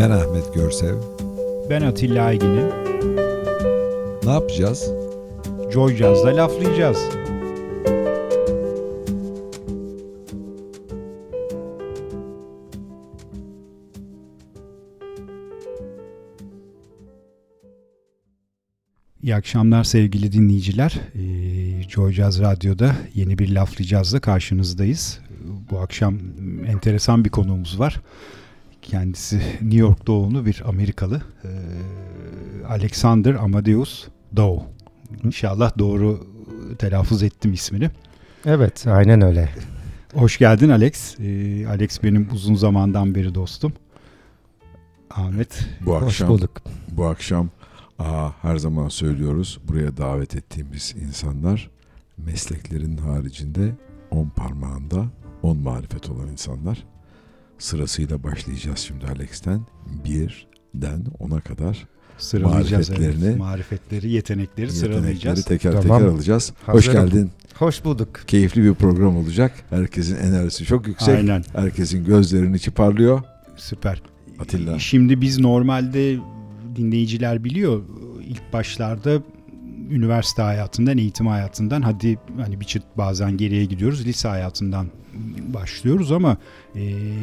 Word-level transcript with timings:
Ben 0.00 0.10
Ahmet 0.10 0.54
Görsev. 0.54 0.94
Ben 1.70 1.82
Atilla 1.82 2.24
Aygin'im. 2.24 2.68
Ne 4.24 4.30
yapacağız? 4.30 4.90
Joy 5.72 5.96
Jazz'da 5.96 6.36
laflayacağız. 6.36 6.98
İyi 19.22 19.34
akşamlar 19.34 19.84
sevgili 19.84 20.32
dinleyiciler. 20.32 21.00
Ee, 21.14 21.88
Joy 21.88 22.12
Jazz 22.12 22.40
Radyo'da 22.40 22.96
yeni 23.14 23.38
bir 23.38 23.54
laflayacağızla 23.54 24.20
karşınızdayız. 24.20 25.20
Bu 25.70 25.78
akşam 25.78 26.18
enteresan 26.66 27.24
bir 27.24 27.30
konuğumuz 27.30 27.80
var. 27.80 28.00
Kendisi 28.90 29.36
New 29.36 29.76
York 29.76 30.06
doğumlu 30.06 30.46
bir 30.46 30.62
Amerikalı. 30.66 31.22
Alexander 32.68 33.34
Amadeus 33.34 34.08
Dow. 34.36 34.66
İnşallah 35.24 35.78
doğru 35.78 36.26
telaffuz 36.78 37.22
ettim 37.22 37.52
ismini. 37.52 37.90
Evet, 38.46 38.86
aynen 38.86 39.22
öyle. 39.22 39.48
Hoş 40.14 40.38
geldin 40.38 40.68
Alex. 40.68 41.20
Ee, 41.20 41.66
Alex 41.66 42.02
benim 42.02 42.28
uzun 42.32 42.54
zamandan 42.54 43.14
beri 43.14 43.34
dostum. 43.34 43.72
Ahmet. 45.10 45.68
Bu 45.86 45.94
Hoş 45.94 46.02
akşam 46.02 46.28
bulduk. 46.28 46.50
bu 46.92 47.04
akşam 47.06 47.50
aa, 47.98 48.30
her 48.42 48.56
zaman 48.56 48.88
söylüyoruz 48.88 49.60
buraya 49.68 49.96
davet 49.96 50.36
ettiğimiz 50.36 50.94
insanlar 51.06 51.70
mesleklerin 52.16 52.96
haricinde 52.96 53.72
on 54.10 54.28
parmağında 54.28 55.04
on 55.42 55.58
marifet 55.58 56.10
olan 56.10 56.28
insanlar. 56.28 56.84
Sırasıyla 57.60 58.22
başlayacağız 58.22 58.78
şimdi 58.78 59.06
Alex'ten 59.06 59.60
birden 60.04 61.04
ona 61.18 61.40
kadar 61.40 61.86
Sıralayacağız. 62.18 62.90
Marifetlerini- 62.90 63.24
evet. 63.26 63.38
Marifetleri, 63.38 64.10
yetenekleri 64.10 64.12
yetenekleri 64.14 64.72
sıralayacağız. 64.72 65.44
teker 65.44 65.72
Tamam. 65.72 65.98
teker 65.98 66.12
alacağız. 66.14 66.52
Hoş 66.66 66.88
Hazırım. 66.88 67.06
geldin. 67.06 67.30
Hoş 67.54 67.84
bulduk. 67.84 68.08
Keyifli 68.26 68.64
bir 68.64 68.74
program 68.74 69.16
olacak. 69.16 69.52
Herkesin 69.70 70.16
enerjisi 70.16 70.64
çok 70.64 70.86
yüksek. 70.88 71.14
Aynen. 71.16 71.44
Herkesin 71.52 72.04
gözlerinin 72.04 72.54
içi 72.54 72.70
parlıyor. 72.70 73.22
Süper. 73.56 74.02
Atilla. 74.38 74.78
Şimdi 74.78 75.20
biz 75.20 75.38
normalde 75.38 76.18
dinleyiciler 76.76 77.44
biliyor 77.44 77.82
ilk 78.26 78.52
başlarda 78.52 79.22
üniversite 79.90 80.42
hayatından, 80.42 80.98
eğitim 80.98 81.26
hayatından 81.26 81.82
hadi 81.82 82.18
hani 82.36 82.60
bir 82.60 82.64
çıt 82.64 82.82
bazen 82.96 83.36
geriye 83.36 83.64
gidiyoruz. 83.64 84.06
Lise 84.06 84.28
hayatından 84.28 84.86
başlıyoruz 85.54 86.12
ama 86.12 86.36
e, 86.74 86.80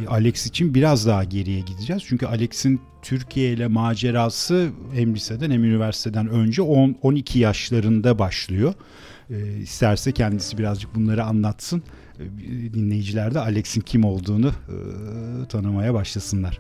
Alex 0.08 0.46
için 0.46 0.74
biraz 0.74 1.08
daha 1.08 1.24
geriye 1.24 1.60
gideceğiz. 1.60 2.04
Çünkü 2.06 2.26
Alex'in 2.26 2.82
Türkiye 3.02 3.54
ile 3.54 3.68
macerası 3.68 4.70
hem 4.94 5.16
liseden 5.16 5.52
hem 5.52 5.64
üniversiteden 5.64 6.28
önce 6.28 6.62
10 6.62 6.96
12 7.02 7.40
yaşlarında 7.40 8.20
başlıyor. 8.20 8.74
E, 9.30 9.58
isterse 9.58 10.12
kendisi 10.12 10.58
birazcık 10.58 10.96
bunları 10.96 11.24
anlatsın. 11.24 11.84
E, 12.20 12.24
dinleyiciler 12.74 13.34
de 13.34 13.40
Alex'in 13.40 13.82
kim 13.82 14.04
olduğunu 14.04 14.48
e, 14.48 14.78
tanımaya 15.48 15.94
başlasınlar. 15.94 16.60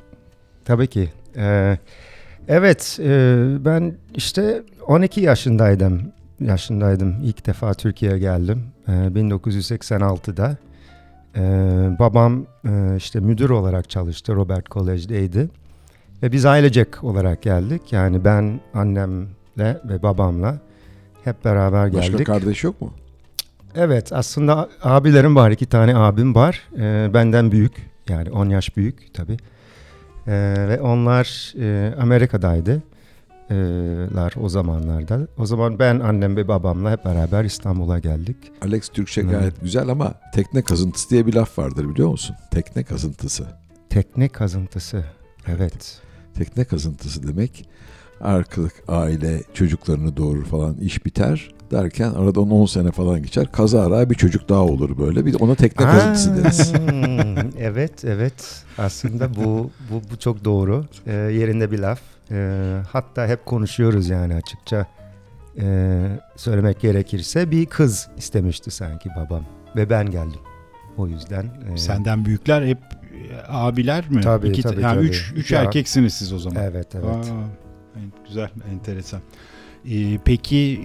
Tabii 0.65 0.87
ki. 0.87 1.09
Ee, 1.37 1.77
evet, 2.47 2.99
e, 3.03 3.45
ben 3.65 3.93
işte 4.15 4.63
12 4.87 5.21
yaşındaydım. 5.21 6.01
Yaşındaydım. 6.39 7.15
İlk 7.23 7.45
defa 7.45 7.73
Türkiye'ye 7.73 8.19
geldim. 8.19 8.63
Ee, 8.87 8.91
1986'da. 8.91 10.57
Ee, 11.35 11.41
babam 11.99 12.45
e, 12.65 12.95
işte 12.97 13.19
müdür 13.19 13.49
olarak 13.49 13.89
çalıştı. 13.89 14.35
Robert 14.35 14.71
College'deydi. 14.71 15.49
Ve 16.23 16.31
biz 16.31 16.45
ailecek 16.45 17.03
olarak 17.03 17.41
geldik. 17.41 17.81
Yani 17.93 18.25
ben 18.25 18.59
annemle 18.73 19.81
ve 19.85 20.03
babamla 20.03 20.57
hep 21.23 21.45
beraber 21.45 21.87
geldik. 21.87 22.13
Başka 22.13 22.23
kardeş 22.23 22.63
yok 22.63 22.81
mu? 22.81 22.93
Evet 23.75 24.13
aslında 24.13 24.69
abilerim 24.83 25.35
var. 25.35 25.51
iki 25.51 25.65
tane 25.65 25.95
abim 25.95 26.35
var. 26.35 26.63
Ee, 26.77 27.09
benden 27.13 27.51
büyük. 27.51 27.73
Yani 28.09 28.31
10 28.31 28.49
yaş 28.49 28.77
büyük 28.77 29.13
tabii. 29.13 29.37
Ee, 30.27 30.55
ve 30.69 30.81
onlar 30.81 31.53
e, 31.59 31.95
Amerika'daydı. 31.99 32.83
Ee, 33.51 33.55
lar 34.15 34.33
o 34.41 34.49
zamanlarda. 34.49 35.27
O 35.37 35.45
zaman 35.45 35.79
ben 35.79 35.99
annem 35.99 36.35
ve 36.35 36.47
babamla 36.47 36.91
hep 36.91 37.05
beraber 37.05 37.43
İstanbul'a 37.43 37.99
geldik. 37.99 38.37
Alex 38.61 38.89
Türkçe 38.89 39.21
Evet. 39.21 39.31
gayet 39.31 39.61
güzel 39.61 39.89
ama 39.89 40.13
tekne 40.33 40.61
kazıntısı 40.61 41.09
diye 41.09 41.27
bir 41.27 41.33
laf 41.33 41.57
vardır 41.57 41.89
biliyor 41.89 42.09
musun? 42.09 42.35
Tekne 42.51 42.83
kazıntısı. 42.83 43.45
Tekne 43.89 44.29
kazıntısı. 44.29 45.03
Evet. 45.47 46.01
Tekne 46.33 46.65
kazıntısı 46.65 47.27
demek 47.27 47.69
arkalık 48.21 48.73
aile 48.87 49.43
çocuklarını 49.53 50.17
doğurur 50.17 50.45
falan 50.45 50.77
iş 50.77 51.05
biter 51.05 51.49
derken 51.71 52.11
aradan 52.11 52.51
10 52.51 52.65
sene 52.65 52.91
falan 52.91 53.21
geçer. 53.23 53.51
Kazara 53.51 54.09
bir 54.09 54.15
çocuk 54.15 54.49
daha 54.49 54.59
olur 54.61 54.97
böyle. 54.97 55.25
Bir 55.25 55.33
de 55.33 55.37
ona 55.37 55.55
tekne 55.55 55.85
kazıntısı 55.85 56.35
deriz. 56.37 56.73
Evet 57.59 58.05
evet. 58.05 58.63
Aslında 58.77 59.35
bu 59.35 59.71
bu, 59.91 60.01
bu 60.11 60.17
çok 60.19 60.45
doğru. 60.45 60.85
Ee, 61.07 61.13
yerinde 61.13 61.71
bir 61.71 61.79
laf. 61.79 61.99
Ee, 62.31 62.77
hatta 62.91 63.27
hep 63.27 63.45
konuşuyoruz 63.45 64.09
yani 64.09 64.35
açıkça. 64.35 64.85
Ee, 65.61 66.07
söylemek 66.35 66.79
gerekirse 66.79 67.51
bir 67.51 67.65
kız 67.65 68.07
istemişti 68.17 68.71
sanki 68.71 69.09
babam 69.17 69.43
ve 69.75 69.89
ben 69.89 70.11
geldim. 70.11 70.39
O 70.97 71.07
yüzden. 71.07 71.45
e, 71.73 71.77
Senden 71.77 72.25
büyükler 72.25 72.65
hep 72.65 72.77
e, 72.77 72.87
abiler 73.47 74.09
mi? 74.09 74.21
Tabii, 74.21 74.47
İki, 74.49 74.61
tabii, 74.61 74.81
yani 74.81 74.95
tabii. 74.95 75.05
Üç, 75.05 75.33
üç 75.35 75.51
Ya- 75.51 75.61
erkeksiniz 75.61 76.13
siz 76.13 76.33
o 76.33 76.39
zaman. 76.39 76.63
Evet 76.63 76.87
evet. 76.95 77.05
Aa, 77.05 77.47
evet, 77.99 78.13
güzel, 78.27 78.49
enteresan. 78.71 79.21
Ee, 79.85 80.19
peki 80.25 80.81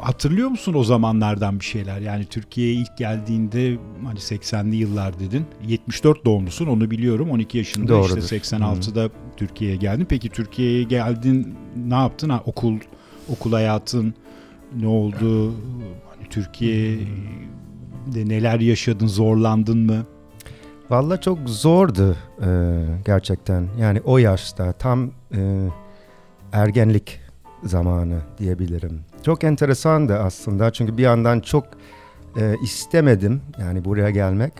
hatırlıyor 0.00 0.48
musun 0.48 0.74
o 0.74 0.84
zamanlardan 0.84 1.60
bir 1.60 1.64
şeyler? 1.64 2.00
Yani 2.00 2.24
Türkiye'ye 2.24 2.74
ilk 2.74 2.98
geldiğinde 2.98 3.78
hani 4.04 4.18
80'li 4.18 4.76
yıllar 4.76 5.20
dedin. 5.20 5.44
74 5.66 6.24
doğumlusun 6.24 6.66
onu 6.66 6.90
biliyorum. 6.90 7.30
12 7.30 7.58
yaşında 7.58 7.88
Doğrudur. 7.88 8.18
işte 8.18 8.36
86'da 8.36 9.10
Türkiye'ye 9.36 9.76
geldin. 9.76 10.06
Peki 10.08 10.28
Türkiye'ye 10.28 10.82
geldin 10.82 11.54
ne 11.88 11.94
yaptın? 11.94 12.28
Ha, 12.28 12.42
okul 12.46 12.74
okul 13.28 13.52
hayatın 13.52 14.14
ne 14.76 14.86
oldu? 14.86 15.46
Hani 16.10 16.28
Türkiye'de 16.30 18.28
neler 18.28 18.60
yaşadın? 18.60 19.06
Zorlandın 19.06 19.78
mı? 19.78 20.06
Valla 20.90 21.20
çok 21.20 21.38
zordu 21.46 22.16
e, 22.42 22.48
gerçekten. 23.04 23.68
Yani 23.80 24.00
o 24.00 24.18
yaşta 24.18 24.72
tam 24.72 25.10
e, 25.34 25.68
ergenlik 26.52 27.20
zamanı 27.64 28.18
diyebilirim. 28.38 29.00
Çok 29.22 29.44
enteresandı 29.44 30.18
aslında 30.18 30.70
çünkü 30.70 30.96
bir 30.96 31.02
yandan 31.02 31.40
çok 31.40 31.64
e, 32.36 32.54
istemedim 32.62 33.42
yani 33.60 33.84
buraya 33.84 34.10
gelmek. 34.10 34.52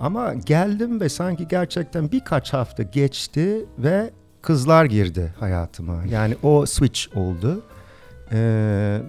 Ama 0.00 0.34
geldim 0.34 1.00
ve 1.00 1.08
sanki 1.08 1.48
gerçekten 1.48 2.12
birkaç 2.12 2.52
hafta 2.52 2.82
geçti 2.82 3.66
ve 3.78 4.10
kızlar 4.42 4.84
girdi 4.84 5.34
hayatıma. 5.40 6.04
Yani 6.10 6.36
o 6.42 6.66
switch 6.66 7.16
oldu. 7.16 7.62
E, 8.32 8.38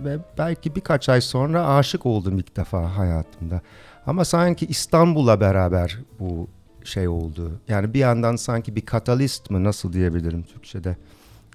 ve 0.05 0.17
belki 0.37 0.75
birkaç 0.75 1.09
ay 1.09 1.21
sonra 1.21 1.67
aşık 1.67 2.05
oldum 2.05 2.37
ilk 2.37 2.57
defa 2.57 2.97
hayatımda. 2.97 3.61
Ama 4.05 4.25
sanki 4.25 4.65
İstanbul'la 4.65 5.41
beraber 5.41 5.99
bu 6.19 6.47
şey 6.83 7.07
oldu. 7.07 7.51
Yani 7.67 7.93
bir 7.93 7.99
yandan 7.99 8.35
sanki 8.35 8.75
bir 8.75 8.81
katalist 8.81 9.49
mı 9.49 9.63
nasıl 9.63 9.93
diyebilirim 9.93 10.43
Türkçe'de. 10.43 10.97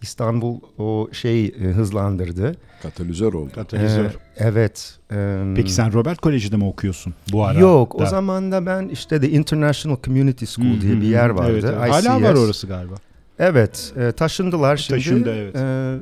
İstanbul 0.04 0.60
o 0.78 1.08
şeyi 1.12 1.48
e, 1.48 1.64
hızlandırdı. 1.64 2.56
Katalizör 2.82 3.32
oldu. 3.32 3.50
Katalizör. 3.54 4.04
Ee, 4.04 4.10
evet. 4.36 4.98
e, 5.12 5.42
Peki 5.56 5.72
sen 5.72 5.92
Robert 5.92 6.18
Koleji'de 6.20 6.56
mi 6.56 6.64
okuyorsun 6.64 7.14
bu 7.32 7.44
ara? 7.44 7.58
Yok 7.58 7.94
o 7.94 8.00
Da. 8.00 8.06
zaman 8.06 8.52
da 8.52 8.66
ben 8.66 8.88
işte 8.88 9.20
The 9.20 9.30
International 9.30 9.96
Community 10.04 10.44
School 10.44 10.80
diye 10.80 11.00
bir 11.00 11.06
yer 11.06 11.28
vardı. 11.30 11.50
Evet, 11.52 11.64
evet. 11.64 11.90
Hala 11.90 12.22
var 12.22 12.34
orası 12.34 12.66
galiba. 12.66 12.94
Evet 13.38 13.92
e, 13.96 14.12
taşındılar 14.12 14.76
şimdi. 14.76 14.98
Taşındı, 15.00 15.34
evet. 15.34 15.56
E, 15.56 15.96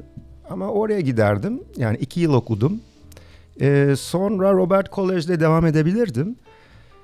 ama 0.50 0.68
oraya 0.68 1.00
giderdim. 1.00 1.60
Yani 1.76 1.96
iki 1.96 2.20
yıl 2.20 2.32
okudum. 2.32 2.80
E, 3.60 3.94
sonra 3.98 4.52
Robert 4.52 4.92
College'de 4.92 5.40
devam 5.40 5.66
edebilirdim. 5.66 6.36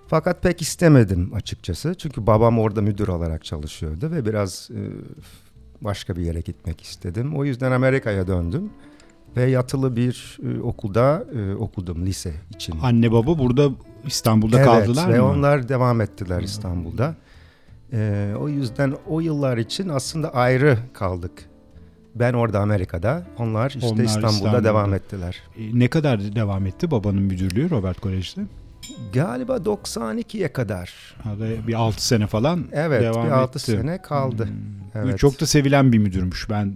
Fakat 0.08 0.42
pek 0.42 0.62
istemedim 0.62 1.30
açıkçası. 1.34 1.94
Çünkü 1.98 2.26
babam 2.26 2.58
orada 2.58 2.82
müdür 2.82 3.08
olarak 3.08 3.44
çalışıyordu 3.44 4.10
ve 4.10 4.26
biraz 4.26 4.68
e, 4.70 4.80
başka 5.80 6.16
bir 6.16 6.22
yere 6.22 6.40
gitmek 6.40 6.80
istedim. 6.80 7.36
O 7.36 7.44
yüzden 7.44 7.72
Amerika'ya 7.72 8.26
döndüm. 8.26 8.70
Ve 9.36 9.44
yatılı 9.50 9.96
bir 9.96 10.38
e, 10.42 10.60
okulda 10.60 11.24
e, 11.34 11.54
okudum 11.54 12.06
lise 12.06 12.32
için. 12.54 12.74
Anne 12.82 13.12
baba 13.12 13.38
burada 13.38 13.70
İstanbul'da 14.06 14.56
evet, 14.56 14.66
kaldılar 14.66 15.12
ve 15.12 15.18
mı? 15.20 15.26
onlar 15.26 15.68
devam 15.68 16.00
ettiler 16.00 16.42
İstanbul'da. 16.42 17.14
Ee, 17.92 18.32
o 18.40 18.48
yüzden 18.48 18.94
o 19.08 19.20
yıllar 19.20 19.58
için 19.58 19.88
aslında 19.88 20.34
ayrı 20.34 20.78
kaldık. 20.92 21.32
Ben 22.14 22.32
orada 22.32 22.60
Amerika'da, 22.60 23.26
onlar 23.38 23.70
işte 23.70 23.86
Onlar 23.86 24.04
İstanbul'da, 24.04 24.30
İstanbul'da. 24.32 24.64
devam 24.64 24.94
ettiler. 24.94 25.42
E, 25.58 25.78
Ne 25.78 25.88
kadar 25.88 26.20
devam 26.34 26.66
etti 26.66 26.90
babanın 26.90 27.22
müdürlüğü 27.22 27.70
Robert 27.70 28.00
Kolej'de? 28.00 28.40
Galiba 29.12 29.56
92'ye 29.56 30.52
kadar. 30.52 31.14
Bir 31.66 31.74
6 31.74 32.06
sene 32.06 32.26
falan 32.26 32.64
Evet 32.72 33.02
devam 33.02 33.26
bir 33.26 33.30
6 33.30 33.58
etti. 33.58 33.70
sene 33.70 34.02
kaldı. 34.02 34.44
Hmm. 34.46 35.02
Evet. 35.02 35.18
Çok 35.18 35.40
da 35.40 35.46
sevilen 35.46 35.92
bir 35.92 35.98
müdürmüş 35.98 36.50
ben 36.50 36.74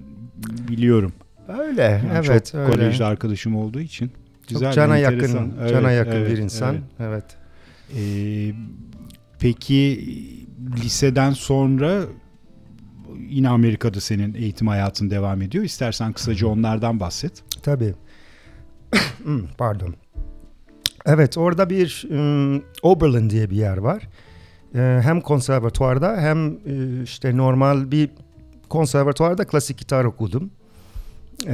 biliyorum. 0.69 1.13
Öyle 1.49 1.83
Yani 1.83 2.27
evet 2.27 2.47
çok 2.47 2.61
öyle. 2.61 2.73
kolejde 2.73 3.05
arkadaşım 3.05 3.57
olduğu 3.57 3.81
için. 3.81 4.07
Çok 4.09 4.49
Güzel, 4.49 4.73
cana 4.73 4.99
enteresan. 4.99 5.39
yakın, 5.39 5.55
Evet, 5.61 5.71
cana 5.71 5.91
yakın 5.91 6.11
evet, 6.13 6.31
bir 6.31 6.39
insan. 6.39 6.77
evet. 7.01 7.25
Evet. 7.95 7.97
Ee, 7.97 8.55
peki 9.39 10.05
liseden 10.85 11.31
sonra 11.31 12.01
yine 13.29 13.49
Amerika'da 13.49 14.01
senin 14.01 14.35
eğitim 14.35 14.67
hayatın 14.67 15.11
devam 15.11 15.43
ediyor. 15.43 15.65
İstersen 15.65 16.13
kısaca 16.13 16.47
onlardan 16.47 17.01
bahset. 17.01 17.43
Tabii. 17.63 17.95
Hmm, 19.25 19.43
Pardon. 19.59 19.95
Evet 21.07 21.39
orada 21.39 21.71
bir 21.71 22.07
um, 22.11 22.63
Oberlin 22.83 23.31
diye 23.31 23.51
bir 23.51 23.57
yer 23.57 23.77
var. 23.77 24.09
Ee, 24.75 25.01
hem 25.03 25.21
konservatuvarda 25.21 26.17
hem 26.17 26.49
e, 26.49 27.03
işte 27.03 27.37
normal 27.37 27.91
bir 27.91 28.11
konservatuvarda 28.69 29.47
klasik 29.47 29.79
gitar 29.79 30.05
okudum. 30.05 30.51
Ee, 31.47 31.53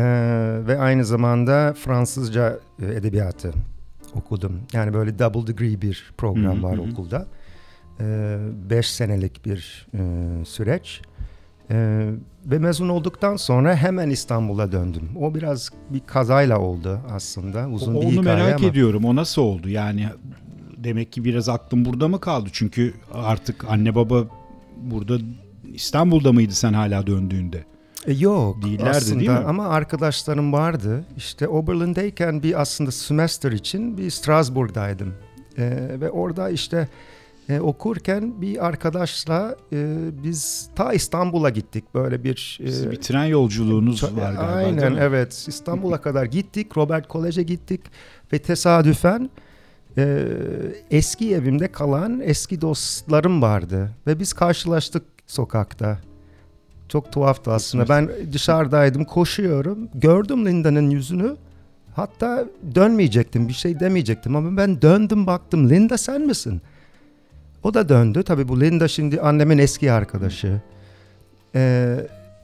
ve 0.67 0.79
aynı 0.79 1.05
zamanda 1.05 1.75
Fransızca 1.85 2.59
edebiyatı 2.83 3.53
okudum. 4.15 4.61
Yani 4.73 4.95
böyle 4.95 5.19
double 5.19 5.47
degree 5.47 5.83
bir 5.83 6.13
program 6.19 6.57
Hı 6.57 6.59
hı, 6.59 6.63
var 6.63 6.79
hı 6.79 6.83
hı. 6.83 6.91
okulda. 6.93 7.27
Ee, 8.01 8.39
beş 8.71 8.91
senelik 8.91 9.47
bir 9.47 9.87
e, 9.95 10.01
süreç. 10.45 11.03
Ee, 11.71 12.11
ve 12.47 12.59
mezun 12.59 12.89
olduktan 12.89 13.37
sonra 13.37 13.77
hemen 13.77 14.11
İstanbul'a 14.11 14.73
döndüm. 14.73 15.09
O 15.21 15.35
biraz 15.35 15.71
bir 15.91 16.01
kazayla 16.07 16.59
oldu 16.59 17.01
aslında. 17.11 17.69
Uzun 17.69 17.95
O- 17.95 18.01
bir 18.01 18.07
Onu 18.07 18.23
merak 18.23 18.59
ama. 18.61 18.69
ediyorum. 18.69 19.05
O 19.05 19.17
nasıl 19.17 19.43
oldu? 19.43 19.69
Yani 19.69 20.07
demek 20.77 21.13
ki 21.13 21.25
biraz 21.25 21.49
aklım 21.49 21.85
burada 21.85 22.09
mı 22.09 22.21
kaldı? 22.21 22.49
Çünkü 22.53 22.95
artık 23.15 23.65
anne 23.71 23.95
baba 23.95 24.25
burada 24.77 25.19
İstanbul'da 25.75 26.33
mıydı 26.33 26.53
sen 26.55 26.73
hala 26.73 27.07
döndüğünde? 27.07 27.65
E, 28.07 28.13
Yok 28.13 28.63
Değillerdi, 28.63 28.91
aslında 28.91 29.19
değil 29.19 29.31
mi? 29.31 29.37
ama 29.37 29.69
arkadaşlarım 29.69 30.53
vardı. 30.53 31.05
İşte 31.17 31.49
Oberlin'deyken 31.49 32.43
bir 32.43 32.61
aslında 32.61 32.91
semester 32.91 33.53
için 33.53 33.99
bir 33.99 34.11
Strasbourg'daydım. 34.11 35.15
Ee, 35.59 35.71
ve 36.01 36.11
orada 36.11 36.51
işte 36.51 36.89
e, 37.49 37.61
okurken 37.61 38.41
bir 38.41 38.67
arkadaşla 38.67 39.57
e, 39.73 39.97
biz 40.23 40.71
ta 40.77 40.93
İstanbul'a 40.93 41.51
gittik. 41.51 41.85
Böyle 41.95 42.25
bir... 42.25 42.59
e, 42.63 42.91
bir 42.91 42.97
tren 42.97 43.25
yolculuğunuz 43.25 44.05
var 44.05 44.11
galiba 44.11 44.41
Aynen 44.43 44.95
evet. 44.95 45.45
İstanbul'a 45.49 46.01
kadar 46.01 46.25
gittik. 46.25 46.77
Robert 46.77 47.09
Kolej'e 47.09 47.43
gittik. 47.43 47.81
Ve 48.33 48.39
tesadüfen 48.39 49.31
e, 49.97 50.25
eski 50.91 51.35
evimde 51.35 51.73
kalan 51.73 52.21
eski 52.21 52.61
dostlarım 52.61 53.43
vardı. 53.43 53.91
Ve 54.07 54.21
biz 54.21 54.33
karşılaştık 54.33 55.03
sokakta. 55.27 55.99
Çok 56.89 57.13
tuhaftı 57.13 57.53
aslında. 57.53 57.89
Ben 57.89 58.11
dışarıdaydım, 58.33 59.05
koşuyorum. 59.05 59.89
Gördüm 59.95 60.47
Linda'nın 60.47 60.91
yüzünü. 60.91 61.37
Hatta 61.95 62.45
dönmeyecektim, 62.75 63.49
bir 63.49 63.53
şey 63.53 63.81
demeyecektim 63.81 64.37
ama 64.37 64.57
ben 64.57 64.83
döndüm 64.83 65.27
baktım. 65.27 65.71
Linda 65.71 65.99
sen 65.99 66.21
misin? 66.21 66.63
O 67.63 67.75
da 67.75 67.89
döndü. 67.89 68.23
Tabii 68.23 68.49
bu 68.49 68.61
Linda 68.61 68.89
şimdi 68.89 69.21
annemin 69.21 69.59
eski 69.59 69.93
arkadaşı. 69.93 70.61
Ee, 71.55 71.97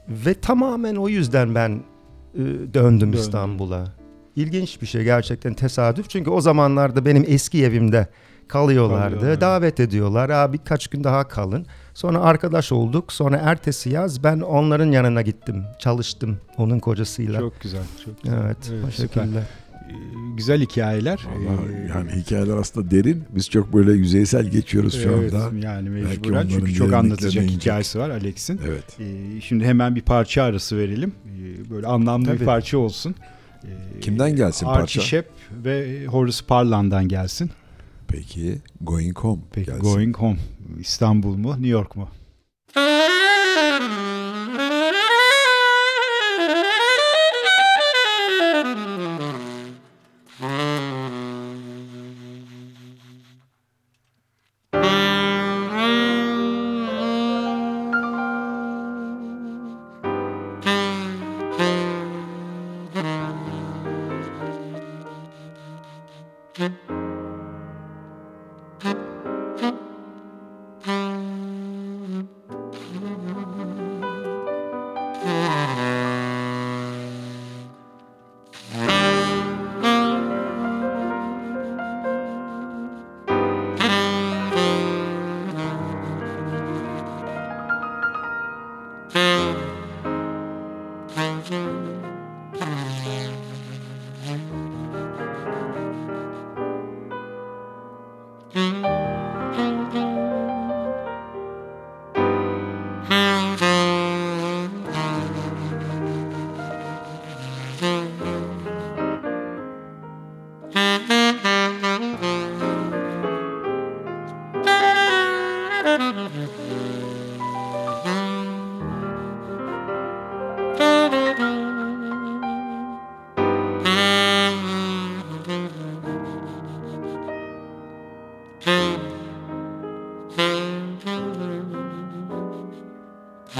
ve 0.09 0.33
tamamen 0.33 0.95
o 0.95 1.09
yüzden 1.09 1.55
ben 1.55 1.71
e, 1.71 2.39
döndüm 2.73 2.73
Döndün. 2.73 3.17
İstanbul'a. 3.17 3.87
İlginç 4.35 4.81
bir 4.81 4.87
şey 4.87 5.03
gerçekten 5.03 5.53
tesadüf. 5.53 6.09
Çünkü 6.09 6.29
o 6.29 6.41
zamanlarda 6.41 7.05
benim 7.05 7.25
eski 7.27 7.63
evimde 7.63 8.07
kalıyorlardı. 8.47 9.15
Kalıyorlar. 9.15 9.41
Davet 9.41 9.79
ediyorlar. 9.79 10.29
Aa, 10.29 10.53
birkaç 10.53 10.87
gün 10.87 11.03
daha 11.03 11.27
kalın. 11.27 11.65
Sonra 11.93 12.21
arkadaş 12.21 12.71
olduk. 12.71 13.13
Sonra 13.13 13.37
ertesi 13.37 13.89
yaz 13.89 14.23
ben 14.23 14.39
onların 14.39 14.91
yanına 14.91 15.21
gittim. 15.21 15.63
Çalıştım 15.79 16.37
onun 16.57 16.79
kocasıyla. 16.79 17.39
Çok 17.39 17.61
güzel. 17.61 17.83
Çok 18.05 18.23
güzel. 18.23 18.37
evet, 18.45 18.57
o 18.87 18.91
süper. 18.91 18.91
şekilde. 18.91 19.39
Ee, 19.39 19.64
Güzel 20.37 20.61
hikayeler. 20.61 21.19
Vallahi 21.27 21.71
Ee, 21.73 21.87
yani 21.89 22.11
hikayeler 22.11 22.57
aslında 22.57 22.91
derin. 22.91 23.23
Biz 23.35 23.49
çok 23.49 23.73
böyle 23.73 23.91
yüzeysel 23.93 24.45
geçiyoruz 24.47 24.93
şu 25.03 25.09
evet, 25.09 25.33
anda. 25.33 25.67
yani 25.67 25.89
mecburen 25.89 26.47
çünkü 26.47 26.73
çok 26.73 26.93
anlatacak 26.93 27.45
hikayesi 27.45 27.99
var 27.99 28.09
Alex'in. 28.09 28.61
Evet. 28.67 28.83
Ee, 28.99 29.41
şimdi 29.41 29.65
hemen 29.65 29.95
bir 29.95 30.01
parça 30.01 30.43
arası 30.43 30.77
verelim. 30.77 31.11
Ee, 31.25 31.69
böyle 31.69 31.87
anlamlı 31.87 32.25
bir 32.31 32.35
Tabii. 32.35 32.45
parça 32.45 32.77
olsun. 32.77 33.15
Ee, 33.63 33.99
Kimden 34.01 34.35
gelsin 34.35 34.65
Archie 34.65 34.79
parça? 34.79 35.01
Shepp 35.01 35.29
ve 35.65 36.05
Horace 36.05 36.45
Parlan'dan 36.47 37.07
gelsin. 37.07 37.49
Peki 38.07 38.57
Going 38.81 39.17
Home 39.19 39.41
Peki 39.51 39.65
gelsin. 39.65 39.81
Going 39.83 40.17
Home 40.17 40.37
İstanbul 40.79 41.35
mu 41.35 41.49
New 41.51 41.67
York 41.67 41.95
mu? 41.95 42.09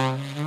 Mm-hmm. 0.05 0.45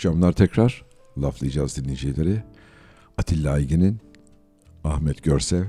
Akşamlar 0.00 0.32
tekrar 0.32 0.84
laflayacağız 1.18 1.76
dinleyicileri. 1.76 2.42
Atilla 3.18 3.52
Aygin'in, 3.52 3.98
Ahmet 4.84 5.22
Görsev, 5.22 5.64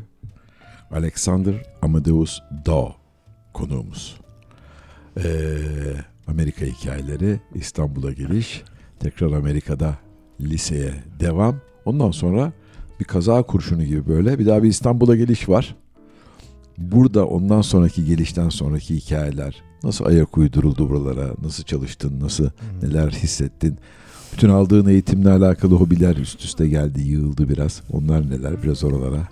Alexander 0.92 1.66
Amadeus 1.82 2.40
Dao 2.66 2.96
konuğumuz. 3.54 4.20
Ee, 5.18 5.24
Amerika 6.28 6.66
hikayeleri, 6.66 7.40
İstanbul'a 7.56 8.12
geliş, 8.12 8.64
tekrar 9.00 9.32
Amerika'da 9.32 9.98
liseye 10.42 10.94
devam. 11.20 11.56
Ondan 11.86 12.12
sonra 12.12 12.52
bir 13.00 13.06
kaza 13.06 13.44
kurşunu 13.44 13.84
gibi 13.84 14.08
böyle 14.08 14.40
bir 14.40 14.46
daha 14.46 14.64
bir 14.64 14.70
İstanbul'a 14.70 15.16
geliş 15.16 15.50
var. 15.50 15.76
Burada 16.78 17.26
ondan 17.28 17.62
sonraki 17.62 18.06
gelişten 18.06 18.50
sonraki 18.50 18.96
hikayeler, 18.96 19.64
nasıl 19.84 20.06
ayak 20.06 20.38
uyduruldu 20.38 20.90
buralara, 20.90 21.34
nasıl 21.44 21.64
çalıştın, 21.64 22.20
nasıl 22.20 22.50
neler 22.82 23.12
hissettin, 23.12 23.78
bütün 24.34 24.50
aldığın 24.50 24.90
eğitimle 24.90 25.30
alakalı 25.30 25.76
hobiler 25.76 26.16
üst 26.16 26.44
üste 26.44 26.68
geldi, 26.68 27.02
yığıldı 27.02 27.50
biraz. 27.50 27.82
Onlar 27.92 28.30
neler 28.30 28.64
biraz 28.64 28.84
oralara. 28.84 29.28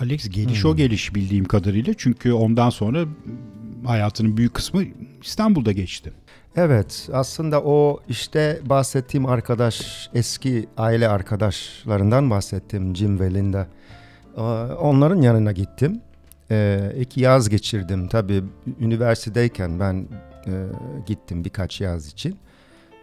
Alex 0.00 0.28
geliş 0.28 0.64
Hmm. 0.64 0.70
o 0.70 0.76
geliş 0.76 1.14
bildiğim 1.14 1.44
kadarıyla 1.44 1.94
çünkü 1.98 2.32
ondan 2.32 2.70
sonra 2.70 3.04
hayatının 3.84 4.36
büyük 4.36 4.54
kısmı 4.54 4.82
İstanbul'da 5.22 5.72
geçti. 5.72 6.12
Evet 6.56 7.08
aslında 7.12 7.62
o 7.62 8.00
işte 8.08 8.60
bahsettiğim 8.64 9.26
arkadaş 9.26 10.08
eski 10.14 10.68
aile 10.76 11.08
arkadaşlarından 11.08 12.30
bahsettim 12.30 12.96
Jim 12.96 13.20
ve 13.20 13.34
Linda. 13.34 13.66
Onların 14.80 15.22
yanına 15.22 15.52
gittim. 15.52 16.00
Ee, 16.50 16.92
iki 17.00 17.20
yaz 17.20 17.48
geçirdim 17.48 18.08
tabii 18.08 18.44
üniversitedeyken 18.80 19.80
ben 19.80 20.06
e, 20.46 20.52
gittim 21.06 21.44
birkaç 21.44 21.80
yaz 21.80 22.06
için. 22.06 22.36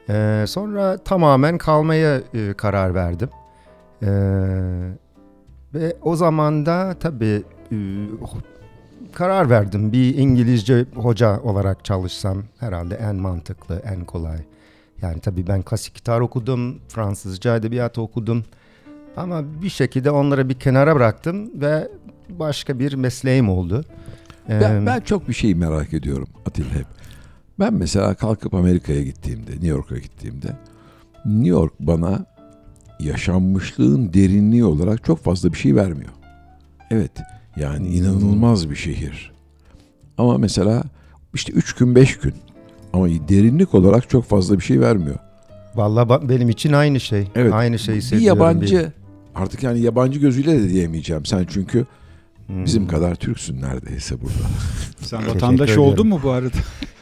Ee, 0.10 0.46
sonra 0.48 0.98
tamamen 0.98 1.58
kalmaya 1.58 2.22
e, 2.34 2.54
karar 2.54 2.96
verdim. 2.96 3.30
Ee, 4.04 4.08
ve 5.74 5.96
o 6.02 6.16
zaman 6.16 6.66
da 6.66 6.96
tabii 7.00 7.44
e, 7.72 7.78
karar 9.14 9.50
verdim. 9.50 9.92
Bir 9.92 10.18
İngilizce 10.18 10.86
hoca 10.96 11.40
olarak 11.40 11.86
çalışsam 11.86 12.44
herhalde 12.60 12.96
en 12.96 13.16
mantıklı, 13.16 13.82
en 13.86 14.06
kolay. 14.06 14.38
Yani 15.02 15.20
tabii 15.20 15.48
ben 15.48 15.62
klasik 15.62 15.96
gitar 15.96 16.20
okudum, 16.20 16.80
Fransızca 16.88 17.56
edebiyat 17.56 17.98
okudum. 17.98 18.44
Ama 19.18 19.44
bir 19.62 19.70
şekilde 19.70 20.12
onları 20.12 20.50
bir 20.50 20.54
kenara 20.54 20.96
bıraktım 20.96 21.62
ve 21.62 21.88
başka 22.30 22.80
bir 22.80 22.94
mesleğim 22.94 23.50
oldu. 23.50 23.86
Ben, 24.50 24.82
Ee, 24.82 24.86
ben 24.86 25.00
çok 25.00 25.28
bir 25.28 25.34
şey 25.34 25.56
merak 25.56 25.94
ediyorum 25.94 26.28
Atilla 26.46 26.70
hep. 26.76 26.86
Ben 27.60 27.74
mesela 27.74 28.14
kalkıp 28.14 28.54
Amerika'ya 28.54 29.04
gittiğimde, 29.04 29.52
New 29.52 29.68
York'a 29.68 29.98
gittiğimde 29.98 30.48
New 31.26 31.50
York 31.50 31.74
bana 31.80 32.26
yaşanmışlığın 33.00 34.14
derinliği 34.14 34.66
olarak 34.66 35.04
çok 35.04 35.24
fazla 35.24 35.54
bir 35.54 35.58
şey 35.58 35.76
vermiyor. 35.76 36.10
Evet 36.92 37.12
yani 37.58 37.88
inanılmaz 37.88 38.70
bir 38.70 38.76
şehir. 38.76 39.32
Ama 40.18 40.38
mesela 40.38 40.84
işte 41.34 41.54
üç 41.54 41.74
gün 41.74 41.96
beş 41.96 42.18
gün 42.18 42.34
ama 42.94 43.08
derinlik 43.10 43.74
olarak 43.76 44.10
çok 44.10 44.26
fazla 44.26 44.58
bir 44.60 44.64
şey 44.64 44.80
vermiyor. 44.80 45.18
Vallahi 45.76 46.30
benim 46.30 46.50
için 46.50 46.74
aynı 46.74 47.00
şey. 47.00 47.28
Evet. 47.36 47.54
Aynı 47.54 47.80
şeyi 47.80 47.96
bir 47.96 48.02
hissediyorum. 48.02 48.40
yabancı 48.40 48.92
artık 49.36 49.64
yani 49.64 49.80
yabancı 49.80 50.20
gözüyle 50.20 50.60
de 50.64 50.70
diyemeyeceğim. 50.70 51.26
Sen 51.26 51.46
çünkü 51.50 51.86
Hmm. 52.48 52.66
bizim 52.66 52.88
kadar 52.88 53.16
Türksün 53.16 53.62
neredeyse 53.62 54.22
burada. 54.22 54.50
Sen 55.02 55.28
vatandaş 55.28 55.78
oldun 55.78 56.08
mu 56.08 56.20
bu 56.24 56.30
arada? 56.30 56.58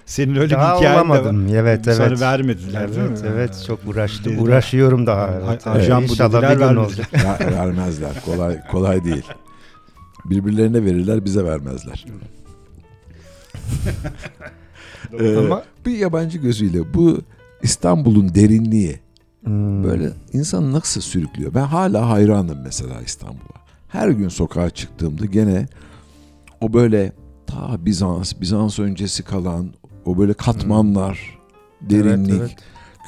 Senin 0.08 0.36
öyle 0.36 0.56
daha 0.56 0.74
bir 0.74 0.78
hikayen 0.78 0.96
de 1.06 1.10
var. 1.10 1.20
olamadım. 1.20 1.48
Evet 1.56 1.86
Sana 1.86 2.06
evet. 2.06 2.22
vermediler 2.22 2.88
değil 2.96 3.00
mi? 3.02 3.06
Evet 3.10 3.24
evet 3.34 3.64
çok 3.68 3.80
uğraştım. 3.88 4.26
Dediler. 4.34 4.42
Uğraşıyorum 4.48 5.08
daha. 5.08 5.22
A- 5.22 5.50
Evet. 5.52 5.68
ajan 5.68 6.02
bu 6.08 6.12
İnşallah 6.12 6.32
dediler, 6.34 6.50
bir 6.52 6.56
gün 6.56 6.62
vermediler. 6.66 6.86
olacak. 6.86 7.14
Ya, 7.14 7.52
vermezler. 7.52 8.22
Kolay 8.26 8.68
kolay 8.72 9.04
değil. 9.04 9.26
Birbirlerine 10.26 10.86
verirler, 10.86 11.26
bize 11.26 11.44
vermezler. 11.44 12.06
Ee, 15.20 15.38
Ama 15.38 15.64
bir 15.86 15.98
yabancı 15.98 16.38
gözüyle 16.38 16.94
bu 16.94 17.22
İstanbul'un 17.64 18.36
derinliği 18.36 19.00
Hmm. 19.44 19.84
böyle 19.84 20.10
insanı 20.34 20.74
nasıl 20.74 21.02
sürüklüyor? 21.02 21.54
Ben 21.54 21.64
hala 21.66 22.10
hayranım 22.10 22.58
mesela 22.64 23.02
İstanbul'a. 23.06 23.58
Her 23.88 24.10
gün 24.10 24.28
sokağa 24.30 24.70
çıktığımda 24.70 25.26
gene 25.26 25.66
o 26.62 26.74
böyle 26.74 27.12
ta 27.48 27.86
Bizans, 27.86 28.34
Bizans 28.42 28.80
öncesi 28.80 29.24
kalan 29.24 29.70
o 30.08 30.18
böyle 30.18 30.34
katmanlar, 30.34 31.38
derinlik, 31.82 32.30
Evet, 32.32 32.40
evet. 32.42 32.56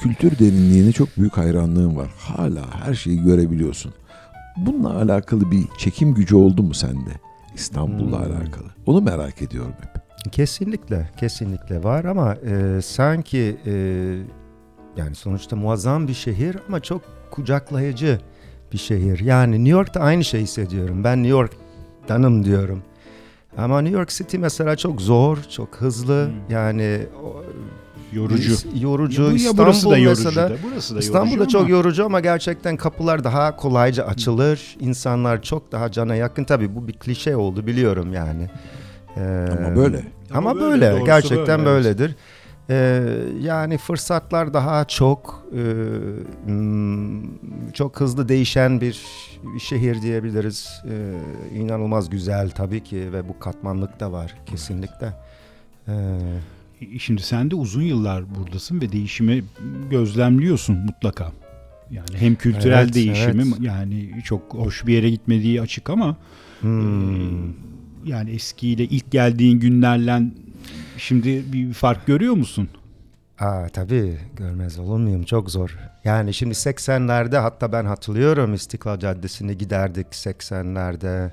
kültür 0.02 0.38
derinliğine 0.38 0.92
çok 0.92 1.08
büyük 1.16 1.36
hayranlığım 1.36 1.96
var. 1.96 2.08
Hala 2.18 2.84
her 2.84 2.94
şeyi 2.94 3.22
görebiliyorsun. 3.22 3.92
Bununla 4.56 4.96
alakalı 4.96 5.50
bir 5.50 5.64
çekim 5.78 6.14
gücü 6.14 6.36
oldu 6.36 6.62
mu 6.62 6.74
sende? 6.74 7.10
İstanbul'la 7.54 8.18
Hmm. 8.18 8.32
alakalı. 8.32 8.66
Onu 8.86 9.00
merak 9.00 9.42
ediyorum 9.42 9.72
hep. 9.80 10.02
Kesinlikle, 10.32 11.10
kesinlikle 11.16 11.84
var 11.84 12.04
ama 12.04 12.34
e, 12.34 12.82
sanki 12.82 13.56
e, 13.66 13.72
yani 14.96 15.14
sonuçta 15.14 15.56
muazzam 15.56 16.08
bir 16.08 16.14
şehir 16.14 16.56
ama 16.68 16.80
çok 16.80 17.02
kucaklayıcı 17.30 18.20
bir 18.72 18.78
şehir. 18.78 19.20
Yani 19.20 19.52
New 19.56 19.70
York'ta 19.70 20.00
aynı 20.00 20.24
şeyi 20.24 20.42
hissediyorum. 20.42 21.04
Ben 21.04 21.18
New 21.22 21.30
York'tanım 21.30 22.44
diyorum. 22.44 22.82
Ama 23.56 23.80
New 23.80 23.98
York 23.98 24.10
City 24.10 24.38
mesela 24.38 24.76
çok 24.76 25.00
zor, 25.00 25.38
çok 25.50 25.76
hızlı. 25.76 26.26
Hmm. 26.26 26.54
Yani 26.54 27.06
Yorucu. 28.12 28.54
yorucu. 28.80 29.22
Bu 29.22 29.28
ya 29.28 29.34
İstanbul 29.34 29.62
burası 29.62 29.90
da 29.90 29.98
yorucu 29.98 30.24
mesela 30.24 30.50
da. 30.50 30.56
Burası 30.62 30.94
da 30.94 30.98
İstanbul'da 30.98 31.34
yorucu 31.34 31.52
çok 31.52 31.60
ama 31.60 31.70
yorucu 31.70 32.04
ama 32.04 32.20
gerçekten 32.20 32.76
kapılar 32.76 33.24
daha 33.24 33.56
kolayca 33.56 34.04
açılır. 34.04 34.76
İnsanlar 34.80 35.42
çok 35.42 35.72
daha 35.72 35.92
cana 35.92 36.14
yakın. 36.14 36.44
Tabii 36.44 36.74
bu 36.76 36.88
bir 36.88 36.92
klişe 36.92 37.36
oldu 37.36 37.66
biliyorum 37.66 38.12
yani. 38.12 38.50
Ee, 39.16 39.46
Ama 39.58 39.76
böyle. 39.76 40.04
Ama, 40.34 40.50
Ama 40.50 40.60
böyle, 40.60 40.92
böyle, 40.92 41.04
gerçekten 41.04 41.64
böyle, 41.64 41.88
evet. 41.88 42.10
Ee, 42.70 43.02
yani 43.40 43.78
fırsatlar 43.78 44.54
daha 44.54 44.84
çok 44.84 45.44
e, 45.52 45.62
hmm, 46.44 47.72
çok 47.72 48.00
hızlı 48.00 48.28
değişen 48.28 48.80
bir 48.80 49.00
şehir 49.58 50.02
diyebiliriz. 50.02 50.68
Ee, 50.90 51.58
inanılmaz 51.58 52.10
güzel 52.10 52.50
tabii 52.50 52.84
ki 52.84 53.12
ve 53.12 53.28
bu 53.28 53.38
katmanlık 53.38 54.00
da 54.00 54.12
var 54.12 54.34
kesinlikle. 54.46 55.12
Ee, 55.88 55.92
E, 56.80 56.98
Şimdi 56.98 57.22
sen 57.22 57.50
de 57.50 57.54
uzun 57.54 57.82
yıllar 57.82 58.34
buradasın 58.34 58.80
ve 58.80 58.92
değişimi 58.92 59.44
gözlemliyorsun 59.90 60.76
mutlaka. 60.76 61.32
Yani 61.90 62.06
hem 62.16 62.34
kültürel 62.34 62.82
Evet, 62.84 62.94
değişimi 62.94 63.42
evet. 63.42 63.60
yani 63.60 64.10
çok 64.24 64.54
hoş 64.54 64.86
bir 64.86 64.94
yere 64.94 65.10
gitmediği 65.10 65.60
açık 65.60 65.90
ama 65.90 66.16
hmm. 66.60 67.50
e, 67.50 67.52
yani 68.04 68.30
eskiyle 68.30 68.84
ilk 68.84 69.10
geldiğin 69.10 69.60
günlerle 69.60 70.22
şimdi 71.00 71.52
bir 71.52 71.72
fark 71.72 72.06
görüyor 72.06 72.34
musun? 72.34 72.68
Aa, 73.38 73.66
tabii 73.72 74.18
görmez 74.36 74.78
olur 74.78 74.98
muyum 74.98 75.22
çok 75.22 75.50
zor. 75.50 75.78
Yani 76.04 76.34
şimdi 76.34 76.54
80'lerde 76.54 77.36
hatta 77.38 77.72
ben 77.72 77.84
hatırlıyorum 77.84 78.54
İstiklal 78.54 78.98
Caddesi'ne 78.98 79.54
giderdik 79.54 80.06
80'lerde. 80.06 81.30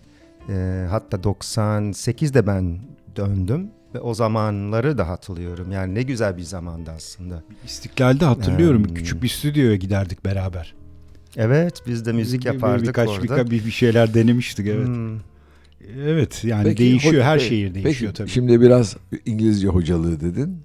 Ee, 0.49 0.87
hatta 0.89 1.17
98'de 1.17 2.47
ben 2.47 2.79
döndüm 3.15 3.67
ve 3.95 3.99
o 3.99 4.13
zamanları 4.13 4.97
da 4.97 5.07
hatırlıyorum. 5.07 5.71
Yani 5.71 5.95
ne 5.95 6.01
güzel 6.01 6.37
bir 6.37 6.43
zamandı 6.43 6.91
aslında. 6.95 7.43
İstiklal'de 7.65 8.25
hatırlıyorum 8.25 8.83
Hmm. 8.87 8.93
küçük 8.93 9.23
bir 9.23 9.27
stüdyoya 9.27 9.75
giderdik 9.75 10.25
beraber. 10.25 10.73
Evet 11.37 11.81
biz 11.87 12.05
de 12.05 12.11
müzik 12.13 12.41
Bir- 12.41 12.49
bir- 12.49 12.53
yapardık 12.53 12.87
birkaç, 12.87 13.09
orada. 13.09 13.23
birkaç 13.23 13.51
bir, 13.51 13.65
bir 13.65 13.71
şeyler 13.71 14.13
denemiştik 14.13 14.67
evet. 14.67 14.87
Hmm. 14.87 15.17
Evet 16.05 16.43
yani 16.43 16.63
Peki, 16.63 16.77
değişiyor 16.77 17.23
her 17.23 17.37
peki, 17.37 17.49
şehir 17.49 17.73
değişiyor 17.73 18.11
peki, 18.11 18.17
tabii. 18.17 18.29
Şimdi 18.29 18.61
biraz 18.61 18.97
İngilizce 19.25 19.67
hocalığı 19.67 20.19
dedin. 20.19 20.57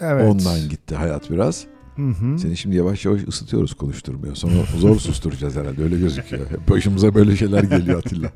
Evet. 0.00 0.30
Ondan 0.30 0.68
gitti 0.68 0.94
hayat 0.94 1.30
biraz. 1.30 1.64
Hı 1.96 2.02
hı. 2.02 2.38
Seni 2.38 2.56
şimdi 2.56 2.76
yavaş 2.76 3.04
yavaş 3.04 3.20
ısıtıyoruz 3.28 3.74
konuşturmuyor. 3.74 4.34
Sonra 4.34 4.54
zor 4.78 4.98
susturacağız 4.98 5.56
herhalde 5.56 5.82
öyle 5.82 5.98
gözüküyor. 5.98 6.50
Hep 6.50 6.68
başımıza 6.70 7.14
böyle 7.14 7.36
şeyler 7.36 7.62
geliyor 7.62 7.98
Atilla. 7.98 8.32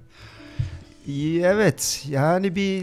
Evet 1.42 2.04
yani 2.08 2.56
bir, 2.56 2.82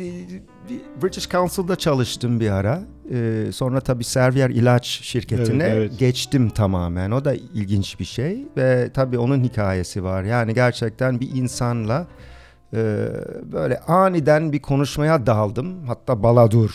bir 0.69 1.03
British 1.03 1.29
Council'da 1.29 1.75
çalıştım 1.75 2.39
bir 2.39 2.49
ara. 2.49 2.83
Ee, 3.11 3.45
sonra 3.53 3.81
tabii 3.81 4.03
Servier 4.03 4.49
ilaç 4.49 4.85
şirketine 4.85 5.63
Evet, 5.63 5.89
evet. 5.89 5.99
geçtim 5.99 6.49
tamamen. 6.49 7.11
O 7.11 7.25
da 7.25 7.33
ilginç 7.33 7.99
bir 7.99 8.05
şey 8.05 8.45
ve 8.57 8.89
tabii 8.93 9.17
onun 9.17 9.43
hikayesi 9.43 10.03
var. 10.03 10.23
Yani 10.23 10.53
gerçekten 10.53 11.19
bir 11.19 11.29
insanla 11.35 12.07
e, 12.73 13.07
böyle 13.51 13.79
aniden 13.79 14.51
bir 14.53 14.59
konuşmaya 14.59 15.25
daldım. 15.25 15.83
Hatta 15.87 16.23
Baladur. 16.23 16.71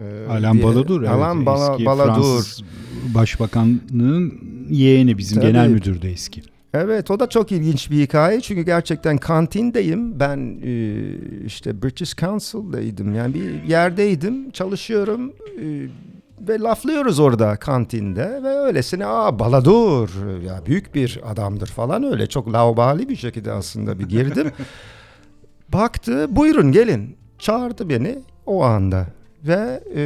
e, 0.00 0.26
Alan 0.30 0.52
diye- 0.54 0.64
Baladur. 0.64 1.00
Evet. 1.02 1.10
Alan 1.10 1.46
Bala, 1.46 1.72
eski 1.72 1.84
Baladur. 1.86 2.14
Fransız 2.14 2.62
Başbakanlığın 3.14 4.40
yeğeni 4.70 5.18
bizim 5.18 5.40
Tabii. 5.40 5.52
genel 5.52 5.68
müdürdü 5.68 6.06
eski. 6.08 6.42
Evet 6.74 7.10
o 7.10 7.20
da 7.20 7.28
çok 7.28 7.52
ilginç 7.52 7.90
bir 7.90 8.00
hikaye 8.02 8.40
çünkü 8.40 8.62
gerçekten 8.62 9.18
kantindeyim 9.18 10.20
ben 10.20 10.58
e, 10.64 11.02
işte 11.46 11.82
British 11.82 12.16
Council'daydım 12.16 13.14
yani 13.14 13.34
bir 13.34 13.62
yerdeydim 13.62 14.50
çalışıyorum 14.50 15.32
E, 15.62 15.86
ve 16.48 16.58
laflıyoruz 16.60 17.18
orada 17.20 17.56
kantinde 17.56 18.40
ve 18.42 18.48
öylesine 18.48 19.06
aa 19.06 19.38
Baladur 19.38 20.10
ya 20.46 20.60
büyük 20.66 20.94
bir 20.94 21.20
adamdır 21.26 21.66
falan 21.66 22.02
öyle 22.04 22.26
çok 22.26 22.52
laubali 22.52 23.08
bir 23.08 23.16
şekilde 23.16 23.52
aslında 23.52 23.98
bir 23.98 24.04
girdim. 24.08 24.50
Baktı 25.72 26.26
buyurun 26.36 26.72
gelin 26.72 27.16
çağırdı 27.38 27.88
beni 27.88 28.18
o 28.46 28.64
anda 28.64 29.06
ve 29.44 29.82
e, 29.96 30.02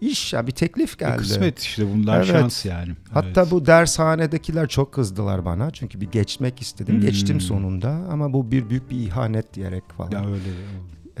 iş 0.00 0.32
ya 0.32 0.46
bir 0.46 0.52
teklif 0.52 0.92
E, 0.92 1.04
geldi. 1.04 1.16
Kısmet 1.16 1.58
işte 1.58 1.94
bunlar 1.94 2.16
Evet. 2.16 2.26
şans 2.26 2.64
yani. 2.64 2.92
Hatta 3.12 3.40
Evet. 3.42 3.50
bu 3.50 3.66
dershanedekiler 3.66 4.68
çok 4.68 4.92
kızdılar 4.94 5.44
bana 5.44 5.70
çünkü 5.70 6.00
bir 6.00 6.10
geçmek 6.10 6.60
istedim. 6.62 6.94
Hmm. 6.94 7.00
Geçtim 7.02 7.40
sonunda 7.40 7.90
ama 8.10 8.32
bu 8.32 8.50
bir 8.50 8.70
büyük 8.70 8.90
bir 8.90 8.96
ihanet 8.96 9.54
diyerek 9.54 9.84
falan. 9.96 10.10
ya 10.10 10.20
öyle. 10.30 10.40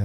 Ee, 0.00 0.04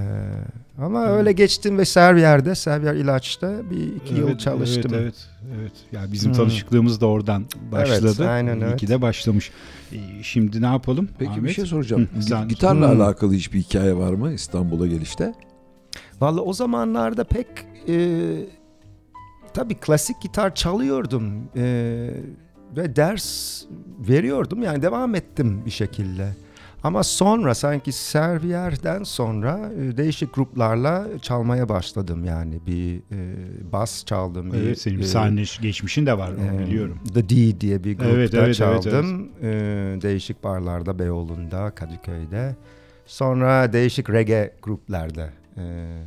ama 0.82 1.06
öyle 1.06 1.32
geçtim 1.32 1.78
ve 1.78 1.84
Servier'de, 1.84 2.54
Servier 2.54 2.94
ilaçta 2.94 3.70
bir 3.70 3.96
iki 3.96 4.14
yıl 4.14 4.28
Evet, 4.28 4.40
çalıştım. 4.40 4.92
Evet, 4.94 5.14
evet, 5.48 5.60
evet. 5.60 5.72
Ya 5.92 6.12
bizim 6.12 6.30
Hmm. 6.30 6.36
tanışıklığımız 6.36 7.00
da 7.00 7.06
oradan 7.06 7.44
başladı. 7.72 8.06
Evet, 8.18 8.20
aynen, 8.20 8.56
İyi 8.60 8.64
evet. 8.64 8.80
ki 8.80 8.88
de 8.88 9.02
başlamış. 9.02 9.50
Şimdi 10.22 10.62
ne 10.62 10.66
yapalım? 10.66 11.08
Peki 11.18 11.30
bir 11.32 11.36
Ahmet? 11.38 11.56
şey 11.56 11.66
soracağım. 11.66 12.08
Hı, 12.16 12.22
sen- 12.22 12.48
Gitarla 12.48 12.92
Hmm. 12.92 13.00
alakalı 13.00 13.32
hiçbir 13.32 13.58
hikaye 13.58 13.96
var 13.96 14.12
mı 14.12 14.32
İstanbul'a 14.32 14.86
gelişte? 14.86 15.34
Vallahi 16.20 16.40
o 16.40 16.52
zamanlarda 16.52 17.24
pek 17.24 17.46
e, 17.88 18.18
tabii 19.54 19.74
klasik 19.74 20.20
gitar 20.22 20.54
çalıyordum 20.54 21.32
e, 21.56 21.62
ve 22.76 22.96
ders 22.96 23.62
veriyordum 24.08 24.62
yani 24.62 24.82
devam 24.82 25.14
ettim 25.14 25.62
bir 25.66 25.70
şekilde. 25.70 26.28
Ama 26.82 27.02
sonra 27.02 27.54
sanki 27.54 27.92
Servier'den 27.92 29.02
sonra 29.02 29.70
e, 29.78 29.96
değişik 29.96 30.34
gruplarla 30.34 31.06
çalmaya 31.22 31.68
başladım 31.68 32.24
yani 32.24 32.60
bir 32.66 32.96
e, 32.96 33.72
bas 33.72 34.04
çaldım. 34.04 34.52
bir, 34.52 34.58
Evet 34.58 34.80
senin 34.80 34.98
bir 34.98 35.02
e, 35.02 35.06
sahne 35.06 35.42
geçmişin 35.62 36.06
de 36.06 36.18
var 36.18 36.32
Ee, 36.32 36.58
biliyorum. 36.58 36.98
The 37.14 37.28
D 37.28 37.60
diye 37.60 37.84
bir 37.84 37.98
grupta 37.98 38.10
Evet, 38.10 38.34
evet, 38.34 38.44
evet, 38.44 38.56
çaldım. 38.56 39.28
Ee, 39.42 39.98
değişik 40.02 40.44
barlarda, 40.44 40.98
Beyoğlu'nda, 40.98 41.70
Kadıköy'de. 41.70 42.56
Sonra 43.06 43.72
değişik 43.72 44.10
reggae 44.10 44.52
gruplarda 44.62 45.30
e, 45.56 45.62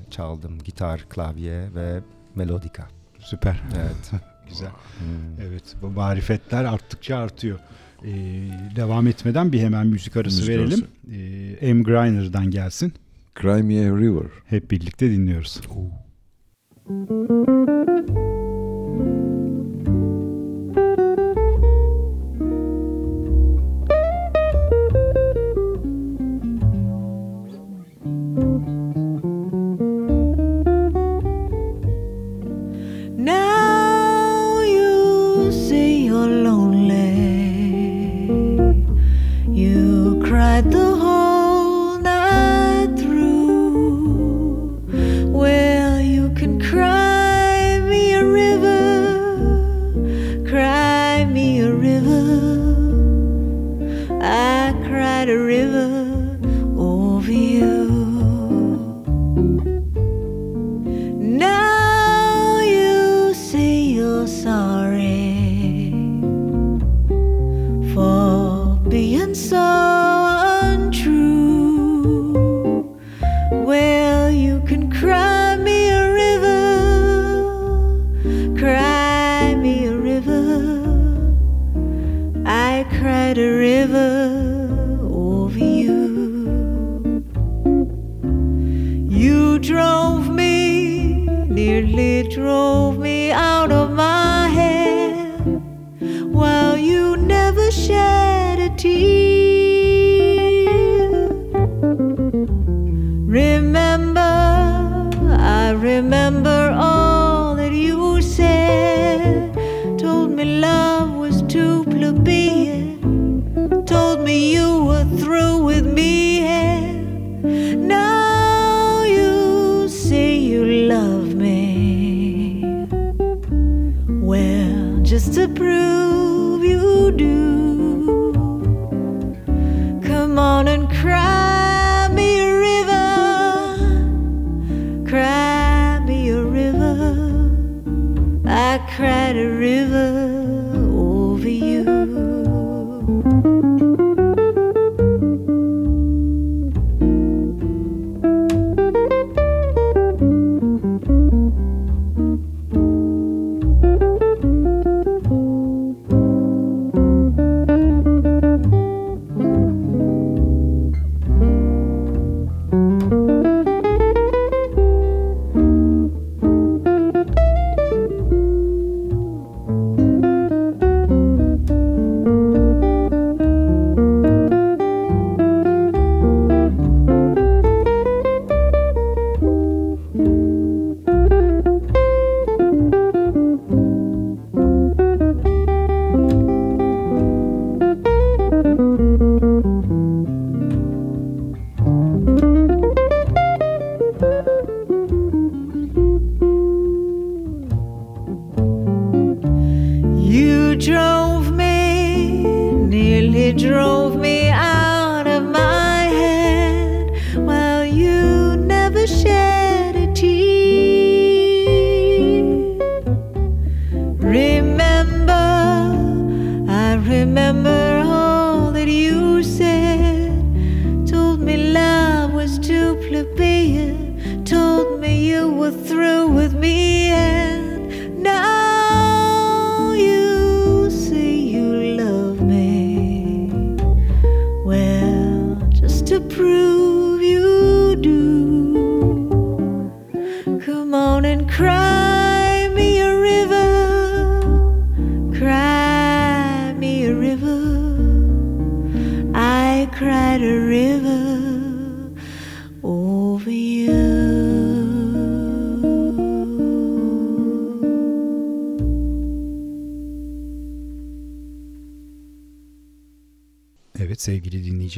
çaldım. 0.10 0.60
Gitar, 0.60 1.05
klavye 1.10 1.67
ve 1.75 1.99
melodika. 2.36 2.88
Süper. 3.19 3.62
Evet. 3.75 4.21
Güzel. 4.49 4.69
Hmm. 4.69 5.45
Evet 5.47 5.63
bu 5.82 5.88
marifetler 5.88 6.63
arttıkça 6.65 7.17
artıyor. 7.17 7.60
Ee, 8.06 8.12
devam 8.76 9.08
etmeden 9.08 9.52
bir 9.52 9.60
hemen 9.60 9.88
müzik 9.88 10.18
arası 10.18 10.38
Müzik 10.38 10.56
verelim. 10.56 10.88
Ee, 11.62 11.74
M. 11.74 11.84
Griner'dan 11.84 12.52
gelsin. 12.52 12.94
Cry 13.42 13.64
Me 13.64 13.92
a 13.92 13.98
River. 13.98 14.28
Hep 14.46 14.72
birlikte 14.72 15.12
dinliyoruz. 15.12 15.62
Now 16.90 18.38
You 40.60 40.88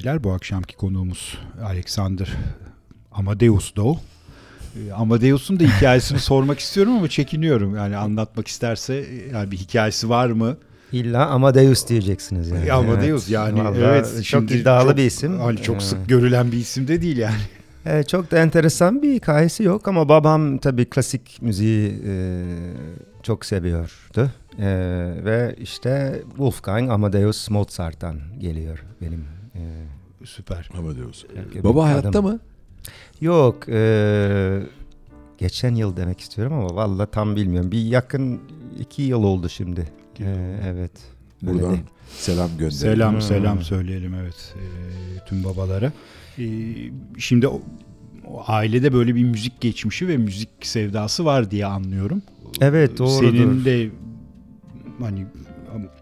dinleyiciler 0.02 0.24
bu 0.24 0.32
akşamki 0.34 0.76
konuğumuz 0.76 1.38
Alexander 1.64 2.30
Amadeus 3.12 3.76
Doğu. 3.76 3.98
Ee, 4.76 4.92
Amadeus'un 4.94 5.60
da 5.60 5.64
hikayesini 5.64 6.20
sormak 6.30 6.60
istiyorum 6.60 6.94
ama 6.98 7.08
çekiniyorum. 7.08 7.76
Yani 7.76 7.98
anlatmak 7.98 8.48
isterse 8.48 8.96
e, 8.96 9.30
yani 9.34 9.52
bir 9.52 9.58
hikayesi 9.58 10.10
var 10.10 10.28
mı? 10.28 10.58
İlla 10.92 11.28
Amadeus 11.28 11.88
diyeceksiniz 11.88 12.50
yani. 12.50 12.66
E, 12.68 12.72
Amadeus 12.72 13.22
Evet. 13.24 13.30
yani 13.32 13.60
Vallahi 13.64 13.80
evet. 13.80 14.24
Çok 14.24 14.52
iddialı 14.52 14.88
çok- 14.90 14.98
bir 14.98 15.04
isim. 15.06 15.40
Hani 15.40 15.62
çok 15.62 15.76
Ee, 15.78 15.80
sık 15.80 16.10
görülen 16.10 16.52
bir 16.52 16.58
isim 16.58 16.88
de 16.88 17.02
değil 17.02 17.18
yani. 17.18 17.42
Evet, 17.86 18.10
çok 18.10 18.32
da 18.32 18.40
enteresan 18.40 19.02
bir 19.02 19.14
hikayesi 19.14 19.64
yok 19.64 19.88
ama 19.88 20.10
babam 20.10 20.58
tabii 20.58 20.86
klasik 20.86 21.42
müziği 21.42 22.02
e, 22.08 22.14
çok 23.24 23.46
seviyordu. 23.46 24.30
E, 24.60 24.68
ve 25.26 25.56
işte 25.60 26.22
Wolfgang 26.30 26.92
Amadeus 26.92 27.50
Mozart'tan 27.50 28.18
geliyor 28.40 28.84
benim. 29.02 29.41
E, 29.56 29.60
Süper. 30.26 30.70
Amadeus. 30.78 31.26
erkek 31.38 31.64
Baba 31.64 31.84
adam. 31.84 31.90
hayatta 31.92 32.22
mı? 32.22 32.40
Yok. 33.22 33.70
e, 33.70 34.64
geçen 35.38 35.76
yıl 35.76 35.98
demek 35.98 36.20
istiyorum 36.20 36.54
ama 36.54 36.76
valla 36.76 37.06
tam 37.06 37.36
bilmiyorum. 37.36 37.72
Bir 37.72 37.82
yakın 37.86 38.40
iki 38.80 39.02
yıl 39.02 39.24
oldu 39.24 39.50
şimdi. 39.50 39.88
E, 40.20 40.24
yıl. 40.24 40.30
evet. 40.66 40.92
Buradan 41.42 41.78
selam 42.18 42.50
gönderelim. 42.50 42.72
Selam 42.72 43.14
Hmm. 43.14 43.22
selam 43.22 43.62
söyleyelim 43.62 44.14
evet 44.14 44.56
e, 44.56 44.64
tüm 45.26 45.44
babalara. 45.44 45.92
E, 46.40 46.46
şimdi 47.18 47.48
o, 47.48 47.62
o 48.28 48.44
ailede 48.48 48.94
böyle 48.94 49.16
bir 49.16 49.24
müzik 49.24 49.62
geçmişi 49.62 50.08
ve 50.08 50.18
müzik 50.18 50.50
sevdası 50.62 51.26
var 51.26 51.52
diye 51.52 51.66
anlıyorum. 51.66 52.22
Evet, 52.62 52.98
doğrudur. 52.98 53.28
Senin 53.32 53.66
de 53.66 53.90
hani 55.00 55.26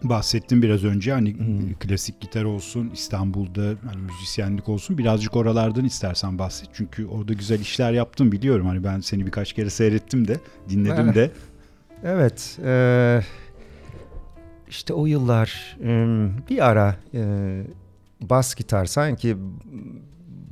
bahsettim 0.03 0.61
biraz 0.61 0.83
önce 0.83 1.11
hani 1.13 1.33
Hmm. 1.37 1.73
klasik 1.73 2.21
gitar 2.21 2.43
olsun 2.43 2.89
İstanbul'da 2.93 3.61
hani 3.85 4.01
müzisyenlik 4.01 4.69
olsun 4.69 4.97
birazcık 4.97 5.35
oralardan 5.35 5.85
istersen 5.85 6.39
bahset. 6.39 6.69
Çünkü 6.73 7.05
orada 7.05 7.33
güzel 7.33 7.59
işler 7.59 7.91
yaptın 7.91 8.31
biliyorum. 8.31 8.67
Hani 8.67 8.83
ben 8.83 8.99
seni 8.99 9.25
birkaç 9.25 9.53
kere 9.53 9.69
seyrettim 9.69 10.27
de 10.27 10.37
dinledim 10.69 11.05
Evet. 11.05 11.15
de. 11.15 11.31
Evet. 12.03 12.59
eee, 12.65 13.21
işte 14.69 14.93
o 14.93 15.05
yıllar 15.05 15.77
bir 16.49 16.67
ara 16.69 16.95
eee, 17.13 17.63
bas 18.21 18.55
gitar 18.55 18.85
sanki 18.85 19.37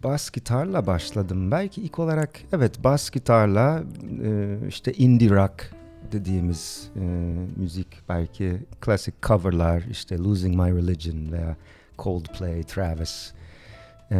bas 0.03 0.29
gitarla 0.31 0.87
başladım. 0.87 1.51
Belki 1.51 1.81
ilk 1.81 1.99
olarak 1.99 2.39
evet 2.53 2.83
bas 2.83 3.09
gitarla 3.09 3.83
eee, 4.23 4.57
işte 4.67 4.93
indie 4.93 5.29
rock 5.29 5.71
dediğimiz 6.11 6.89
eee, 6.95 7.01
müzik 7.55 7.87
belki 8.09 8.57
klasik 8.81 9.21
coverlar 9.23 9.83
işte 9.91 10.17
Losing 10.17 10.55
My 10.55 10.71
Religion 10.77 11.31
veya 11.31 11.55
Coldplay, 11.99 12.63
Travis 12.63 13.31
eee, 14.11 14.17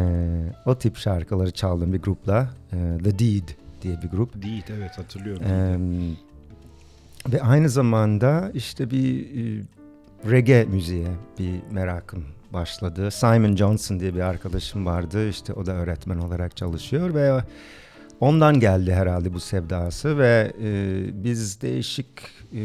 o 0.66 0.78
tip 0.78 0.96
şarkıları 0.96 1.50
çaldığım 1.50 1.92
bir 1.92 2.02
grupla 2.02 2.50
eee, 2.72 2.98
The 2.98 3.18
Deed 3.18 3.48
diye 3.82 4.02
bir 4.02 4.08
grup. 4.08 4.42
Değil 4.42 4.64
evet 4.78 4.98
hatırlıyorum. 4.98 5.42
Em, 5.46 6.16
ve 7.32 7.42
aynı 7.42 7.68
zamanda 7.68 8.50
işte 8.54 8.90
bir 8.90 9.20
e, 9.24 9.62
reggae 10.30 10.64
müziğe 10.64 11.08
bir 11.38 11.54
merakım 11.70 12.24
başladı. 12.52 13.10
Simon 13.10 13.56
Johnson 13.56 14.00
diye 14.00 14.14
bir 14.14 14.20
arkadaşım 14.20 14.86
vardı. 14.86 15.28
İşte 15.28 15.52
o 15.52 15.66
da 15.66 15.72
öğretmen 15.72 16.18
olarak 16.18 16.56
çalışıyor 16.56 17.14
ve 17.14 17.42
ondan 18.20 18.60
geldi 18.60 18.92
herhalde 18.94 19.34
bu 19.34 19.40
sevdası 19.40 20.18
ve 20.18 20.52
e, 20.62 21.00
biz 21.24 21.62
değişik 21.62 22.08
e, 22.54 22.60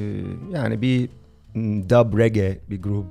yani 0.53 0.81
bir 0.81 1.09
dub 1.89 2.17
reggae 2.17 2.59
bir 2.69 2.81
grup 2.81 3.05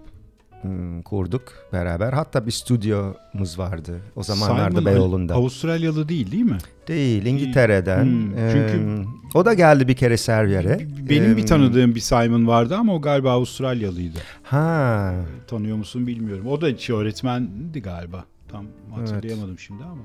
kurduk 1.05 1.43
beraber. 1.73 2.13
Hatta 2.13 2.47
bir 2.47 2.51
stüdyomuz 2.51 3.59
vardı 3.59 4.01
o 4.17 4.23
zamanlarda 4.23 4.71
Simon 4.79 4.85
Beyoğlu'nda. 4.87 5.35
Avustralyalı 5.35 6.09
değil 6.09 6.33
değil 6.33 6.45
mi? 6.45 6.59
Değil 6.89 7.27
İngiltere'den. 7.27 8.05
Hmm, 8.05 8.31
çünkü- 8.53 8.77
Em, 8.85 9.07
o 9.35 9.45
da 9.45 9.55
geldi 9.55 9.89
bir 9.89 9.97
kere 9.97 10.17
Servyer'e. 10.17 10.79
Benim 11.09 11.37
bir 11.37 11.41
Em, 11.43 11.47
tanıdığım 11.47 11.95
bir 11.95 12.01
Simon 12.01 12.47
vardı 12.47 12.77
ama 12.77 12.95
o 12.95 13.01
galiba 13.01 13.31
Avustralyalıydı. 13.33 14.19
Ha. 14.43 15.15
Tanıyor 15.47 15.77
musun 15.77 16.07
bilmiyorum. 16.07 16.47
O 16.47 16.61
da 16.61 16.67
öğretmendi 16.95 17.83
galiba. 17.83 18.25
Tam 18.49 18.67
hatırlayamadım 18.95 19.59
şimdi 19.59 19.85
ama. 19.85 20.03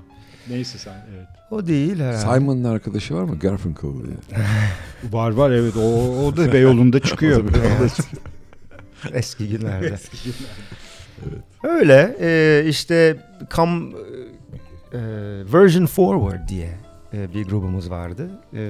Neyse 0.50 0.78
sen 0.78 0.94
evet. 1.16 1.28
O 1.52 1.68
değil 1.68 2.00
herhalde. 2.00 2.18
Simon'ın 2.40 2.64
arkadaşı 2.64 3.16
var 3.16 3.24
mı? 3.24 3.40
Garfunkel 3.40 3.90
diye. 3.90 4.18
Var 5.12 5.32
var 5.32 5.52
evet 5.52 5.78
o, 5.78 6.26
o 6.26 6.38
da 6.38 6.54
Beyoğlu'nda 6.54 7.00
çıkıyor. 7.00 7.44
Eski 9.14 9.50
günlerde. 9.50 9.96
Öyle 11.64 12.16
e, 12.20 12.64
işte 12.70 13.18
Come 13.56 13.86
e, 14.94 15.00
Version 15.54 15.86
Forward 15.86 16.50
diye 16.50 16.70
e, 17.14 17.34
bir 17.34 17.46
grubumuz 17.46 17.90
vardı. 17.90 18.30
E, 18.54 18.62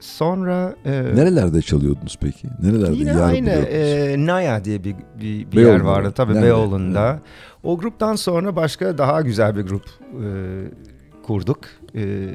sonra 0.00 0.74
e, 0.84 0.90
Nerelerde 0.90 1.62
çalıyordunuz 1.62 2.18
peki? 2.20 2.48
Nerelerde 2.62 2.96
Yine 2.96 3.16
aynı 3.16 3.50
e, 3.50 4.26
Naya 4.26 4.64
diye 4.64 4.84
bir, 4.84 4.96
bir, 5.20 5.52
bir 5.52 5.60
yer 5.60 5.80
vardı 5.80 6.12
tabii 6.16 6.32
Nerede? 6.34 6.44
Beyoğlu'nda. 6.46 7.20
O 7.62 7.78
gruptan 7.78 8.16
sonra 8.16 8.56
başka 8.56 8.98
daha 8.98 9.20
güzel 9.20 9.56
bir 9.56 9.62
grup 9.62 9.84
e, 10.22 10.26
kurduk. 11.22 11.58
E, 11.94 12.28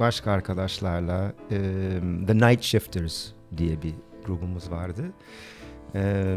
başka 0.00 0.32
arkadaşlarla 0.32 1.32
e, 1.50 1.58
The 2.26 2.34
Night 2.34 2.62
Shifters 2.62 3.26
diye 3.56 3.82
bir 3.82 3.94
grubumuz 4.26 4.70
vardı. 4.70 5.02
E, 5.94 6.36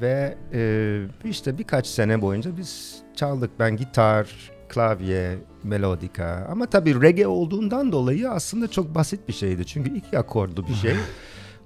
ve 0.00 0.36
e, 0.52 1.02
işte 1.24 1.58
birkaç 1.58 1.86
sene 1.86 2.22
boyunca 2.22 2.56
biz 2.56 3.02
çaldık. 3.16 3.50
Ben 3.58 3.76
gitar, 3.76 4.50
klavye, 4.68 5.38
melodika 5.64 6.46
ama 6.50 6.66
tabii 6.66 7.02
reggae 7.02 7.26
olduğundan 7.26 7.92
dolayı 7.92 8.30
aslında 8.30 8.68
çok 8.68 8.94
basit 8.94 9.28
bir 9.28 9.32
şeydi. 9.32 9.66
Çünkü 9.66 9.96
iki 9.96 10.18
akordu 10.18 10.66
bir 10.68 10.74
şey. 10.74 10.94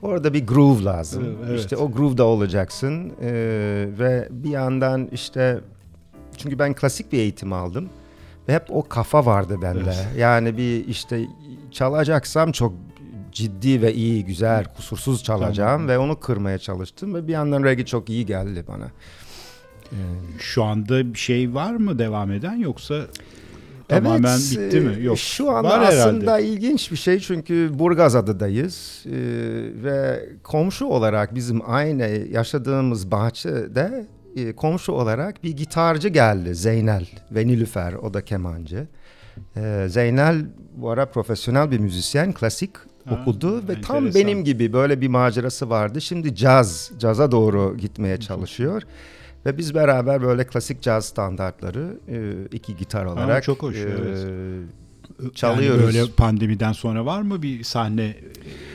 Orada 0.03 0.35
bir 0.35 0.47
groove 0.47 0.85
lazım. 0.85 1.37
Evet. 1.47 1.61
İşte 1.61 1.77
o 1.77 1.93
groove'da 1.93 2.25
olacaksın 2.25 3.13
Ee, 3.23 3.89
ve 3.99 4.29
bir 4.31 4.51
yandan 4.51 5.09
işte 5.13 5.61
çünkü 6.37 6.59
ben 6.59 6.75
klasik 6.75 7.13
bir 7.13 7.19
eğitim 7.19 7.53
aldım 7.53 7.89
ve 8.49 8.55
hep 8.55 8.63
o 8.69 8.83
kafa 8.89 9.27
vardı 9.27 9.59
bende. 9.63 9.81
Evet. 9.85 10.07
Yani 10.19 10.57
bir 10.57 10.87
işte 10.87 11.27
çalacaksam 11.71 12.53
çok 12.53 12.73
ciddi 13.33 13.83
ve 13.83 13.95
iyi, 13.95 14.25
güzel, 14.25 14.65
kusursuz 14.77 15.23
çalacağım 15.25 15.71
Tamam. 15.71 15.89
ve 15.89 15.99
onu 15.99 16.21
kırmaya 16.21 16.59
çalıştım 16.59 17.15
ve 17.15 17.27
bir 17.29 17.33
yandan 17.33 17.65
reggae 17.65 17.87
çok 17.87 18.09
iyi 18.11 18.27
geldi 18.27 18.65
bana. 18.69 18.85
Ee, 19.93 19.97
Şu 20.39 20.65
anda 20.65 21.15
bir 21.15 21.19
şey 21.19 21.55
var 21.55 21.73
mı 21.75 21.99
devam 21.99 22.33
eden 22.33 22.57
yoksa 22.57 23.01
tamamen 23.89 24.39
bitti 24.39 24.77
e, 24.77 24.81
mi? 24.81 25.05
Yok. 25.05 25.19
Şu 25.19 25.51
anda 25.51 25.69
Var 25.69 25.81
herhalde. 25.81 26.01
aslında 26.03 26.39
ilginç 26.41 26.91
bir 26.93 26.97
şey 26.97 27.21
çünkü 27.21 27.71
Burgazada'dayız 27.79 29.05
e, 29.07 29.13
ve 29.85 30.29
komşu 30.43 30.87
olarak 30.87 31.35
bizim 31.35 31.71
aynı 31.71 32.03
yaşadığımız 32.31 33.11
bahçede 33.11 34.07
e, 34.37 34.53
komşu 34.53 34.93
olarak 34.93 35.45
bir 35.45 35.57
gitarcı 35.57 36.09
geldi 36.09 36.55
Zeynel 36.55 37.07
ve 37.31 37.47
Nilüfer 37.47 37.93
o 37.93 38.15
da 38.15 38.25
kemancı. 38.25 38.87
E, 39.57 39.87
Zeynel 39.89 40.47
bu 40.77 40.91
ara 40.91 41.07
profesyonel 41.07 41.71
bir 41.71 41.79
müzisyen 41.79 42.33
klasik 42.33 42.71
Ha, 43.09 43.19
okudu 43.21 43.69
ve 43.69 43.81
tam 43.81 43.97
enteresan. 43.97 44.15
benim 44.15 44.45
gibi 44.45 44.73
böyle 44.73 45.01
bir 45.01 45.09
macerası 45.09 45.71
vardı. 45.71 46.01
Şimdi 46.01 46.35
caz, 46.35 46.91
caza 46.99 47.33
doğru 47.33 47.77
gitmeye 47.77 48.21
çalışıyor. 48.21 48.83
Ve 49.47 49.59
biz 49.59 49.75
beraber 49.75 50.23
böyle 50.23 50.47
klasik 50.47 50.83
caz 50.83 51.05
standartları 51.05 51.99
e, 52.09 52.33
iki 52.53 52.77
gitar 52.77 53.05
olarak 53.05 53.43
çok 53.43 53.63
hoş, 53.63 53.77
e, 53.77 53.81
evet. 53.81 55.35
çalıyoruz. 55.35 55.81
Yani 55.81 55.87
böyle 55.87 56.13
pandemiden 56.17 56.73
sonra 56.73 57.07
var 57.07 57.23
mı 57.23 57.43
bir 57.43 57.65
sahne 57.65 58.17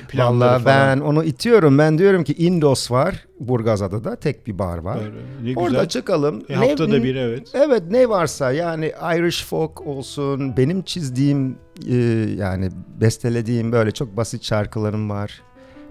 planları 0.10 0.50
Vallahi 0.50 0.64
falan? 0.64 1.00
ben 1.00 1.06
onu 1.06 1.24
itiyorum. 1.24 1.78
Ben 1.78 1.98
diyorum 1.98 2.24
ki 2.24 2.34
Indos 2.34 2.92
var 2.92 3.26
Burgazada'da 3.40 4.16
tek 4.16 4.48
bir 4.48 4.60
bar 4.60 4.78
var. 4.78 5.00
Böyle, 5.00 5.54
ne 5.54 5.60
Orada 5.60 5.70
güzel. 5.70 5.88
çıkalım. 5.88 6.44
E, 6.50 6.56
haftada 6.56 7.04
bir 7.04 7.16
evet. 7.16 7.48
Evet 7.54 7.84
ne 7.90 8.10
varsa 8.10 8.52
yani 8.52 8.86
Irish 9.16 9.46
folk 9.46 9.88
olsun 9.88 10.58
benim 10.58 10.82
çizdiğim 10.82 11.58
e, 11.88 11.96
yani 12.38 12.70
bestelediğim 13.02 13.72
böyle 13.72 13.92
çok 13.92 14.18
basit 14.18 14.44
şarkılarım 14.44 15.10
var. 15.10 15.42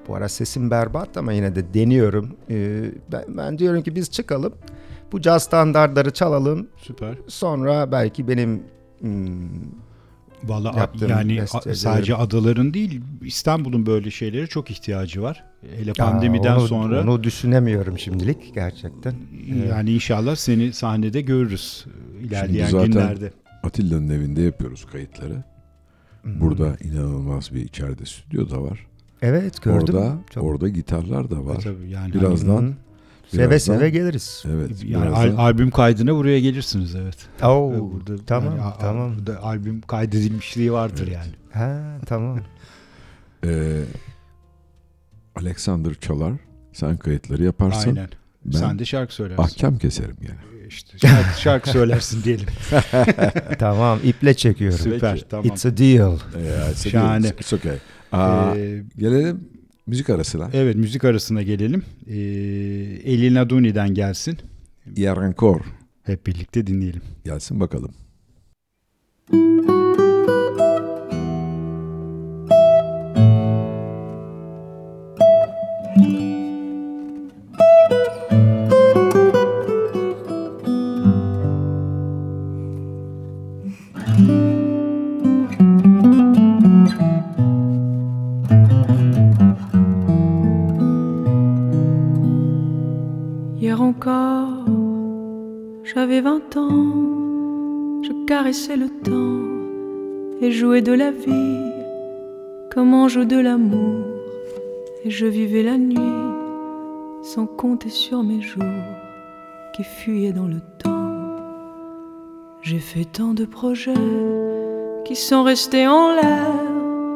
Bu 0.09 0.15
ara 0.15 0.29
sesim 0.29 0.71
berbat 0.71 1.17
ama 1.17 1.33
yine 1.33 1.55
de 1.57 1.75
deniyorum. 1.75 2.37
E, 2.51 2.85
ben, 3.13 3.25
ben 3.29 3.59
diyorum 3.59 3.83
ki 3.83 3.95
biz 3.95 4.11
çıkalım 4.11 4.53
bu 5.13 5.21
caz 5.21 5.43
standartları 5.43 6.11
çalalım 6.11 6.69
Süper. 6.77 7.15
sonra 7.29 7.93
belki 7.93 8.29
benim 8.29 8.63
hmm, 9.01 9.49
Vallahi 10.45 10.79
Yaptığım 10.79 11.09
yani 11.11 11.43
sadece 11.75 12.15
adaların 12.15 12.75
değil 12.75 13.01
İstanbul'un 13.23 13.87
böyle 13.87 14.11
şeylere 14.11 14.47
çok 14.47 14.71
ihtiyacı 14.71 15.23
var. 15.23 15.45
Hele 15.77 15.91
Aa, 15.91 15.95
pandemiden 15.95 16.57
onu- 16.57 16.67
sonra 16.69 17.03
onu 17.03 17.25
düşünemiyorum 17.25 17.99
şimdilik 17.99 18.55
gerçekten. 18.55 19.15
yani 19.69 19.91
inşallah 19.91 20.37
seni 20.37 20.73
sahnede 20.73 21.21
görürüz 21.21 21.87
ilerleyen 22.21 22.67
zaten- 22.69 22.91
günlerde. 22.91 23.33
Atilla'nın 23.63 24.09
evinde 24.11 24.43
yapıyoruz 24.43 24.87
kayıtları. 24.93 25.45
Hmm. 26.23 26.41
Burada 26.41 26.77
inanılmaz 26.85 27.55
bir 27.55 27.61
içeride 27.63 28.05
stüdyo 28.07 28.51
da 28.51 28.63
var. 28.63 28.87
Evet 29.23 29.63
gördüm. 29.63 29.79
Orada 29.97 30.17
Çok- 30.31 30.45
orada 30.45 30.69
gitarlar 30.69 31.31
da 31.31 31.47
var. 31.47 31.61
Tabii 31.61 31.91
yani 31.91 32.13
Biraz- 32.15 32.23
hani 32.23 32.31
Birazdan 32.31 32.63
Hı. 32.63 32.73
Seve 33.29 33.51
Birazdan- 33.51 33.75
seve 33.75 33.91
geliriz. 33.91 34.43
Evet. 34.55 34.85
Yani 34.85 35.05
birazdan- 35.07 35.37
al- 35.37 35.45
albüm 35.47 35.71
kaydına 35.71 36.15
buraya 36.15 36.41
gelirsiniz 36.41 36.95
evet. 36.95 37.17
Oo, 37.43 37.91
Burada 37.93 38.25
tamam 38.27 38.51
yani 38.57 38.63
a- 38.63 38.79
tamam. 38.79 39.15
Burada 39.19 39.43
albüm 39.43 39.81
kaydedilmişliği 39.81 40.73
vardır 40.73 41.07
yani. 41.07 41.33
Ha 41.53 41.81
tamam. 42.07 42.41
Ee, 43.47 43.83
Alexander 45.37 45.95
çalar. 45.95 46.33
Sen 46.73 46.97
kayıtları 46.97 47.45
yaparsın. 47.45 47.89
Aynen. 47.97 48.09
Ben 48.45 48.59
Sen 48.59 48.79
de 48.79 48.85
şarkı 48.85 49.15
söylersin. 49.15 49.43
ahkam 49.43 49.79
keserim 49.79 50.17
yani. 50.23 50.67
İşte 50.69 50.99
şarkı, 50.99 51.41
şarkı 51.41 51.71
söylersin 51.71 52.23
diyelim. 52.25 52.47
tamam 53.59 53.99
iple 54.05 54.35
çekiyorum. 54.35 54.79
Süper 54.79 55.25
tamam. 55.31 55.47
It's 55.47 55.67
a 55.67 55.77
deal. 55.77 56.17
Ee, 56.37 56.71
it's 56.71 56.89
Şahane. 56.89 57.19
okay, 57.27 57.31
It's 57.41 57.53
okay. 57.53 57.77
Aa, 58.13 58.55
Ee, 58.57 58.83
gelelim 58.99 59.41
müzik 59.87 60.11
arasına. 60.11 60.51
evet 60.53 60.77
müzik 60.77 61.05
arasına 61.05 61.43
gelelim. 61.43 61.83
Ee, 62.07 62.15
Elina 63.13 63.51
Duni'den 63.51 63.95
gelsin. 63.95 64.39
Yarankor 64.97 65.61
Hep 66.03 66.27
birlikte 66.27 66.67
dinleyelim. 66.67 67.03
gelsin 67.25 67.61
bakalım. 67.61 67.91
Je 98.49 98.53
caressais 98.53 98.77
le 98.77 98.89
temps 98.89 100.41
et 100.41 100.51
jouais 100.51 100.81
de 100.81 100.93
la 100.93 101.11
vie 101.11 101.71
comme 102.73 102.95
on 102.95 103.07
joue 103.07 103.27
de 103.27 103.39
l'amour. 103.39 104.07
Et 105.05 105.11
je 105.11 105.27
vivais 105.27 105.63
la 105.63 105.77
nuit 105.77 105.99
sans 107.23 107.45
compter 107.47 107.91
sur 107.91 108.23
mes 108.23 108.41
jours 108.41 108.65
qui 109.75 109.85
fuyaient 109.85 110.33
dans 110.33 110.47
le 110.47 110.61
temps. 110.79 111.37
J'ai 112.63 112.79
fait 112.79 113.05
tant 113.05 113.35
de 113.35 113.45
projets 113.45 113.93
qui 115.05 115.15
sont 115.15 115.43
restés 115.43 115.87
en 115.87 116.15
l'air. 116.15 116.55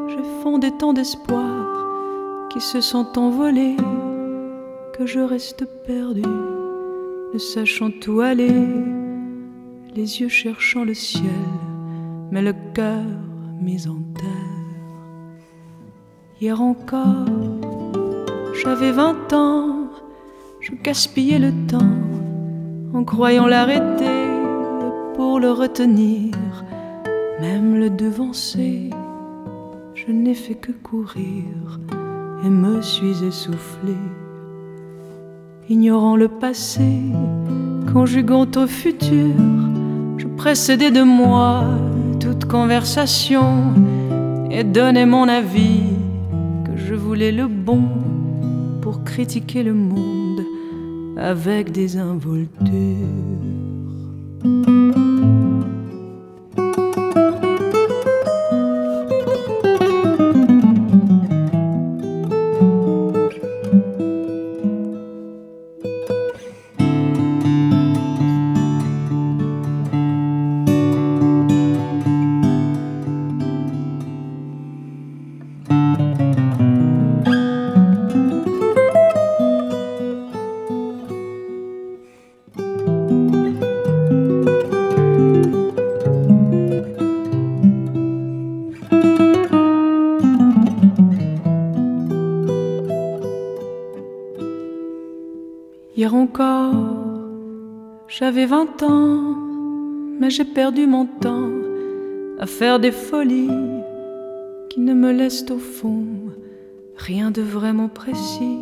J'ai 0.08 0.42
fondé 0.42 0.70
tant 0.78 0.92
d'espoirs 0.92 2.48
qui 2.50 2.60
se 2.60 2.82
sont 2.82 3.18
envolés 3.18 3.76
que 4.98 5.06
je 5.06 5.20
reste 5.20 5.64
perdu, 5.86 6.22
ne 7.32 7.38
sachant 7.38 7.90
où 8.06 8.20
aller, 8.20 8.52
les 9.94 10.20
yeux 10.20 10.28
cherchant 10.28 10.84
le 10.84 10.94
ciel, 10.94 11.48
mais 12.30 12.42
le 12.42 12.54
cœur 12.74 13.04
mis 13.60 13.86
en 13.88 13.98
terre. 14.14 15.42
Hier 16.40 16.60
encore, 16.60 17.26
j'avais 18.62 18.92
vingt 18.92 19.32
ans, 19.32 19.88
je 20.60 20.72
gaspillais 20.74 21.38
le 21.38 21.52
temps 21.66 21.98
en 22.94 23.04
croyant 23.04 23.46
l'arrêter 23.46 24.30
pour 25.14 25.40
le 25.40 25.50
retenir, 25.50 26.34
même 27.40 27.76
le 27.76 27.90
devancer. 27.90 28.90
Je 29.94 30.10
n'ai 30.10 30.34
fait 30.34 30.54
que 30.54 30.72
courir 30.72 31.80
et 32.44 32.48
me 32.50 32.80
suis 32.80 33.24
essoufflé 33.24 33.96
ignorant 35.68 36.16
le 36.16 36.28
passé, 36.28 37.00
conjuguant 37.92 38.46
au 38.56 38.66
futur. 38.66 39.34
Je 40.18 40.26
précédais 40.26 40.90
de 40.90 41.02
moi 41.02 41.64
toute 42.20 42.44
conversation 42.44 43.74
et 44.50 44.64
donnais 44.64 45.06
mon 45.06 45.28
avis 45.28 45.82
que 46.64 46.76
je 46.76 46.94
voulais 46.94 47.32
le 47.32 47.46
bon 47.46 47.82
pour 48.80 49.04
critiquer 49.04 49.62
le 49.62 49.74
monde 49.74 50.42
avec 51.16 51.72
des 51.72 51.96
involtures. 51.96 52.72
J'avais 98.42 98.50
vingt 98.50 98.82
ans, 98.82 99.36
mais 100.18 100.30
j'ai 100.30 100.44
perdu 100.44 100.86
mon 100.86 101.06
temps 101.06 101.50
à 102.40 102.46
faire 102.46 102.80
des 102.80 102.90
folies 102.90 103.50
qui 104.68 104.80
ne 104.80 104.94
me 104.94 105.12
laissent 105.12 105.48
au 105.50 105.58
fond 105.58 106.06
rien 106.96 107.30
de 107.30 107.42
vraiment 107.42 107.88
précis 107.88 108.58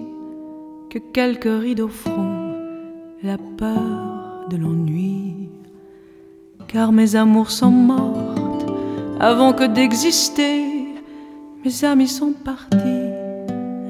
que 0.91 0.99
quelques 0.99 1.63
rides 1.63 1.81
au 1.81 1.89
front, 1.89 2.53
la 3.23 3.39
peur 3.57 4.47
de 4.51 4.57
l'ennui. 4.59 5.49
Car 6.69 6.93
mes 6.93 7.17
amours 7.17 7.51
sont 7.51 7.71
mortes 7.71 8.67
avant 9.19 9.55
que 9.55 9.65
d'exister, 9.65 10.65
mes 11.65 11.85
amis 11.85 12.09
sont 12.09 12.33
partis 12.33 13.09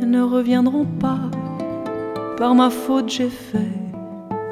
et 0.02 0.06
ne 0.06 0.22
reviendront 0.22 0.86
pas. 1.00 1.30
Par 2.36 2.54
ma 2.54 2.70
faute, 2.70 3.08
j'ai 3.08 3.28
fait 3.28 3.89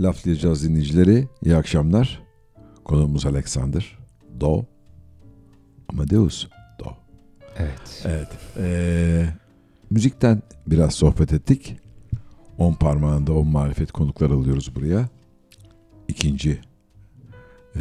Laflayacağız 0.00 0.64
dinleyicileri. 0.64 1.28
İyi 1.44 1.56
akşamlar. 1.56 2.22
Konuğumuz 2.84 3.26
Alexander. 3.26 3.98
Do. 4.40 4.64
Amadeus. 5.88 6.48
Do. 6.78 6.96
Evet. 7.58 8.04
Evet. 8.04 8.28
Ee, 8.56 9.26
müzikten 9.90 10.42
biraz 10.66 10.94
sohbet 10.94 11.32
ettik. 11.32 11.76
On 12.58 12.74
parmağında 12.74 13.32
on 13.32 13.46
marifet 13.46 13.92
konuklar 13.92 14.30
alıyoruz 14.30 14.74
buraya. 14.74 15.08
İkinci 16.08 16.60
ee, 17.76 17.80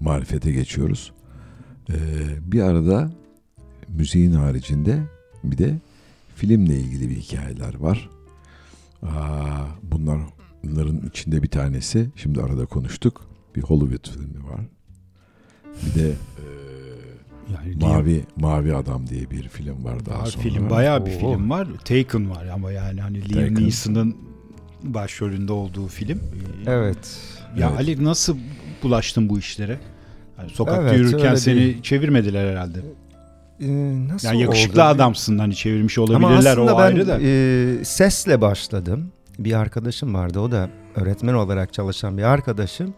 marifete 0.00 0.52
geçiyoruz. 0.52 1.12
Ee, 1.90 1.94
bir 2.52 2.60
arada 2.60 3.10
müziğin 3.88 4.32
haricinde 4.32 5.02
bir 5.44 5.58
de 5.58 5.78
filmle 6.36 6.76
ilgili 6.80 7.10
bir 7.10 7.16
hikayeler 7.16 7.74
var. 7.74 8.10
Aa, 9.02 9.66
bunlar 9.82 10.18
bunların 10.70 11.00
içinde 11.08 11.42
bir 11.42 11.48
tanesi 11.48 12.10
şimdi 12.16 12.40
arada 12.42 12.66
konuştuk. 12.66 13.20
Bir 13.56 13.62
Hollywood 13.62 14.10
filmi 14.10 14.44
var. 14.44 14.60
Bir 15.86 16.00
de 16.00 16.08
ee, 16.08 17.52
Yani 17.54 17.76
Mavi 17.80 18.24
Mavi 18.36 18.74
Adam 18.74 19.06
diye 19.06 19.30
bir 19.30 19.48
film 19.48 19.84
var 19.84 20.06
daha 20.06 20.18
Var, 20.20 20.26
sonra. 20.26 20.42
film 20.42 20.70
bayağı 20.70 21.06
bir 21.06 21.14
Oo. 21.14 21.18
film 21.18 21.50
var. 21.50 21.68
Taken 21.84 22.30
var 22.30 22.46
ama 22.46 22.72
yani 22.72 23.00
hani 23.00 23.34
Liam. 23.34 23.54
Neeson'ın 23.54 24.16
başrolünde 24.82 25.52
olduğu 25.52 25.88
film. 25.88 26.18
Ee, 26.66 26.70
Evet. 26.70 27.18
Ya 27.56 27.68
Evet. 27.68 27.80
Ali 27.80 28.04
nasıl 28.04 28.36
bulaştın 28.82 29.28
bu 29.28 29.38
işlere? 29.38 29.78
Yani 30.38 30.50
sokakta 30.50 30.82
Evet, 30.82 30.98
yürürken 30.98 31.34
seni 31.34 31.56
bir- 31.60 31.82
çevirmediler 31.82 32.50
herhalde. 32.50 32.78
Ee, 33.60 34.08
nasıl 34.08 34.28
Yani 34.28 34.40
yakışıklı 34.42 34.72
oldu? 34.82 34.88
adamsın 34.88 35.38
hani 35.38 35.54
çevirmiş 35.56 35.98
Ama 35.98 36.06
olabilirler 36.06 36.50
aslında 36.52 36.74
o 36.74 36.78
ben 36.78 36.82
ayrı 36.82 37.06
da. 37.08 37.18
e, 37.22 37.84
sesle 37.84 38.40
başladım. 38.40 39.12
Bir 39.38 39.52
arkadaşım 39.52 40.14
vardı 40.14 40.40
o 40.40 40.50
da 40.50 40.70
öğretmen 40.96 41.34
olarak 41.34 41.72
çalışan 41.72 42.18
bir 42.18 42.22
arkadaşım. 42.22 42.94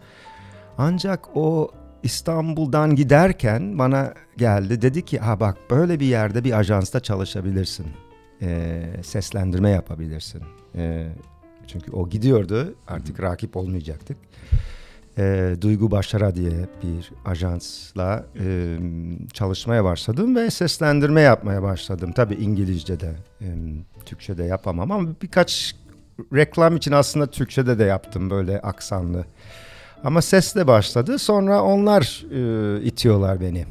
Ancak 0.77 1.37
o 1.37 1.71
İstanbul'dan 2.03 2.95
giderken 2.95 3.77
bana 3.77 4.13
geldi 4.37 4.81
dedi 4.81 5.05
ki 5.05 5.19
ha 5.19 5.39
bak 5.39 5.57
böyle 5.69 5.99
bir 5.99 6.05
yerde 6.05 6.43
bir 6.43 6.51
ajansta 6.59 6.99
çalışabilirsin. 6.99 7.87
E, 8.41 8.81
seslendirme 9.03 9.69
yapabilirsin. 9.69 10.41
E, 10.75 11.07
çünkü 11.67 11.91
o 11.91 12.09
gidiyordu 12.09 12.75
artık 12.87 13.21
rakip 13.21 13.57
olmayacaktık. 13.57 14.17
E, 15.17 15.55
Duygu 15.61 15.91
Başara 15.91 16.35
diye 16.35 16.51
bir 16.83 17.11
ajansla 17.25 18.25
e, 18.39 18.77
çalışmaya 19.33 19.83
başladım 19.83 20.35
ve 20.35 20.51
seslendirme 20.51 21.21
yapmaya 21.21 21.63
başladım. 21.63 22.11
Tabii 22.15 22.35
İngilizce'de, 22.35 23.15
e, 23.41 23.47
Türkçe'de 24.05 24.43
yapamam 24.43 24.91
ama 24.91 25.09
birkaç 25.21 25.75
reklam 26.33 26.75
için 26.77 26.91
aslında 26.91 27.27
Türkçe'de 27.27 27.79
de 27.79 27.83
yaptım 27.83 28.29
böyle 28.29 28.61
aksanlı. 28.61 29.25
Ama 30.03 30.21
sesle 30.21 30.67
başladı. 30.67 31.19
Sonra 31.19 31.63
onlar 31.63 32.25
e, 32.31 32.83
itiyorlar 32.83 33.41
beni. 33.41 33.65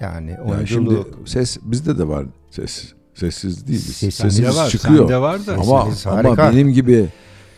Yani 0.00 0.30
Yani 0.30 0.40
oyunculuğu. 0.40 0.90
şimdi 1.14 1.30
ses 1.30 1.58
bizde 1.62 1.98
de 1.98 2.08
var 2.08 2.26
ses. 2.50 2.92
Sessiz 3.14 3.66
değiliz. 3.66 3.96
Sende 3.96 4.10
Sesimiz 4.12 4.56
var, 4.56 4.68
çıkıyor. 4.70 4.98
sende 4.98 5.20
var 5.20 5.46
da. 5.46 5.52
Ama 5.54 5.84
Sesiniz 5.84 6.06
ama 6.06 6.16
harika. 6.28 6.52
benim 6.52 6.68
gibi 6.72 7.06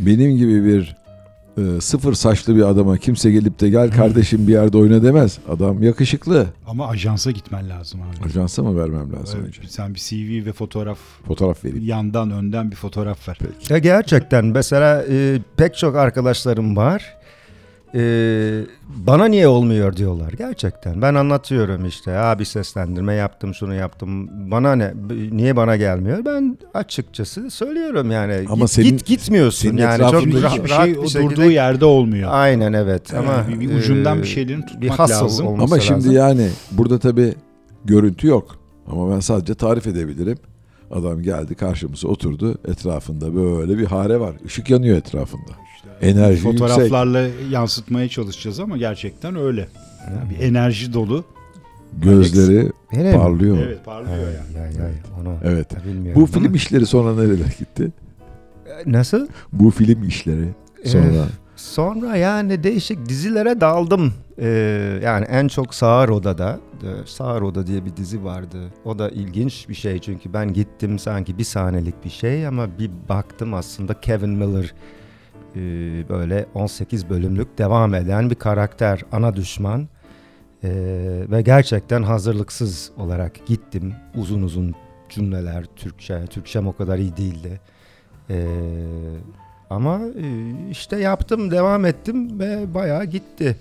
benim 0.00 0.36
gibi 0.36 0.64
bir 0.64 0.96
e, 1.58 1.80
sıfır 1.80 2.14
saçlı 2.14 2.56
bir 2.56 2.62
adama 2.62 2.98
kimse 2.98 3.30
gelip 3.30 3.60
de 3.60 3.68
gel 3.70 3.90
kardeşim 3.90 4.46
bir 4.48 4.52
yerde 4.52 4.78
oyna 4.78 5.02
demez. 5.02 5.38
Adam 5.48 5.82
yakışıklı. 5.82 6.46
Ama 6.66 6.88
ajansa 6.88 7.30
gitmen 7.30 7.68
lazım 7.68 8.00
abi. 8.02 8.26
Ajansa 8.26 8.62
mı 8.62 8.80
vermem 8.80 9.12
lazım 9.12 9.40
Evet, 9.44 9.48
önce? 9.58 9.68
sen 9.68 9.94
bir 9.94 10.00
CV 10.00 10.46
ve 10.46 10.52
fotoğraf 10.52 10.98
Fotoğraf 11.26 11.64
vereyim. 11.64 11.84
yandan 11.86 12.30
önden 12.30 12.70
bir 12.70 12.76
fotoğraf 12.76 13.28
ver. 13.28 13.38
Peki. 13.40 13.72
Ya 13.72 13.78
gerçekten 13.78 14.44
mesela 14.44 15.04
e, 15.10 15.38
pek 15.56 15.76
çok 15.76 15.96
arkadaşlarım 15.96 16.76
var. 16.76 17.16
E, 17.94 18.00
bana 19.06 19.24
niye 19.24 19.48
olmuyor 19.48 19.96
diyorlar 19.96 20.32
gerçekten. 20.32 21.02
Ben 21.02 21.14
anlatıyorum 21.14 21.86
işte 21.86 22.18
abi 22.18 22.44
seslendirme 22.44 23.14
yaptım 23.14 23.54
şunu 23.54 23.74
yaptım. 23.74 24.28
Bana 24.50 24.74
ne 24.76 24.94
niye 25.32 25.56
bana 25.56 25.76
gelmiyor? 25.76 26.24
Ben 26.24 26.58
açıkçası 26.74 27.50
söylüyorum 27.50 28.10
yani. 28.10 28.44
Ama 28.48 28.64
git, 28.64 28.70
senin- 28.70 28.88
git 28.88 29.06
gitmiyorsun 29.06 29.68
senin 29.68 29.82
yani 29.82 29.98
çok 29.98 30.42
rahat 30.42 30.68
şey 30.68 30.92
bir 30.92 30.96
o 30.98 31.06
şekilde. 31.08 31.30
durduğu 31.36 31.50
yerde 31.50 31.84
olmuyor. 31.84 32.30
Aynen 32.32 32.72
evet 32.72 33.12
Yani 33.12 33.28
ama 33.28 33.48
bir- 33.48 33.60
bir 33.60 33.74
ucundan 33.74 34.18
e, 34.18 34.22
bir 34.22 34.26
şeylerin 34.26 34.62
bir 34.62 34.66
tutmak 34.88 34.98
hustle 34.98 35.14
lazım. 35.14 35.46
Ama 35.60 35.80
şimdi 35.80 35.98
lazım. 35.98 36.12
yani 36.12 36.48
burada 36.72 36.98
tabii 36.98 37.34
görüntü 37.84 38.26
yok. 38.26 38.56
Ama 38.86 39.14
ben 39.14 39.20
sadece 39.20 39.54
tarif 39.54 39.86
edebilirim. 39.86 40.38
Adam 40.90 41.22
geldi 41.22 41.54
karşımıza 41.54 42.08
oturdu. 42.08 42.58
Etrafında 42.68 43.34
böyle 43.34 43.78
bir 43.78 43.84
hare 43.86 44.20
var. 44.20 44.34
Işık 44.44 44.70
yanıyor 44.70 44.96
etrafında. 44.98 45.50
Enerji 46.02 46.46
yüksek. 46.46 46.52
Fotoğraflarla 46.68 47.26
yansıtmaya 47.50 48.08
çalışacağız 48.08 48.60
ama 48.60 48.76
gerçekten 48.76 49.36
öyle. 49.36 49.68
Yani 50.10 50.30
bir 50.30 50.38
enerji 50.44 50.92
dolu. 50.92 51.24
Gözleri 51.98 52.70
mi? 52.92 53.12
parlıyor. 53.16 53.58
Evet 53.58 53.84
parlıyor 53.84 54.16
Ay, 54.28 54.34
yani. 54.34 54.58
ay, 54.80 54.86
ay, 54.86 54.92
onu 55.20 55.34
Evet. 55.44 55.86
bilmiyorum 55.86 56.22
Bu 56.22 56.26
film 56.26 56.46
ama- 56.46 56.56
işleri 56.56 56.86
sonra 56.86 57.14
nerelere 57.14 57.48
gitti? 57.58 57.92
Nasıl? 58.86 59.26
Bu 59.52 59.70
film 59.70 60.04
işleri 60.08 60.48
sonra 60.84 61.04
Ee, 61.04 61.24
Sonra 61.56 62.16
yani 62.16 62.62
değişik 62.64 63.08
dizilere 63.08 63.60
daldım. 63.60 64.12
Ee, 64.38 65.00
yani 65.04 65.24
en 65.24 65.48
çok 65.48 65.74
Sağır 65.74 66.08
Oda'da. 66.08 66.60
Sağır 67.06 67.42
Oda 67.42 67.66
diye 67.66 67.84
bir 67.84 67.96
dizi 67.96 68.24
vardı. 68.24 68.58
O 68.84 68.98
da 68.98 69.08
ilginç 69.10 69.68
bir 69.68 69.74
şey 69.74 69.98
çünkü 69.98 70.32
ben 70.32 70.52
gittim 70.52 70.98
sanki 70.98 71.38
bir 71.38 71.44
sahnelik 71.44 72.04
bir 72.04 72.10
şey 72.10 72.46
ama 72.46 72.78
bir 72.78 72.90
baktım 73.08 73.54
aslında 73.54 74.00
Kevin 74.00 74.30
Miller 74.30 74.74
e, 75.56 75.60
böyle 76.08 76.46
18 76.54 77.10
bölümlük 77.10 77.58
devam 77.58 77.94
eden 77.94 78.30
bir 78.30 78.34
karakter, 78.34 79.02
ana 79.12 79.36
düşman. 79.36 79.88
Ee, 80.64 80.70
ve 81.30 81.42
gerçekten 81.42 82.02
hazırlıksız 82.02 82.90
olarak 82.98 83.46
gittim. 83.46 83.94
Uzun 84.14 84.42
uzun 84.42 84.74
cümleler 85.08 85.64
Türkçe. 85.76 86.26
Türkçem 86.26 86.66
o 86.66 86.76
kadar 86.76 86.98
iyi 86.98 87.16
değildi. 87.16 87.60
Ee, 88.30 88.46
ama 89.70 90.00
e, 90.00 90.52
işte 90.70 91.00
yaptım, 91.00 91.50
devam 91.50 91.84
ettim 91.84 92.40
ve 92.40 92.74
bayağı 92.74 93.04
gitti. 93.04 93.56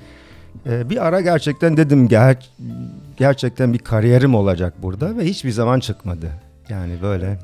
Ee, 0.66 0.90
bir 0.90 1.06
ara 1.06 1.22
gerçekten 1.22 1.78
dedim 1.78 2.08
ger 2.08 2.50
gerçekten 3.18 3.74
bir 3.74 3.80
kariyerim 3.80 4.36
olacak 4.36 4.74
burada 4.82 5.18
ve 5.18 5.26
hiçbir 5.26 5.52
zaman 5.52 5.80
çıkmadı. 5.80 6.32
Yani 6.70 6.94
böyle 7.02 7.40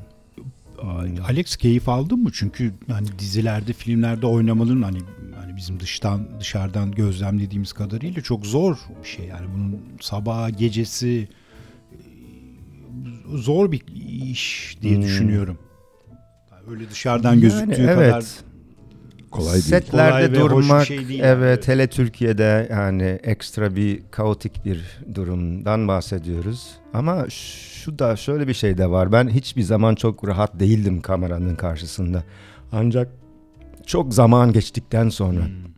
Alex 1.28 1.56
keyif 1.56 1.88
aldın 1.88 2.18
mı? 2.18 2.30
Çünkü 2.32 2.72
hani 2.90 3.06
dizilerde, 3.18 3.72
filmlerde 3.72 4.26
oynamanın 4.26 4.82
hani 4.82 4.98
hani 5.40 5.56
bizim 5.56 5.80
dıştan 5.80 6.26
dışarıdan 6.40 6.92
gözlemlediğimiz 6.92 7.72
kadarıyla 7.72 8.22
çok 8.22 8.46
zor 8.46 8.76
bir 9.02 9.08
şey. 9.08 9.26
Yani 9.26 9.46
bunun 9.54 9.78
sabah 10.00 10.58
gecesi 10.58 11.28
e, 11.92 13.36
zor 13.36 13.72
bir 13.72 13.82
iş 14.30 14.76
diye 14.82 14.94
Hmm. 14.96 15.02
düşünüyorum. 15.02 15.58
Öyle 16.70 16.90
dışarıdan 16.90 17.30
Yani 17.32 17.40
gözüktüğü 17.40 17.82
evet. 17.82 17.94
kadar 18.10 18.24
kolay 19.30 19.52
değil. 19.52 19.62
Setlerde 19.64 20.10
Kolay 20.10 20.22
ve 20.32 20.38
hoş 20.38 20.44
bir 20.44 20.50
durmak, 20.50 20.86
şey 20.86 21.08
değil 21.08 21.20
evet 21.24 21.68
yani. 21.68 21.74
hele 21.78 21.86
Türkiye'de 21.86 22.68
yani 22.70 23.18
ekstra 23.22 23.76
bir 23.76 24.02
kaotik 24.10 24.64
bir 24.64 24.98
durumdan 25.14 25.88
bahsediyoruz. 25.88 26.70
Ama 26.94 27.26
şu 27.30 27.98
da 27.98 28.16
şöyle 28.16 28.48
bir 28.48 28.54
şey 28.54 28.78
de 28.78 28.90
var. 28.90 29.12
Ben 29.12 29.28
hiçbir 29.28 29.62
zaman 29.62 29.94
çok 29.94 30.28
rahat 30.28 30.60
değildim 30.60 31.00
kameranın 31.00 31.54
karşısında. 31.54 32.24
Ancak 32.72 33.08
çok 33.86 34.14
zaman 34.14 34.52
geçtikten 34.52 35.08
sonra 35.08 35.40
Hmm. 35.44 35.69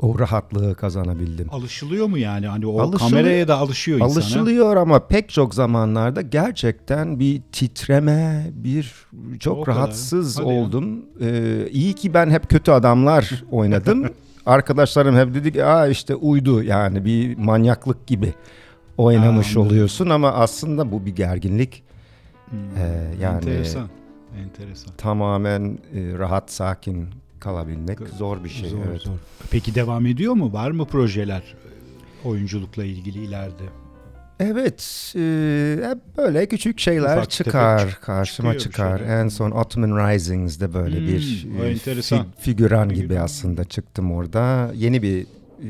O 0.00 0.18
rahatlığı 0.18 0.74
kazanabildim. 0.74 1.46
alışılıyor 1.50 2.06
mu 2.06 2.18
yani? 2.18 2.46
Hani 2.46 2.66
o 2.66 2.80
Alışılıyor- 2.80 3.10
kameraya 3.10 3.48
da 3.48 3.56
alışıyor 3.58 3.98
insan. 3.98 4.10
Alışılıyor 4.10 4.76
ama 4.76 5.06
pek 5.06 5.28
çok 5.28 5.54
zamanlarda 5.54 6.22
gerçekten 6.22 7.20
bir 7.20 7.42
titreme, 7.52 8.50
bir 8.52 8.94
çok 9.40 9.58
O 9.58 9.66
rahatsız 9.66 10.38
Hadi 10.38 10.48
ya. 10.48 10.54
oldum. 10.54 11.04
Ee, 11.20 11.68
iyi 11.70 11.92
ki 11.94 12.14
ben 12.14 12.30
hep 12.30 12.48
kötü 12.50 12.70
adamlar 12.70 13.44
oynadım. 13.50 14.06
Arkadaşlarım 14.46 15.16
hep 15.16 15.34
dedi 15.34 15.52
ki 15.52 15.64
Aa 15.64 15.86
işte 15.86 16.14
uydu 16.14 16.62
yani 16.62 17.04
bir 17.04 17.36
manyaklık 17.38 18.06
gibi 18.06 18.34
oynamış 18.96 19.56
Ha, 19.56 19.60
oluyorsun 19.60 20.08
ama 20.10 20.32
aslında 20.32 20.92
bu 20.92 21.06
bir 21.06 21.16
gerginlik. 21.16 21.82
Hmm. 22.50 22.58
Ee, 22.78 23.14
yani 23.22 23.34
Enteresan. 23.36 23.88
Enteresan. 24.44 24.92
tamamen 24.98 25.78
e, 25.94 26.18
rahat 26.18 26.50
sakin 26.52 27.06
kalabilmek 27.40 27.98
zor 28.08 28.44
bir 28.44 28.48
şey. 28.48 28.68
Zor, 28.70 28.78
evet. 28.90 29.00
zor. 29.00 29.12
Peki 29.50 29.74
devam 29.74 30.06
ediyor 30.06 30.32
mu? 30.34 30.52
Var 30.52 30.70
mı 30.70 30.84
projeler 30.86 31.42
e, 32.24 32.28
oyunculukla 32.28 32.84
ilgili 32.84 33.24
ileride? 33.24 33.64
Evet, 34.40 35.12
e, 35.16 35.20
hep 35.88 35.98
böyle 36.16 36.46
küçük 36.46 36.80
şeyler 36.80 37.16
Ufak 37.16 37.30
çıkar 37.30 37.78
tefek 37.78 38.02
karşıma 38.02 38.58
çıkar. 38.58 38.98
şeyler. 38.98 39.20
En 39.24 39.28
son 39.28 39.50
Ottoman 39.50 40.12
Risings'de 40.12 40.74
böyle 40.74 40.98
Hmm, 40.98 41.06
bir 41.06 41.46
e, 41.62 41.72
fi- 41.74 42.24
figüran 42.38 42.88
gibi 42.88 43.00
Figüran. 43.02 43.24
aslında 43.24 43.64
çıktım 43.64 44.12
orada. 44.12 44.70
Yeni 44.74 45.02
bir 45.02 45.26
e, 45.62 45.68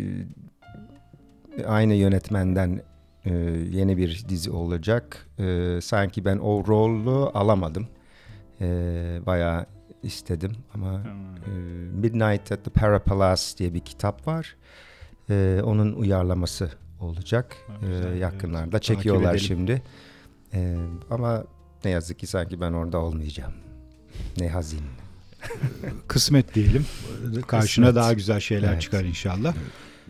aynı 1.67 1.95
yönetmenden 1.95 2.81
e, 3.25 3.31
yeni 3.71 3.97
bir 3.97 4.25
dizi 4.29 4.51
olacak. 4.51 5.27
E, 5.39 5.79
sanki 5.83 6.25
ben 6.25 6.39
o 6.39 6.65
rolü 6.67 7.31
alamadım. 7.31 7.87
E, 8.61 8.67
bayağı 9.27 9.67
istedim 10.09 10.53
ama 10.75 11.03
e, 11.47 11.51
Midnight 12.01 12.53
at 12.53 12.65
the 12.65 12.71
Parapalace 12.71 13.59
diye 13.59 13.75
bir 13.75 13.81
kitap 13.81 14.27
var. 14.27 14.57
E, 15.31 15.61
onun 15.65 15.93
uyarlaması 15.93 16.71
olacak. 17.01 17.57
E, 17.69 17.87
güzel, 17.87 18.07
evet. 18.07 18.21
yakınlarda 18.21 18.71
Takip 18.71 18.97
çekiyorlar 18.97 19.39
şimdi. 19.39 19.83
E, 20.55 20.77
ama 21.11 21.45
ne 21.85 21.91
yazık 21.91 22.19
ki 22.19 22.27
sanki 22.27 22.61
ben 22.61 22.73
orada 22.73 22.99
olmayacağım. 22.99 23.53
Ne 24.39 24.49
hazin. 24.49 24.81
Kısmet 26.09 26.55
diyelim. 26.55 26.87
Karşına 27.47 27.87
Kısmet. 27.87 28.03
daha 28.03 28.13
güzel 28.13 28.41
şeyler 28.41 28.73
Evet. 28.73 28.83
çıkar 28.83 29.05
inşallah. 29.05 29.55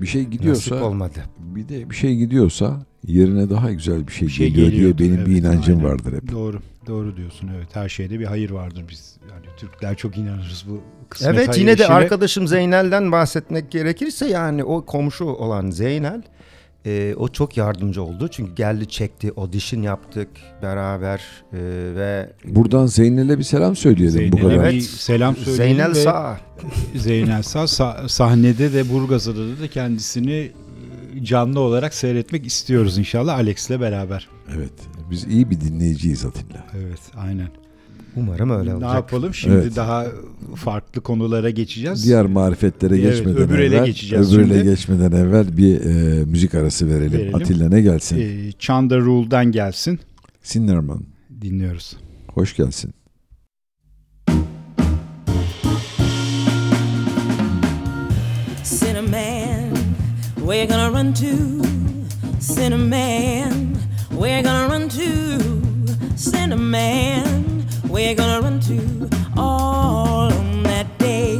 Bir 0.01 0.07
şey 0.07 0.21
Nasip 0.23 0.33
gidiyorsa 0.33 0.83
olmadı. 0.85 1.19
bir 1.39 1.69
de 1.69 1.91
bir 1.91 1.95
şey 1.95 2.17
gidiyorsa 2.17 2.87
yerine 3.07 3.51
daha 3.51 3.73
güzel 3.73 4.07
bir 4.07 4.13
şey, 4.13 4.29
Bir 4.29 4.33
şey 4.33 4.51
geliyor 4.51 4.99
diye 4.99 5.13
benim 5.13 5.27
bir 5.27 5.33
evet, 5.33 5.41
inancım 5.45 5.77
aynen. 5.79 5.91
vardır 5.91 6.13
hep. 6.13 6.33
Doğru. 6.33 6.61
Doğru 6.87 7.17
diyorsun 7.17 7.51
evet. 7.57 7.69
Her 7.77 7.89
şeyde 7.89 8.21
bir 8.21 8.25
hayır 8.25 8.51
vardır 8.51 8.85
biz. 8.91 9.17
Yani 9.31 9.57
Türkler 9.57 9.95
çok 9.97 10.17
inanırız 10.19 10.65
bu 10.69 10.81
kısmet 11.09 11.35
Evet 11.35 11.49
hayır 11.49 11.61
yine 11.61 11.79
de 11.79 11.83
işine. 11.83 11.97
arkadaşım 11.97 12.49
Zeynel'den 12.49 13.13
bahsetmek 13.13 13.71
gerekirse 13.71 14.27
yani 14.29 14.65
o 14.65 14.85
komşu 14.85 15.25
olan 15.25 15.71
Zeynel 15.71 16.23
E, 16.87 17.15
o 17.17 17.29
çok 17.29 17.57
yardımcı 17.57 18.03
oldu 18.03 18.29
çünkü 18.29 18.55
geldi 18.55 18.89
çekti, 18.89 19.33
audition 19.37 19.83
yaptık 19.83 20.29
beraber 20.63 21.23
e, 21.53 21.59
ve 21.97 22.33
Buradan 22.45 22.87
Zeynel'e 22.87 23.39
bir 23.39 23.43
selam 23.45 23.77
söyleyelim 23.77 24.33
bu 24.33 24.37
Zeynel'e 24.37 24.57
kadar. 24.57 24.69
bir 24.71 24.73
Evet. 24.75 24.83
selam 24.83 25.37
söyleyelim 25.37 25.77
Zeynel 25.77 25.91
ve 25.91 25.95
Sağ. 25.95 26.41
Zeynel 26.97 27.43
Sağ 27.43 27.59
sa- 27.63 28.09
sahnede 28.09 28.73
de 28.73 28.91
Burgazada'da 28.93 29.61
da 29.61 29.69
kendisini 29.69 30.33
e, 31.17 31.25
canlı 31.25 31.61
olarak 31.61 31.95
seyretmek 31.95 32.47
istiyoruz 32.47 32.99
inşallah 32.99 33.35
Alex'le 33.35 33.71
beraber. 33.71 34.29
Evet. 34.57 34.73
Biz 35.11 35.25
iyi 35.25 35.51
bir 35.51 35.61
dinleyiciyiz 35.61 36.25
Atilla. 36.25 36.67
Evet 36.79 37.01
aynen. 37.17 37.49
Umarım 38.19 38.51
öyle 38.51 38.71
ne 38.71 38.75
olacak. 38.75 38.95
yapalım 38.95 39.35
şimdi 39.35 39.55
Evet. 39.57 39.77
daha 39.77 40.07
farklı 40.57 41.01
konulara 41.01 41.51
geçeceğiz. 41.51 42.07
Diğer 42.07 42.27
marifetlere 42.27 42.95
Evet, 42.99 43.13
geçmeden 43.13 43.37
öbür 43.43 43.59
ele 43.59 43.77
evvel, 43.77 43.87
geçeceğiz 43.87 44.35
öbür 44.35 44.45
ele 44.45 44.55
şimdi. 44.55 44.71
geçmeden 44.71 45.13
evvel 45.13 45.57
bir 45.57 45.81
e, 45.81 46.25
müzik 46.25 46.55
arası 46.55 46.89
verelim. 46.89 47.13
Verelim. 47.13 47.35
Atilla 47.35 47.69
ne 47.69 47.81
gelsin? 47.81 48.19
Ee, 48.21 48.53
Chanda 48.59 48.99
Rule'dan 48.99 49.53
gelsin 49.53 49.99
Sinnerman. 50.43 51.03
dinliyoruz. 51.43 51.97
Hoş 52.35 52.57
gelsin. 52.57 52.95
Cinnamon, 58.65 59.75
where 60.45 60.57
you 60.63 60.67
gonna 60.67 60.91
run 60.91 61.13
to? 61.15 61.33
Cinnamon, 62.41 63.75
where 64.11 64.37
you 64.37 64.43
gonna 64.43 64.69
run 64.69 64.89
to? 64.89 65.09
Cinnamon, 66.17 67.58
where 67.99 68.11
you 68.11 68.15
gonna 68.15 68.41
run 68.41 68.61
to? 68.61 69.11
All 69.37 70.33
on 70.33 70.63
that 70.63 70.87
day. 70.99 71.37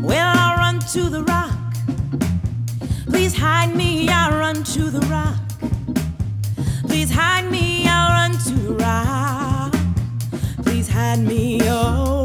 Well, 0.00 0.32
I'll 0.38 0.56
run 0.56 0.78
to 0.94 1.10
the 1.10 1.22
rock. 1.22 1.52
Please 3.10 3.36
hide 3.36 3.76
me, 3.76 4.08
I'll 4.08 4.38
run 4.38 4.64
to 4.74 4.84
the 4.84 5.04
rock. 5.16 5.36
Please 6.86 7.10
hide 7.10 7.50
me, 7.50 7.86
I'll 7.86 8.12
run 8.20 8.32
to 8.48 8.54
the 8.68 8.74
rock. 8.86 9.74
Please 10.64 10.88
hide 10.88 11.20
me, 11.20 11.60
oh, 11.64 12.23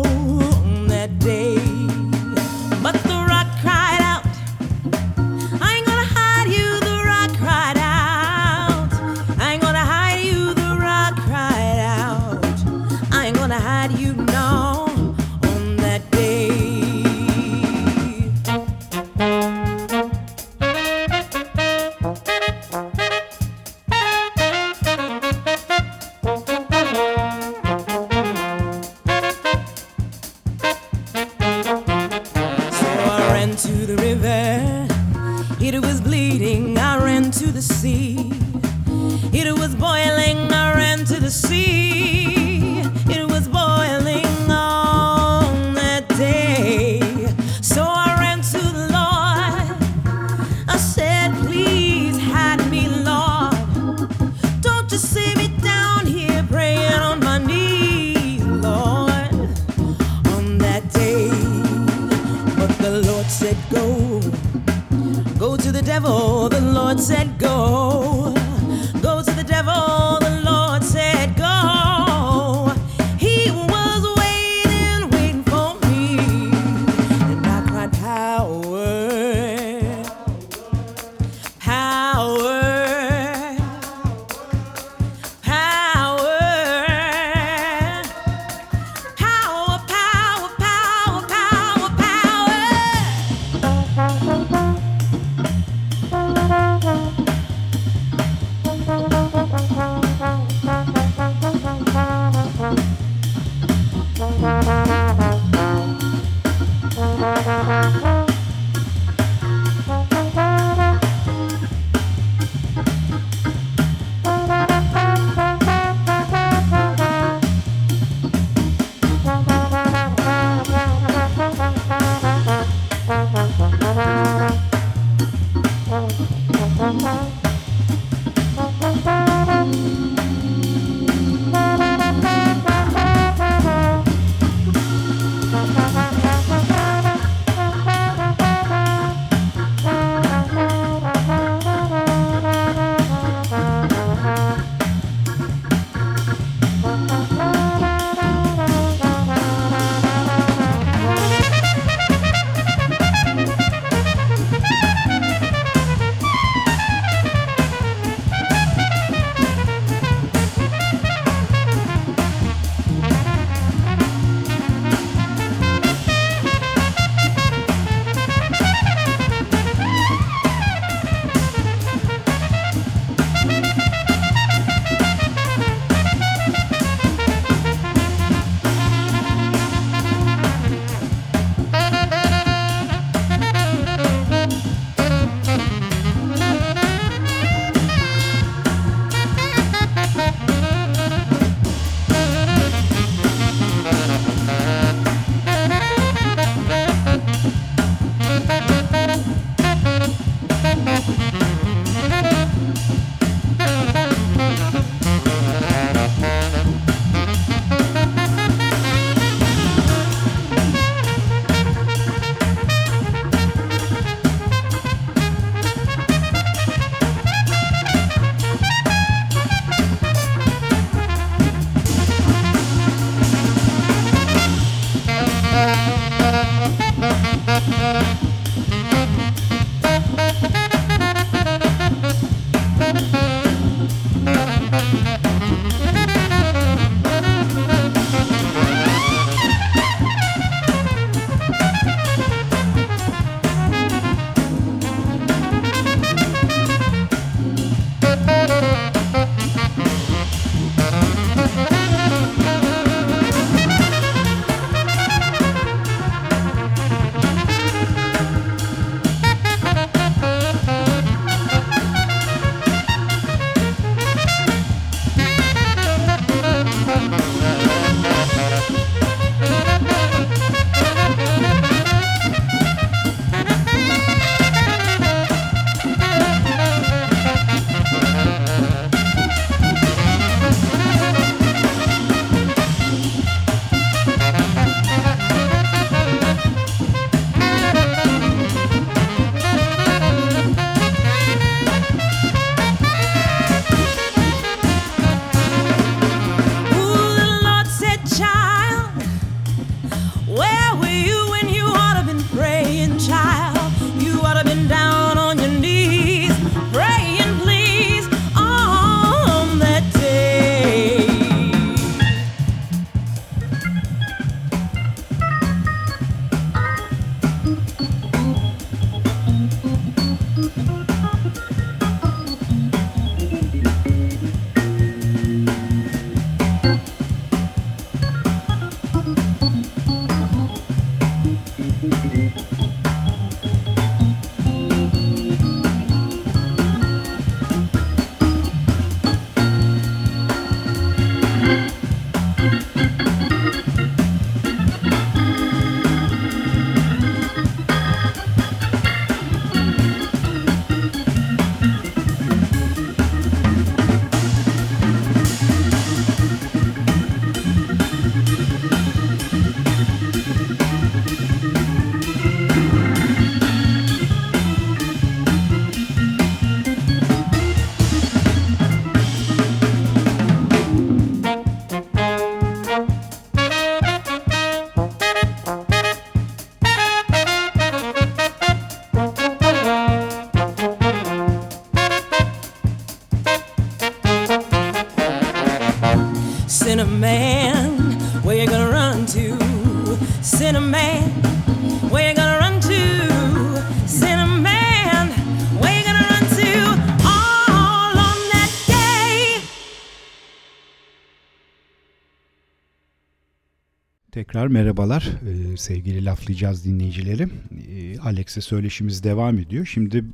sevgili 405.60 406.05
laflayacağız 406.05 406.66
dinleyicileri. 406.66 407.24
Ee, 407.24 407.99
Alex'e 407.99 408.41
söyleşimiz 408.41 409.03
devam 409.03 409.38
ediyor. 409.38 409.66
Şimdi 409.66 410.05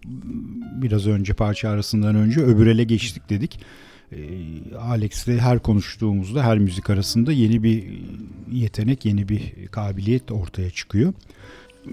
biraz 0.82 1.08
önce 1.08 1.34
parça 1.34 1.70
arasından 1.70 2.16
önce 2.16 2.40
öbür 2.40 2.68
ele 2.68 2.84
geçtik 2.84 3.30
dedik. 3.30 3.60
Ee, 4.12 4.18
Alex'le 4.80 5.28
her 5.28 5.60
konuştuğumuzda 5.60 6.44
her 6.44 6.58
müzik 6.60 6.90
arasında 6.90 7.32
yeni 7.32 7.64
bir 7.64 7.84
yetenek, 8.52 9.06
yeni 9.06 9.30
bir 9.30 9.68
kabiliyet 9.72 10.32
ortaya 10.32 10.70
çıkıyor. 10.70 11.14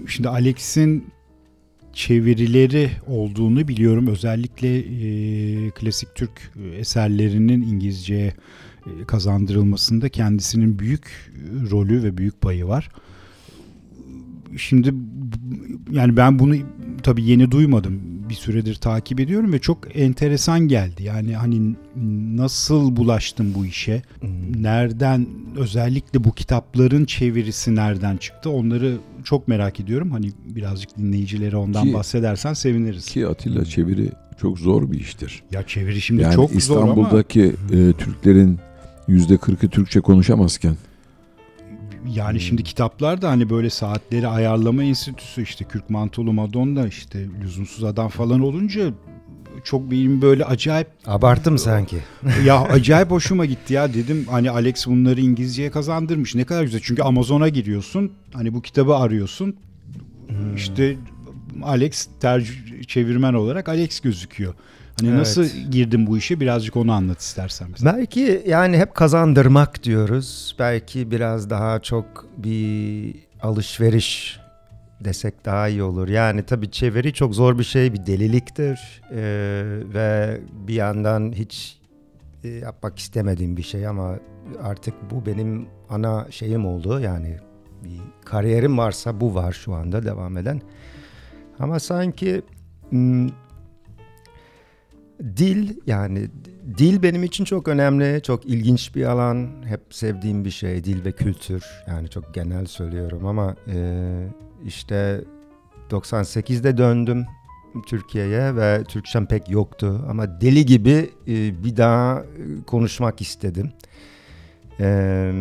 Şimdi 0.06 0.28
Alex'in 0.28 1.04
çevirileri 1.92 2.90
olduğunu 3.06 3.68
biliyorum. 3.68 4.06
Özellikle 4.06 4.78
e, 4.78 5.70
klasik 5.70 6.14
Türk 6.14 6.52
eserlerinin 6.76 7.62
İngilizceye 7.62 8.34
e, 8.86 9.04
kazandırılmasında 9.06 10.08
kendisinin 10.08 10.78
büyük 10.78 11.32
rolü 11.70 12.02
ve 12.02 12.18
büyük 12.18 12.40
payı 12.40 12.66
var. 12.66 12.88
Şimdi 14.56 14.94
yani 15.90 16.16
ben 16.16 16.38
bunu 16.38 16.54
tabii 17.02 17.24
yeni 17.24 17.50
duymadım. 17.50 18.00
Bir 18.28 18.34
süredir 18.34 18.74
takip 18.74 19.20
ediyorum 19.20 19.52
ve 19.52 19.58
çok 19.58 19.96
enteresan 19.96 20.60
geldi. 20.68 21.02
Yani 21.02 21.36
hani 21.36 21.74
nasıl 22.36 22.96
bulaştın 22.96 23.54
bu 23.54 23.66
işe? 23.66 24.02
Nereden 24.56 25.26
özellikle 25.56 26.24
bu 26.24 26.32
kitapların 26.32 27.04
çevirisi 27.04 27.74
nereden 27.74 28.16
çıktı? 28.16 28.50
Onları 28.50 28.96
çok 29.24 29.48
merak 29.48 29.80
ediyorum. 29.80 30.10
Hani 30.10 30.32
birazcık 30.44 30.98
dinleyicilere 30.98 31.56
ondan 31.56 31.84
Ki- 31.84 31.94
bahsedersen 31.94 32.52
seviniriz. 32.52 33.06
Ki 33.06 33.26
Atilla 33.26 33.64
çeviri 33.64 34.08
çok 34.40 34.58
zor 34.58 34.92
bir 34.92 35.00
iştir. 35.00 35.42
ya 35.50 35.66
çeviri 35.66 36.00
şimdi 36.00 36.22
yani 36.22 36.34
çok 36.34 36.50
zor 36.50 36.82
ama 36.82 36.92
İstanbul'daki 36.92 37.52
e, 37.72 37.92
Türklerin 37.92 38.58
yüzde 39.08 39.36
kırkı 39.36 39.68
Türkçe 39.68 40.00
konuşamazken 40.00 40.76
Yani 42.08 42.40
şimdi 42.40 42.62
kitaplar 42.62 43.22
da 43.22 43.30
hani 43.30 43.50
böyle 43.50 43.70
saatleri 43.70 44.28
ayarlama 44.28 44.84
enstitüsü 44.84 45.42
işte 45.42 45.64
Kürk 45.64 45.90
Mantolu 45.90 46.32
Madonna 46.32 46.86
işte 46.86 47.26
lüzumsuz 47.42 47.84
adam 47.84 48.08
falan 48.08 48.40
olunca 48.40 48.92
çok 49.64 49.90
benim 49.90 50.22
böyle 50.22 50.44
acayip 50.44 50.88
Abarttım 51.06 51.58
sanki. 51.58 51.96
ya 52.44 52.60
acayip 52.60 53.10
hoşuma 53.10 53.44
gitti 53.44 53.74
ya. 53.74 53.94
Dedim 53.94 54.26
hani 54.30 54.50
Alex 54.50 54.86
bunları 54.86 55.20
İngilizceye 55.20 55.70
kazandırmış. 55.70 56.34
Ne 56.34 56.44
kadar 56.44 56.62
güzel. 56.62 56.80
Çünkü 56.84 57.02
Amazon'a 57.02 57.48
giriyorsun 57.48 58.12
hani 58.32 58.54
bu 58.54 58.62
kitabı 58.62 58.96
arıyorsun. 58.96 59.56
İşte 60.56 60.96
Alex 61.62 62.08
tercih 62.20 62.84
çevirmen 62.86 63.34
olarak 63.34 63.68
Alex 63.68 64.00
gözüküyor. 64.00 64.54
Hani 65.00 65.08
Evet. 65.08 65.18
nasıl 65.18 65.44
girdin 65.70 66.06
bu 66.06 66.18
işe 66.18 66.40
birazcık 66.40 66.76
onu 66.76 66.92
anlat 66.92 67.20
istersen. 67.20 67.68
bize. 67.74 67.86
Belki 67.86 68.42
yani 68.46 68.78
hep 68.78 68.94
kazandırmak 68.94 69.82
diyoruz. 69.84 70.56
Belki 70.58 71.10
biraz 71.10 71.50
daha 71.50 71.80
çok 71.80 72.26
bir 72.36 73.14
alışveriş 73.42 74.40
desek 75.00 75.44
daha 75.44 75.68
iyi 75.68 75.82
olur. 75.82 76.08
Yani 76.08 76.42
tabii 76.42 76.70
çeviri 76.70 77.12
çok 77.12 77.34
zor 77.34 77.58
bir 77.58 77.64
şey, 77.64 77.92
bir 77.92 78.06
deliliktir 78.06 79.02
Ee, 79.14 79.62
ve 79.94 80.40
bir 80.66 80.74
yandan 80.74 81.32
hiç 81.32 81.78
e, 82.44 82.48
yapmak 82.48 82.98
istemediğim 82.98 83.56
bir 83.56 83.62
şey 83.62 83.86
ama 83.86 84.14
artık 84.62 84.94
bu 85.10 85.26
benim 85.26 85.66
ana 85.90 86.26
şeyim 86.30 86.66
oldu. 86.66 87.00
Yani 87.00 87.36
bir 87.84 88.00
kariyerim 88.24 88.78
varsa 88.78 89.20
bu 89.20 89.34
var 89.34 89.52
şu 89.52 89.74
anda 89.74 90.04
devam 90.04 90.36
eden. 90.36 90.60
Ama 91.58 91.80
sanki 91.80 92.42
hmm, 92.90 93.28
dil 95.22 95.76
yani 95.86 96.28
dil 96.78 97.02
benim 97.02 97.24
için 97.24 97.44
çok 97.44 97.68
önemli, 97.68 98.22
çok 98.22 98.46
ilginç 98.46 98.94
bir 98.94 99.04
alan. 99.04 99.48
Hep 99.64 99.80
sevdiğim 99.90 100.44
bir 100.44 100.50
şey 100.50 100.84
dil 100.84 101.04
ve 101.04 101.12
kültür. 101.12 101.64
Yani 101.88 102.08
çok 102.08 102.34
genel 102.34 102.66
söylüyorum 102.66 103.26
ama 103.26 103.56
e, 103.68 104.26
işte 104.64 105.24
98'de 105.90 106.78
döndüm 106.78 107.26
Türkiye'ye 107.86 108.56
ve 108.56 108.84
Türkçem 108.84 109.26
pek 109.26 109.50
yoktu 109.50 110.04
ama 110.10 110.40
deli 110.40 110.66
gibi 110.66 111.10
e, 111.28 111.64
bir 111.64 111.76
daha 111.76 112.20
e, 112.20 112.24
konuşmak 112.66 113.20
istedim. 113.20 113.72
E, 114.80 115.32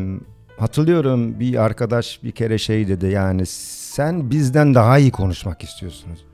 hatırlıyorum 0.57 1.39
bir 1.39 1.55
arkadaş 1.55 2.23
bir 2.23 2.31
kere 2.31 2.57
şey 2.57 2.87
dedi 2.87 3.05
yani 3.05 3.45
sen 3.45 4.31
bizden 4.31 4.75
daha 4.75 4.97
iyi 4.97 5.11
konuşmak 5.11 5.63
istiyorsunuz. 5.63 6.25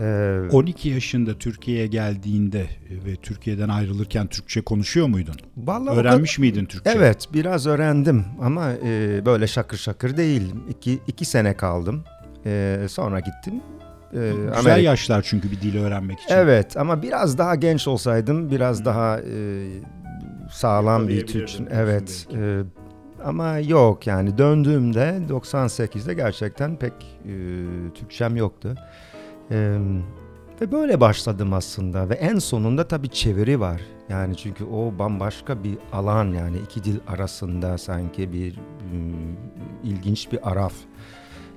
E, 0.00 0.38
12 0.52 0.88
yaşında 0.88 1.38
Türkiye'ye 1.38 1.86
geldiğinde 1.86 2.66
ve 2.90 3.16
Türkiye'den 3.16 3.68
ayrılırken 3.68 4.26
Türkçe 4.26 4.60
konuşuyor 4.62 5.06
muydun? 5.06 5.34
vallahi 5.56 5.82
o 5.82 5.94
kadar- 5.94 6.10
Öğrenmiş 6.10 6.38
miydin 6.38 6.64
Türkçe? 6.64 6.90
Evet 6.90 7.28
biraz 7.32 7.66
öğrendim 7.66 8.24
ama 8.40 8.70
e, 8.84 9.22
böyle 9.26 9.46
şakır 9.46 9.76
şakır 9.76 10.16
değil. 10.16 10.54
İki, 10.70 10.98
iki 11.06 11.24
sene 11.24 11.54
kaldım. 11.56 12.04
E, 12.46 12.78
sonra 12.88 13.20
gittim. 13.20 13.54
E, 14.12 14.16
Güzel 14.30 14.52
Amerika- 14.52 14.80
yaşlar 14.80 15.22
çünkü 15.22 15.50
bir 15.50 15.60
dili 15.60 15.80
öğrenmek 15.80 16.20
için. 16.20 16.34
Evet 16.34 16.76
ama 16.76 17.02
biraz 17.02 17.38
daha 17.38 17.54
genç 17.54 17.88
olsaydım 17.88 18.50
biraz 18.50 18.84
daha 18.84 19.20
e, 19.20 19.66
sağlam 20.50 21.08
bir 21.08 21.26
Türkçe. 21.26 21.64
Evet. 21.70 22.26
e, 22.36 22.60
ama 23.24 23.58
yok 23.58 24.06
yani 24.06 24.38
döndüğümde 24.38 25.18
98'de 25.28 26.14
gerçekten 26.14 26.76
pek 26.76 26.92
e, 27.24 27.32
Türkçem 27.94 28.36
yoktu. 28.36 28.74
E, 29.52 29.78
ve 30.60 30.72
böyle 30.72 31.00
başladım 31.00 31.52
aslında 31.52 32.08
ve 32.08 32.14
en 32.14 32.38
sonunda 32.38 32.88
tabii 32.88 33.08
çeviri 33.08 33.60
var. 33.60 33.80
Yani 34.08 34.36
çünkü 34.36 34.64
o 34.64 34.98
bambaşka 34.98 35.64
bir 35.64 35.78
alan 35.92 36.32
yani 36.32 36.56
iki 36.58 36.84
dil 36.84 36.98
arasında 37.08 37.78
sanki 37.78 38.32
bir 38.32 38.56
mm, 38.56 39.36
ilginç 39.84 40.32
bir 40.32 40.50
araf 40.50 40.74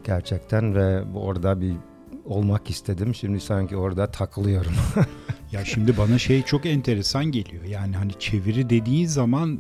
gerçekten 0.04 0.76
ve 0.76 1.04
orada 1.16 1.62
bir 1.62 1.74
olmak 2.26 2.70
istedim. 2.70 3.16
Şimdi 3.16 3.40
sanki 3.40 3.78
orada 3.78 4.12
takılıyorum. 4.12 4.74
Ya 5.52 5.66
şimdi 5.66 5.98
bana 5.98 6.18
şey 6.18 6.44
çok 6.44 6.66
enteresan 6.66 7.26
geliyor. 7.26 7.64
Yani 7.64 7.96
hani 7.96 8.12
çeviri 8.20 8.70
dediğin 8.70 9.08
zaman 9.08 9.60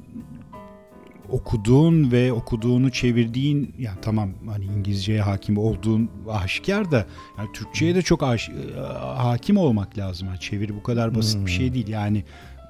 okuduğun 1.30 2.11
ve 2.11 2.34
okuduğunu 2.34 2.91
çevirdiğin 2.91 3.76
yani 3.80 3.97
tamam 4.01 4.30
hani 4.47 4.65
İngilizceye 4.65 5.21
hakim 5.21 5.57
olduğun 5.57 6.09
aşikar 6.30 6.91
da 6.91 7.05
yani 7.38 7.49
Türkçeye 7.53 7.95
de 7.95 8.01
çok 8.01 8.23
aş- 8.23 8.49
e, 8.49 8.80
hakim 9.17 9.57
olmak 9.57 9.97
lazım. 9.97 10.28
Yani 10.28 10.39
çeviri 10.39 10.76
bu 10.76 10.84
kadar 10.84 11.15
basit 11.15 11.45
bir 11.45 11.51
şey 11.51 11.73
değil. 11.73 11.88
Yani 11.88 12.23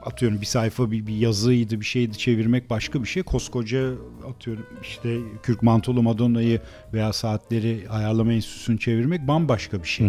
atıyorum 0.06 0.42
bir 0.42 0.46
sayfa 0.46 0.92
bir, 0.92 1.08
bir 1.08 1.16
yazıydı 1.16 1.80
bir 1.80 1.86
şeydi 1.86 2.18
çevirmek 2.18 2.70
başka 2.70 3.04
bir 3.04 3.08
şey. 3.08 3.24
Koskoca 3.24 3.92
atıyorum 4.30 4.66
işte 4.82 5.18
Kürk 5.44 5.64
Mantolu 5.64 6.04
Madonna'yı 6.04 6.62
veya 6.94 7.14
saatleri 7.14 7.86
ayarlama 7.90 8.34
enstitüsünü 8.34 8.80
çevirmek 8.80 9.28
bambaşka 9.28 9.84
bir 9.84 9.88
şey. 9.88 10.08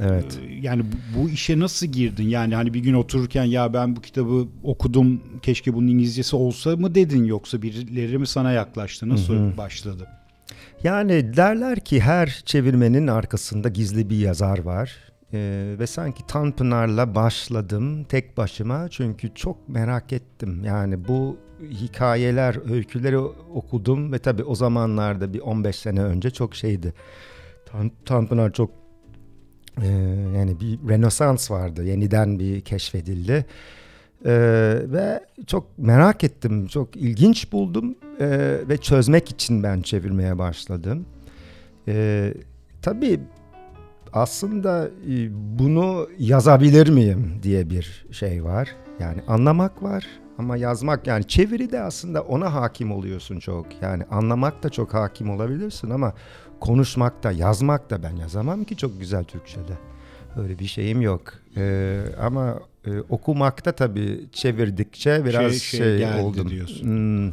Evet. 0.00 0.38
Ee, 0.42 0.54
Yani 0.62 0.82
bu, 1.16 1.28
işe 1.28 1.58
nasıl 1.58 1.86
girdin? 1.86 2.28
Yani 2.28 2.54
hani 2.54 2.74
bir 2.74 2.80
gün 2.80 2.94
otururken 2.94 3.44
ya 3.44 3.74
ben 3.74 3.96
bu 3.96 4.00
kitabı 4.00 4.48
okudum 4.62 5.22
keşke 5.42 5.74
bunun 5.74 5.88
İngilizcesi 5.88 6.36
olsa 6.36 6.76
mı 6.76 6.94
dedin 6.94 7.24
yoksa 7.24 7.62
birileri 7.62 8.18
mi 8.18 8.26
sana 8.26 8.52
yaklaştı? 8.52 9.08
Nasıl 9.08 9.56
başladı? 9.56 10.08
Yani 10.84 11.36
derler 11.36 11.80
ki 11.80 12.00
her 12.00 12.42
çevirmenin 12.46 13.06
arkasında 13.06 13.68
gizli 13.68 14.10
bir 14.10 14.18
yazar 14.18 14.58
var. 14.58 14.96
Ee, 15.32 15.74
ve 15.78 15.86
sanki 15.86 16.26
Tanpınar'la 16.26 17.14
başladım 17.14 18.04
tek 18.04 18.36
başıma 18.36 18.88
çünkü 18.88 19.34
çok 19.34 19.68
merak 19.68 20.12
ettim. 20.12 20.64
Yani 20.64 21.08
bu 21.08 21.36
hikayeler, 21.70 22.70
öyküleri 22.72 23.18
okudum 23.54 24.12
ve 24.12 24.18
tabii 24.18 24.44
o 24.44 24.54
zamanlarda 24.54 25.32
bir 25.32 25.40
15 25.40 25.76
sene 25.76 26.02
önce 26.02 26.30
çok 26.30 26.54
şeydi. 26.54 26.94
Tan 27.66 27.90
Tanpınar 28.04 28.52
çok 28.52 28.70
e, 29.82 29.88
yani 30.38 30.60
bir 30.60 30.88
renesans 30.88 31.50
vardı. 31.50 31.84
Yeniden 31.84 32.38
bir 32.38 32.60
keşfedildi. 32.60 33.46
Ee, 34.24 34.30
ve 34.84 35.20
çok 35.46 35.78
merak 35.78 36.24
ettim, 36.24 36.66
çok 36.66 36.96
ilginç 36.96 37.52
buldum 37.52 37.94
Ee, 38.20 38.58
ve 38.68 38.76
çözmek 38.76 39.30
için 39.30 39.62
ben 39.62 39.80
çevirmeye 39.80 40.38
başladım. 40.38 41.06
Ee, 41.88 42.34
tabii 42.82 43.20
aslında 44.12 44.88
e, 45.08 45.28
bunu 45.58 46.08
yazabilir 46.18 46.88
miyim 46.88 47.40
diye 47.42 47.70
bir 47.70 48.06
şey 48.10 48.44
var. 48.44 48.76
Yani 49.00 49.22
anlamak 49.28 49.82
var 49.82 50.06
ama 50.38 50.56
yazmak 50.56 51.06
yani 51.06 51.24
çeviri 51.24 51.72
de 51.72 51.80
aslında 51.80 52.22
ona 52.22 52.54
hakim 52.54 52.92
oluyorsun 52.92 53.38
çok. 53.38 53.66
Yani 53.82 54.04
anlamak 54.10 54.62
da 54.62 54.68
çok 54.68 54.94
hakim 54.94 55.30
olabilirsin 55.30 55.90
ama 55.90 56.14
konuşmak 56.60 57.22
da 57.22 57.32
yazmak 57.32 57.90
da 57.90 58.02
ben 58.02 58.16
yazamam 58.16 58.64
ki 58.64 58.76
çok 58.76 59.00
güzel 59.00 59.24
Türkçe'de. 59.24 59.78
Öyle 60.36 60.58
bir 60.58 60.66
şeyim 60.66 61.00
yok. 61.00 61.22
Ee, 61.56 62.00
ama 62.20 62.60
e, 62.86 63.00
okumakta 63.00 63.72
tabii 63.72 64.20
çevirdikçe 64.32 65.24
biraz 65.24 65.54
şey 65.54 65.80
şey, 65.80 65.98
geldi 65.98 66.22
oldum. 66.22 66.50
diyorsun. 66.50 66.84
Hmm, 66.84 67.28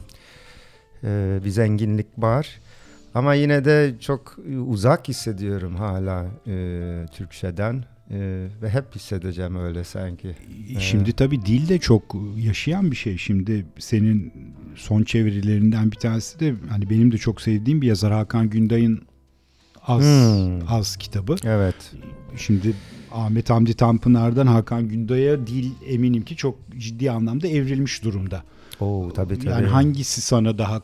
e, 1.04 1.40
bir 1.46 1.50
zenginlik 1.50 2.08
var. 2.18 2.60
Ama 3.14 3.34
yine 3.34 3.66
de 3.66 3.96
çok 4.00 4.38
uzak 4.68 5.08
hissediyorum 5.08 5.76
hala 5.76 6.26
e, 6.48 7.06
Türkçeden 7.12 7.86
E, 8.12 8.48
ve 8.62 8.70
hep 8.70 8.96
hissedeceğim 8.96 9.56
öyle 9.56 9.84
sanki. 9.84 10.36
Şimdi 10.80 11.14
tabii 11.14 11.42
dil 11.42 11.70
de 11.70 11.80
çok 11.80 12.16
yaşayan 12.38 12.92
bir 12.92 12.96
şey. 12.96 13.18
Şimdi 13.18 13.66
senin 13.80 14.34
son 14.76 15.04
çevirilerinden 15.04 15.92
bir 15.92 15.98
tanesi 15.98 16.40
de 16.40 16.54
hani 16.70 16.90
benim 16.90 17.12
de 17.12 17.18
çok 17.18 17.42
sevdiğim 17.42 17.82
bir 17.82 17.88
yazar 17.88 18.14
Hakan 18.14 18.50
Günday'ın 18.50 19.02
Az 19.88 20.02
Hmm. 20.04 20.60
Az 20.70 20.96
kitabı. 20.98 21.36
Evet. 21.44 21.76
Şimdi 22.38 22.74
Ahmet 23.12 23.50
Hamdi 23.50 23.74
Tanpınar'dan 23.74 24.48
Hakan 24.48 24.88
Günday'a 24.88 25.48
dil 25.48 25.72
eminim 25.88 26.24
ki 26.26 26.36
çok 26.36 26.56
ciddi 26.78 27.12
anlamda 27.12 27.48
evrilmiş 27.48 28.04
durumda. 28.04 28.44
Oo 28.80 29.12
tabii 29.16 29.40
tabii. 29.40 29.50
Yani 29.50 29.68
hangisi 29.68 30.22
sana 30.22 30.58
daha 30.58 30.82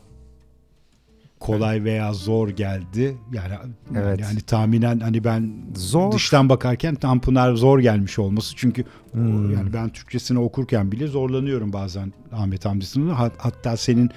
kolay 1.40 1.84
veya 1.84 2.12
zor 2.12 2.48
geldi? 2.48 3.16
Yani 3.32 3.54
Evet. 3.96 4.20
yani 4.20 4.40
tahminen 4.40 5.00
hani 5.00 5.24
ben 5.24 5.52
Zor. 5.76 6.12
dıştan 6.12 6.48
bakarken 6.48 6.94
Tanpınar 6.94 7.54
zor 7.54 7.78
gelmiş 7.80 8.18
olması 8.18 8.56
çünkü 8.56 8.84
Hmm. 9.12 9.52
yani 9.54 9.72
ben 9.72 9.88
Türkçesini 9.88 10.38
okurken 10.38 10.92
bile 10.92 11.06
zorlanıyorum 11.06 11.72
bazen 11.72 12.12
Ahmet 12.32 12.64
Hamdi. 12.64 12.84
Hat- 13.12 13.32
Hatta 13.38 13.76
senin 13.76 14.10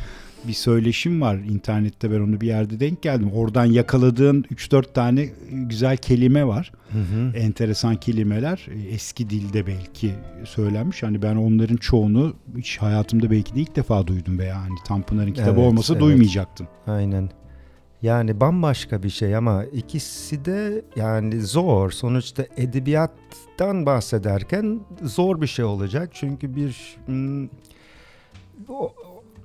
bir 0.47 0.53
söyleşim 0.53 1.21
var 1.21 1.35
internette 1.35 2.11
ben 2.11 2.19
onu 2.19 2.41
bir 2.41 2.47
yerde 2.47 2.79
denk 2.79 3.01
geldim. 3.01 3.31
Oradan 3.33 3.65
yakaladığın 3.65 4.41
3-4 4.41 4.93
tane 4.93 5.29
güzel 5.51 5.97
kelime 5.97 6.47
var. 6.47 6.71
Hı 6.91 6.99
hı. 6.99 7.37
Enteresan 7.37 7.95
kelimeler 7.95 8.67
eski 8.89 9.29
dilde 9.29 9.67
belki 9.67 10.11
söylenmiş. 10.45 11.03
Hani 11.03 11.21
ben 11.21 11.35
onların 11.35 11.77
çoğunu 11.77 12.33
hiç 12.57 12.77
hayatımda 12.77 13.31
belki 13.31 13.55
de 13.55 13.59
ilk 13.59 13.75
defa 13.75 14.07
duydum 14.07 14.39
veya 14.39 14.61
hani 14.61 14.75
Tanpınar'ın 14.87 15.33
kitabı 15.33 15.59
Evet, 15.59 15.69
olmasa 15.69 15.93
evet. 15.93 16.03
duymayacaktım. 16.03 16.67
Aynen. 16.87 17.29
Yani 18.01 18.39
bambaşka 18.39 19.03
bir 19.03 19.09
şey 19.09 19.35
ama 19.35 19.65
ikisi 19.65 20.45
de 20.45 20.85
yani 20.95 21.41
zor. 21.41 21.91
Sonuçta 21.91 22.45
edebiyattan 22.57 23.85
bahsederken 23.85 24.79
zor 25.01 25.41
bir 25.41 25.47
şey 25.47 25.65
olacak. 25.65 26.09
Çünkü 26.13 26.55
bir 26.55 26.97
hmm, 27.05 27.47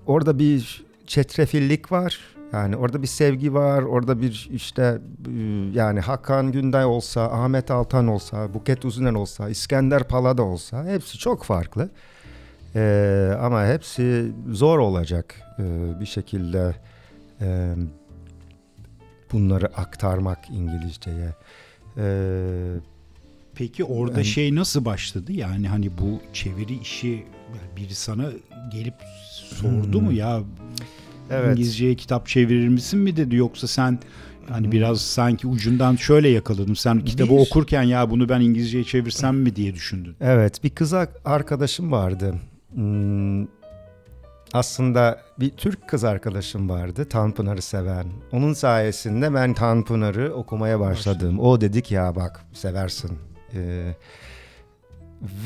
orada 0.06 0.38
bir 0.38 0.89
çetrefillik 1.14 1.92
var. 1.92 2.18
Yani 2.52 2.76
orada 2.76 3.02
bir 3.02 3.06
sevgi 3.06 3.54
var. 3.54 3.82
Orada 3.82 4.20
bir 4.22 4.48
işte 4.52 4.98
e, 5.26 5.32
yani 5.74 6.00
Hakan 6.00 6.52
Günday 6.52 6.84
olsa, 6.84 7.22
Ahmet 7.30 7.70
Altan 7.70 8.08
olsa, 8.08 8.54
Buket 8.54 8.84
Uzunen 8.84 9.14
olsa, 9.14 9.48
İskender 9.48 10.04
Palada 10.08 10.42
olsa 10.42 10.84
hepsi 10.86 11.18
çok 11.18 11.44
farklı. 11.44 11.90
Ee, 12.74 13.32
ama 13.40 13.66
hepsi 13.66 14.32
zor 14.50 14.78
olacak 14.78 15.34
ee, 15.58 16.00
bir 16.00 16.06
şekilde 16.06 16.74
e, 17.40 17.74
bunları 19.32 19.66
aktarmak 19.66 20.38
İngilizceye. 20.50 21.34
Ee, 21.96 22.74
Peki 23.54 23.84
orada 23.84 24.12
Yani- 24.12 24.24
şey 24.24 24.54
nasıl 24.54 24.84
başladı? 24.84 25.32
Yani 25.32 25.68
hani 25.68 25.98
bu 25.98 26.20
çeviri 26.32 26.78
işi 26.78 27.24
biri 27.76 27.94
sana 27.94 28.24
gelip 28.72 28.94
sordu 29.44 29.98
Hmm. 29.98 30.04
mu 30.04 30.12
ya 30.12 30.40
Evet. 31.30 31.50
İngilizceye 31.52 31.94
kitap 31.94 32.26
çevirir 32.26 32.68
misin 32.68 33.00
mi 33.00 33.16
dedi 33.16 33.36
yoksa 33.36 33.66
sen 33.66 33.98
hani 34.48 34.72
biraz 34.72 35.00
sanki 35.00 35.46
ucundan 35.46 35.96
şöyle 35.96 36.28
yakaladım. 36.28 36.76
Sen 36.76 37.00
kitabı 37.04 37.30
Bir- 37.30 37.38
okurken 37.38 37.82
ya 37.82 38.10
bunu 38.10 38.28
ben 38.28 38.40
İngilizceye 38.40 38.84
çevirsem 38.84 39.36
mi 39.36 39.56
diye 39.56 39.74
düşündün. 39.74 40.16
Evet, 40.20 40.64
bir 40.64 40.70
kız 40.70 40.94
ar- 40.94 41.08
arkadaşım 41.24 41.92
vardı. 41.92 42.34
Hmm, 42.74 43.46
aslında 44.52 45.20
bir 45.40 45.50
Türk 45.50 45.88
kız 45.88 46.04
arkadaşım 46.04 46.68
vardı, 46.68 47.04
Tanpınar'ı 47.04 47.62
seven. 47.62 48.06
Onun 48.32 48.52
sayesinde 48.52 49.34
ben 49.34 49.54
Tanpınar'ı 49.54 50.34
okumaya 50.34 50.80
başladım. 50.80 51.38
O 51.40 51.60
dedik 51.60 51.90
ya 51.92 52.16
bak 52.16 52.40
seversin. 52.52 53.10
Ee, 53.54 53.94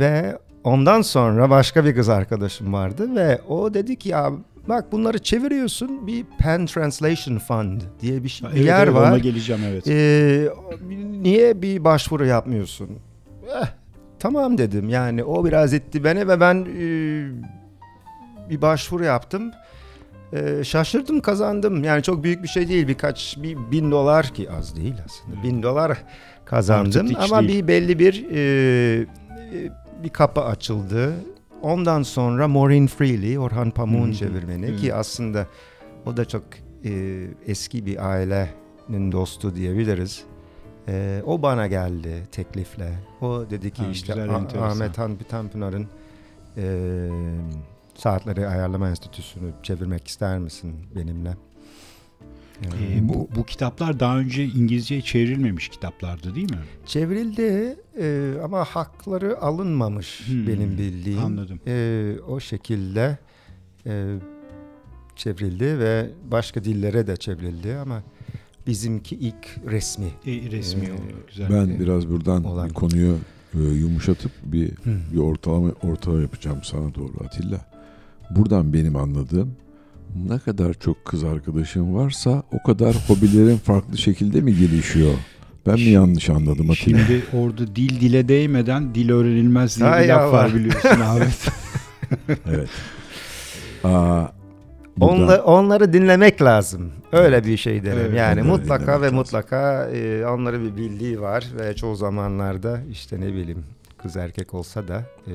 ve 0.01 0.39
ondan 0.65 1.03
sonra 1.03 1.51
başka 1.51 1.85
bir 1.85 1.95
kız 1.95 2.09
arkadaşım 2.09 2.73
vardı 2.73 3.17
ve 3.17 3.41
o 3.49 3.75
dedik 3.75 4.07
ya 4.07 4.33
bak 4.69 4.93
bunları 4.93 5.19
çeviriyorsun 5.19 6.07
bir 6.07 6.25
Pen 6.39 6.67
Translation 6.67 7.39
Fund 7.39 7.81
diye 8.01 8.25
bir, 8.25 8.29
şey, 8.29 8.49
bir 8.49 8.57
Evet, 8.57 8.67
yer 8.67 8.85
evet, 8.85 8.95
var. 8.95 9.11
Ona 9.11 9.19
geleceğim 9.19 9.63
evet. 9.69 9.89
Ee, 9.89 10.49
niye 11.23 11.63
bir 11.63 11.85
başvuru 11.85 12.27
yapmıyorsun? 12.27 12.91
Eh, 13.49 13.67
tamam 14.19 14.59
dedim. 14.59 14.89
Yani 14.89 15.25
o 15.25 15.45
biraz 15.45 15.75
etti 15.75 16.05
beni 16.05 16.29
ve 16.29 16.41
ben 16.41 16.67
e, 16.79 16.87
bir 18.51 18.63
başvuru 18.63 19.05
yaptım. 19.05 19.53
Ee, 20.33 20.65
şaşırdım 20.65 21.21
kazandım. 21.21 21.85
Yani 21.85 22.03
çok 22.03 22.25
büyük 22.25 22.43
bir 22.43 22.49
şey 22.49 22.69
değil. 22.69 22.89
Birkaç 22.89 23.37
bir 23.43 23.57
bin 23.71 23.91
dolar 23.91 24.27
ki 24.27 24.51
az 24.51 24.77
değil 24.77 24.95
aslında. 25.07 25.43
Bin 25.43 25.63
dolar 25.63 25.99
kazandım 26.45 27.13
ama 27.19 27.41
değil. 27.41 27.63
bir 27.63 27.69
belli 27.69 27.99
bir 27.99 28.27
e, 28.31 28.41
e, 29.01 29.71
bir 30.05 30.09
kapı 30.09 30.41
açıldı. 30.41 31.13
Ondan 31.65 32.03
sonra 32.03 32.49
Maureen 32.49 32.87
Freely, 32.87 33.39
Orhan 33.39 33.71
Pamuk'un 33.71 34.13
çevirmeni 34.13 34.67
Evet. 34.67 34.81
ki 34.81 34.95
aslında 34.95 35.47
o 36.07 36.17
da 36.17 36.25
çok 36.25 36.43
e, 36.85 37.25
eski 37.47 37.87
bir 37.87 38.11
ailenin 38.11 39.13
dostu 39.13 39.55
diyebiliriz. 39.57 40.25
E, 40.89 41.23
o 41.27 41.43
bana 41.43 41.67
geldi 41.67 42.23
teklifle. 42.33 42.99
O 43.21 43.45
dedi 43.51 43.71
ki 43.71 43.83
Ha, 43.83 43.89
işte 43.91 44.13
güzel, 44.13 44.31
Ah-. 44.31 44.63
Ahmet 44.63 44.99
Han 44.99 45.17
Tanpınar'ın 45.29 45.89
e, 46.57 47.09
Saatleri 47.95 48.47
Ayarlama 48.49 48.89
Enstitüsü'nü 48.89 49.51
çevirmek 49.63 50.09
ister 50.09 50.39
misin 50.39 50.75
benimle? 50.97 51.31
E, 52.63 52.67
Ee, 52.97 53.09
bu, 53.09 53.29
bu 53.37 53.45
kitaplar 53.47 54.01
daha 54.01 54.19
önce 54.19 54.45
İngilizceye 54.45 55.01
çevrilmemiş 55.03 55.69
kitaplardı 55.69 56.35
değil 56.35 56.51
mi? 56.51 56.59
Çevrildi 56.87 57.77
e, 58.01 58.35
ama 58.45 58.65
hakları 58.65 59.41
alınmamış 59.41 60.29
Hmm, 60.29 60.47
benim 60.47 60.79
bildiğim. 60.79 61.19
Anladım. 61.25 61.61
E, 61.67 62.15
o 62.29 62.41
şekilde 62.41 63.19
e, 63.87 64.15
çevrildi 65.17 65.79
ve 65.79 66.11
başka 66.31 66.65
dillere 66.65 67.07
de 67.07 67.17
çevrildi 67.17 67.75
ama 67.77 68.03
bizimki 68.67 69.17
ilk 69.17 69.57
resmi. 69.67 70.07
E, 70.27 70.51
resmi 70.51 70.87
Ee, 70.87 70.93
olarak 70.93 71.29
güzel. 71.29 71.51
Ben 71.51 71.81
biraz 71.81 72.09
buradan 72.09 72.45
Olan. 72.45 72.69
bir 72.69 72.75
konuyu 72.75 73.17
e, 73.55 73.59
yumuşatıp 73.59 74.33
bir 74.45 74.69
Hı. 74.71 74.97
bir 75.13 75.19
ortalama 75.19 75.71
ortalama 75.83 76.23
yapacağım 76.23 76.59
sana 76.65 76.95
doğru 76.95 77.13
Atilla. 77.25 77.61
Buradan 78.31 78.73
benim 78.73 78.97
anladığım 78.97 79.57
ne 80.29 80.39
kadar 80.39 80.75
çok 80.75 81.05
kız 81.05 81.25
arkadaşım 81.25 81.95
varsa 81.95 82.43
o 82.53 82.63
kadar 82.67 82.97
hobilerin 83.09 83.57
farklı 83.57 83.99
şekilde 83.99 84.41
mi 84.41 84.57
gelişiyor? 84.57 85.13
Ben 85.67 85.75
mi 85.75 85.81
yanlış 85.81 86.31
anladım 86.31 86.71
Atilla? 86.71 86.99
Şimdi 86.99 87.23
orada 87.33 87.77
dil 87.77 88.01
dile 88.01 88.29
değmeden 88.29 88.95
dil 88.95 89.11
öğrenilmez 89.11 89.79
diye 89.79 89.89
Hay 89.89 90.05
bir 90.05 90.09
laf 90.09 90.33
var 90.33 90.55
biliyorsun 90.55 90.89
Ahmet. 91.01 91.49
Evet. 92.47 92.69
Aa, 93.85 94.25
buradan- 94.97 95.19
Onla- 95.19 95.43
onları 95.43 95.93
dinlemek 95.93 96.43
lazım. 96.43 96.93
Öyle 97.13 97.45
bir 97.45 97.57
şey 97.57 97.85
derim. 97.85 97.99
Evet, 98.01 98.19
yani 98.19 98.43
onları 98.43 98.57
mutlaka 98.59 99.01
ve 99.01 99.05
lazım. 99.05 99.17
mutlaka 99.17 99.91
e, 99.91 100.27
onların 100.27 100.65
bir 100.65 100.77
bildiği 100.77 101.21
var 101.21 101.45
ve 101.61 101.77
çoğu 101.77 101.97
zamanlarda 101.97 102.81
işte 102.91 103.21
ne 103.21 103.27
bileyim 103.33 103.65
kız 104.03 104.17
erkek 104.17 104.55
olsa 104.55 104.89
da 104.89 105.03
e, 105.27 105.33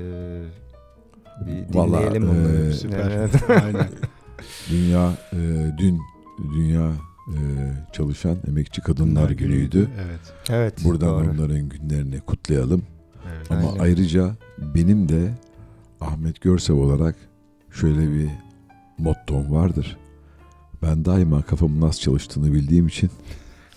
bir 1.47 1.75
Vallahi, 1.77 1.99
dinleyelim 2.03 2.23
e, 2.27 2.29
onları. 2.29 2.73
Süper. 2.73 3.11
Evet. 3.17 3.31
Aynen. 3.65 3.87
Dünya 4.69 5.13
e, 5.33 5.37
dün 5.77 6.01
dünya 6.53 6.91
e, 7.27 7.37
çalışan 7.93 8.37
emekçi 8.47 8.81
kadınlar 8.81 9.29
günüydü. 9.29 9.89
Evet. 10.05 10.19
evet. 10.49 10.83
Buradan 10.83 11.09
doğru. 11.09 11.31
onların 11.31 11.69
günlerini 11.69 12.19
kutlayalım. 12.19 12.83
evet. 13.35 13.51
Ama 13.51 13.69
Aynen. 13.71 13.79
ayrıca 13.79 14.35
benim 14.57 15.09
de 15.09 15.31
Ahmet 16.01 16.41
Görsev 16.41 16.73
olarak 16.73 17.15
şöyle 17.71 18.13
bir 18.13 18.29
mottom 18.97 19.51
vardır. 19.51 19.97
Ben 20.81 21.05
daima 21.05 21.41
kafamın 21.41 21.81
nasıl 21.81 21.99
çalıştığını 21.99 22.53
bildiğim 22.53 22.87
için 22.87 23.09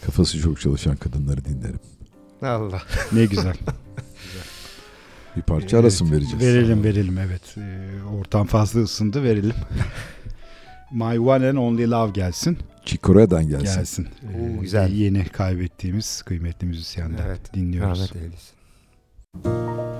kafası 0.06 0.38
çok 0.38 0.60
çalışan 0.60 0.96
kadınları 0.96 1.44
dinlerim. 1.44 1.80
Allah. 2.42 2.82
Ne 3.12 3.24
güzel. 3.24 3.56
Bir 5.36 5.42
parça 5.42 5.78
arası 5.78 6.04
mı 6.04 6.12
vereceğiz? 6.12 6.40
Verelim 6.40 6.84
verelim 6.84 7.18
evet. 7.18 7.56
Ee, 7.56 7.90
ortam 8.18 8.46
fazla 8.46 8.80
ısındı 8.80 9.22
verelim. 9.22 9.54
My 10.92 11.18
One 11.18 11.48
and 11.48 11.56
Only 11.58 11.90
Love 11.90 12.10
gelsin. 12.12 12.58
Çikore'den 12.84 13.48
gelsin. 13.48 13.64
Gelsin. 13.76 14.04
Oo, 14.04 14.38
Ee, 14.38 14.56
güzel. 14.60 14.92
Yeni 14.92 15.24
kaybettiğimiz 15.24 16.22
kıymetli 16.22 16.66
müzisyenden 16.66 17.26
Evet. 17.26 17.54
dinliyoruz. 17.54 18.00
Rahmet 18.00 18.16
eylesin. 18.16 19.91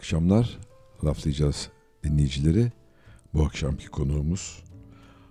Akşamlar. 0.00 0.58
Laflayacağız 1.04 1.68
dinleyicileri. 2.04 2.72
Bu 3.34 3.44
akşamki 3.44 3.88
konuğumuz 3.88 4.62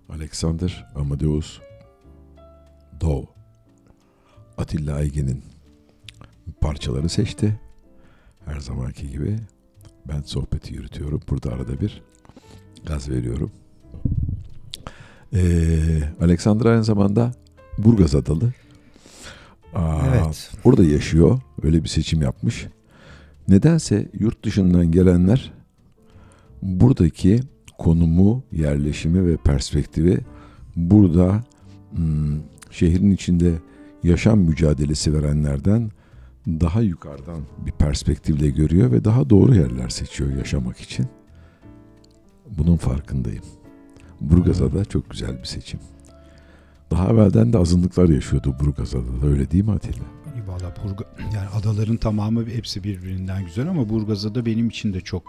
Alexander 0.10 0.88
Amadeus 0.96 1.60
Dov. 3.02 3.24
Atilla 4.58 4.96
Aygin'in 4.96 5.44
parçaları 6.62 7.10
seçti. 7.10 7.60
Her 8.46 8.60
zamanki 8.60 9.10
gibi 9.10 9.40
ben 10.08 10.22
sohbeti 10.22 10.74
yürütüyorum. 10.74 11.22
Burada 11.30 11.52
arada 11.52 11.82
bir 11.82 12.04
gaz 12.86 13.10
veriyorum. 13.10 13.52
Ee, 15.34 16.04
Alexander 16.22 16.66
aynı 16.66 16.84
zamanda 16.84 17.32
Burgaz 17.78 18.16
Adalı. 18.16 18.54
Aa, 19.74 20.02
Evet. 20.08 20.52
Orada 20.64 20.84
yaşıyor. 20.84 21.40
Öyle 21.64 21.84
bir 21.84 21.90
seçim 21.90 22.22
yapmış. 22.22 22.68
Nedense 23.50 24.10
yurt 24.20 24.46
dışından 24.46 24.92
gelenler 24.92 25.54
buradaki 26.62 27.40
konumu, 27.78 28.44
yerleşimi 28.52 29.28
ve 29.28 29.38
perspektifi 29.38 30.20
burada 30.76 31.44
şehrin 32.72 33.12
içinde 33.12 33.54
yaşam 34.04 34.40
mücadelesi 34.40 35.14
verenlerden 35.14 35.92
daha 36.48 36.82
yukarıdan 36.82 37.42
bir 37.66 37.72
perspektifle 37.72 38.50
görüyor 38.50 38.92
ve 38.92 39.06
daha 39.06 39.30
doğru 39.30 39.56
yerler 39.56 39.90
seçiyor 39.90 40.38
yaşamak 40.38 40.80
için. 40.80 41.08
Bunun 42.58 42.78
farkındayım. 42.78 43.44
Burgazada 44.22 44.86
çok 44.86 45.10
güzel 45.10 45.40
bir 45.40 45.46
seçim. 45.46 45.80
Daha 46.92 47.10
evvelden 47.10 47.54
de 47.54 47.58
azınlıklar 47.58 48.10
yaşıyordu 48.10 48.56
Burgazada 48.60 49.22
da 49.22 49.28
öyle 49.28 49.52
değil 49.52 49.64
mi 49.64 49.72
Atilla? 49.72 50.19
Valla 50.62 50.74
Burga, 50.84 51.06
yani 51.36 51.48
adaların 51.48 51.98
tamamı 51.98 52.46
hepsi 52.46 52.84
birbirinden 52.84 53.46
güzel 53.46 53.70
ama 53.70 53.90
Burgazada 53.90 54.46
benim 54.46 54.70
için 54.70 54.94
de 54.94 55.02
çok 55.02 55.24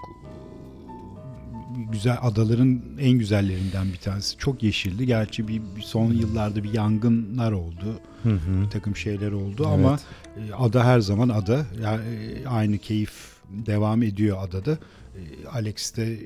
güzel 1.92 2.18
adaların 2.22 2.82
en 3.00 3.12
güzellerinden 3.12 3.92
bir 3.92 3.96
tanesi. 3.96 4.36
Çok 4.36 4.62
yeşildi. 4.62 5.06
Gerçi 5.06 5.48
bir, 5.48 5.62
bir 5.76 5.82
son 5.82 6.12
yıllarda 6.12 6.64
bir 6.64 6.74
yangınlar 6.74 7.52
oldu. 7.52 8.00
Hı 8.22 8.28
hı. 8.32 8.64
Bir 8.64 8.70
takım 8.70 8.96
şeyler 8.96 9.32
oldu 9.32 9.66
Evet. 9.68 9.74
ama 9.74 9.98
e, 10.36 10.52
ada 10.54 10.84
her 10.84 11.00
zaman 11.00 11.28
ada. 11.28 11.66
Yani 11.82 12.02
e, 12.04 12.46
aynı 12.46 12.78
keyif 12.78 13.12
devam 13.50 14.02
ediyor 14.02 14.38
adada. 14.42 14.72
E, 14.72 15.46
Alex 15.52 15.96
de 15.96 16.18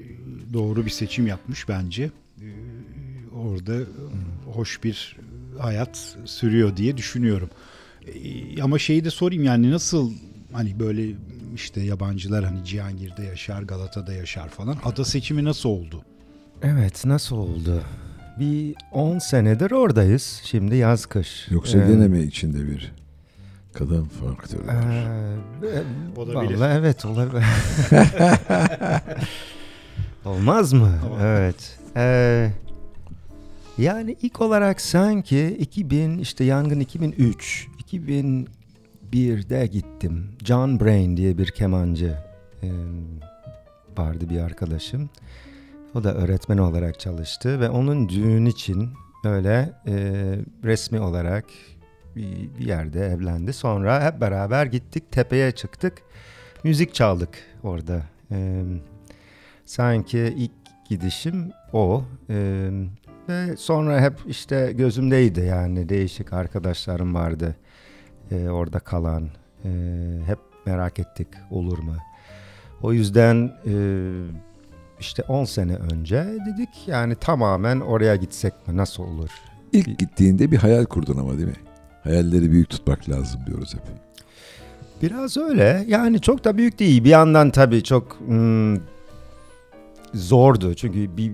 doğru 0.53 0.85
bir 0.85 0.91
seçim 0.91 1.27
yapmış 1.27 1.69
bence. 1.69 2.11
Orada 3.37 3.81
hoş 4.55 4.85
bir 4.85 5.17
hayat 5.59 6.17
sürüyor 6.25 6.77
diye 6.77 6.97
düşünüyorum. 6.97 7.51
E, 8.07 8.63
Ama 8.63 8.79
şeyi 8.79 9.05
de 9.05 9.11
sorayım 9.11 9.45
yani 9.45 9.71
nasıl 9.71 10.13
hani 10.53 10.81
böyle 10.81 11.15
işte 11.55 11.81
yabancılar 11.81 12.45
hani 12.45 12.65
Cihangir'de 12.65 13.23
yaşar, 13.25 13.63
Galata'da 13.63 14.13
yaşar 14.13 14.49
falan. 14.49 14.77
Ada 14.85 15.05
seçimi 15.05 15.45
nasıl 15.45 15.69
oldu? 15.69 16.03
Evet 16.63 17.05
nasıl 17.05 17.37
oldu? 17.37 17.83
Bir 18.41 18.75
10 18.93 19.19
senedir 19.19 19.71
oradayız. 19.71 20.41
Şimdi 20.45 20.77
yaz 20.77 21.07
kış. 21.07 21.47
Yoksa 21.51 21.79
Ee, 21.79 21.87
gene 21.87 22.09
mi 22.09 22.23
içinde 22.23 22.67
bir 22.71 22.93
kadın 23.73 24.05
faktörü 24.05 24.67
var? 24.67 24.75
Ee, 25.63 25.67
e, 25.67 25.83
Olabilir. 26.21 26.55
Vallahi 26.59 26.79
evet 26.79 27.05
olabilir. 27.05 27.45
Olmaz 30.25 30.73
mı? 30.73 30.99
Tamam. 31.03 31.19
Evet. 31.23 31.79
Ee, 31.97 32.51
yani 33.79 34.17
ilk 34.23 34.41
olarak 34.41 34.81
sanki 34.81 35.57
2000 35.61 36.19
işte 36.19 36.45
yangın 36.45 36.81
2003 36.81 37.69
2001'de 37.95 39.67
gittim. 39.67 40.29
John 40.45 40.81
Brain 40.81 41.17
diye 41.17 41.39
bir 41.39 41.47
kemancı 41.47 42.19
e, 42.63 42.69
vardı 43.99 44.31
bir 44.31 44.41
arkadaşım. 44.41 45.11
O 45.95 46.05
da 46.05 46.15
öğretmen 46.15 46.59
olarak 46.59 47.01
çalıştı 47.01 47.61
ve 47.61 47.69
onun 47.69 48.09
düğün 48.09 48.47
için 48.47 48.91
öyle 49.25 49.73
e, 49.87 49.95
resmi 50.65 51.01
olarak 51.01 51.45
bir, 52.17 52.59
bir 52.59 52.67
yerde 52.67 53.07
evlendi. 53.07 53.53
Sonra 53.53 54.07
hep 54.07 54.21
beraber 54.21 54.67
gittik 54.67 55.13
tepeye 55.13 55.53
çıktık. 55.53 56.03
Müzik 56.65 56.95
çaldık 56.95 57.31
orada. 57.63 58.03
Ee, 58.31 58.63
sanki 59.65 60.19
ilk 60.19 60.53
gidişim 60.89 61.51
o. 61.73 62.05
Ee, 62.31 62.71
ve 63.29 63.57
sonra 63.57 64.01
hep 64.01 64.15
işte 64.27 64.73
gözümdeydi 64.77 65.41
yani 65.41 65.89
değişik 65.89 66.33
arkadaşlarım 66.33 67.15
vardı 67.15 67.57
ee, 68.31 68.49
orada 68.49 68.79
kalan. 68.79 69.29
Ee, 69.65 69.69
hep 70.27 70.39
merak 70.67 70.99
ettik 70.99 71.29
olur 71.51 71.79
mu? 71.79 71.95
O 72.83 72.93
yüzden 72.93 73.53
e, 73.67 73.75
işte 75.01 75.23
10 75.23 75.45
sene 75.45 75.77
önce 75.77 76.27
dedik 76.47 76.69
yani 76.87 77.15
tamamen 77.15 77.81
oraya 77.81 78.17
gitsek 78.17 78.69
mi 78.69 78.77
nasıl 78.77 79.03
olur? 79.03 79.31
İlk 79.73 79.99
gittiğinde 79.99 80.51
bir 80.51 80.57
hayal 80.57 80.85
kurdun 80.85 81.19
ama 81.19 81.33
değil 81.33 81.49
mi? 81.49 81.61
Hayalleri 82.03 82.51
büyük 82.51 82.71
tutmak 82.71 83.09
lazım 83.09 83.41
diyoruz 83.47 83.75
hep. 83.75 83.83
Biraz 85.03 85.37
öyle. 85.37 85.85
Yani 85.89 86.21
çok 86.21 86.45
da 86.45 86.57
büyük 86.57 86.79
değil. 86.79 87.05
Bir 87.05 87.11
yandan 87.11 87.51
tabii 87.51 87.83
çok 87.83 88.21
hmm, 88.27 88.77
zordu. 90.15 90.75
Çünkü 90.75 91.17
bir 91.17 91.33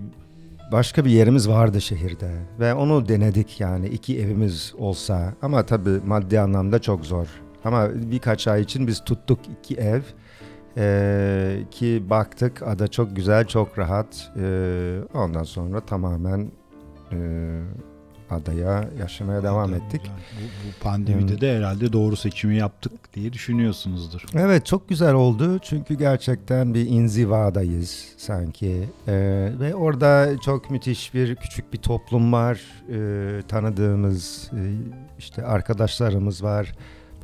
başka 0.73 1.05
bir 1.05 1.11
yerimiz 1.11 1.49
vardı 1.49 1.81
şehirde 1.81 2.31
ve 2.61 2.75
onu 2.75 3.09
denedik 3.09 3.61
yani 3.61 3.89
iki 3.89 4.21
evimiz 4.21 4.75
olsa 4.79 5.35
ama 5.43 5.67
tabii 5.67 6.01
maddi 6.07 6.41
anlamda 6.41 6.79
çok 6.79 7.07
zor. 7.07 7.27
Ama 7.65 7.89
birkaç 7.95 8.49
ay 8.49 8.63
için 8.63 8.87
biz 8.87 9.05
tuttuk 9.05 9.39
iki 9.49 9.75
ev 9.75 10.01
Ee, 10.77 11.57
ki 11.71 12.03
baktık 12.11 12.63
ada 12.63 12.89
çok 12.89 13.17
güzel 13.17 13.45
çok 13.45 13.79
rahat 13.79 14.31
Ee, 14.37 14.99
ondan 15.15 15.43
sonra 15.43 15.81
tamamen 15.81 16.51
e, 17.13 17.17
adaya 18.33 18.89
yaşamaya 19.01 19.43
devam 19.43 19.75
ettik. 19.75 20.01
Bu, 20.05 20.43
bu 20.69 20.83
pandemide 20.85 21.33
Hmm. 21.33 21.41
de 21.41 21.57
herhalde 21.57 21.93
doğru 21.93 22.17
seçimi 22.17 22.57
yaptık 22.57 22.93
diye 23.15 23.33
düşünüyorsunuzdur. 23.33 24.25
Evet 24.35 24.67
çok 24.67 24.89
güzel 24.89 25.15
oldu 25.15 25.59
çünkü 25.63 25.95
gerçekten 25.95 26.75
bir 26.75 26.87
inzivadayız 26.87 28.05
sanki 28.17 28.89
Ee, 29.09 29.53
ve 29.61 29.75
orada 29.75 30.29
çok 30.45 30.71
müthiş 30.71 31.15
bir 31.15 31.37
küçük 31.37 31.73
bir 31.73 31.79
toplum 31.79 32.33
var 32.33 32.61
Ee, 32.93 33.43
tanıdığımız 33.49 34.51
e, 34.53 34.61
işte 35.19 35.45
arkadaşlarımız 35.45 36.43
var 36.43 36.73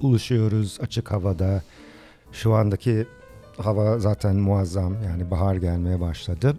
buluşuyoruz 0.03 0.79
açık 0.83 1.11
havada 1.13 1.63
Şu 2.33 2.55
andaki 2.55 3.07
hava 3.59 3.99
zaten 3.99 4.37
muazzam 4.37 4.95
yani 5.03 5.31
bahar 5.31 5.55
gelmeye 5.57 6.01
başladı. 6.01 6.57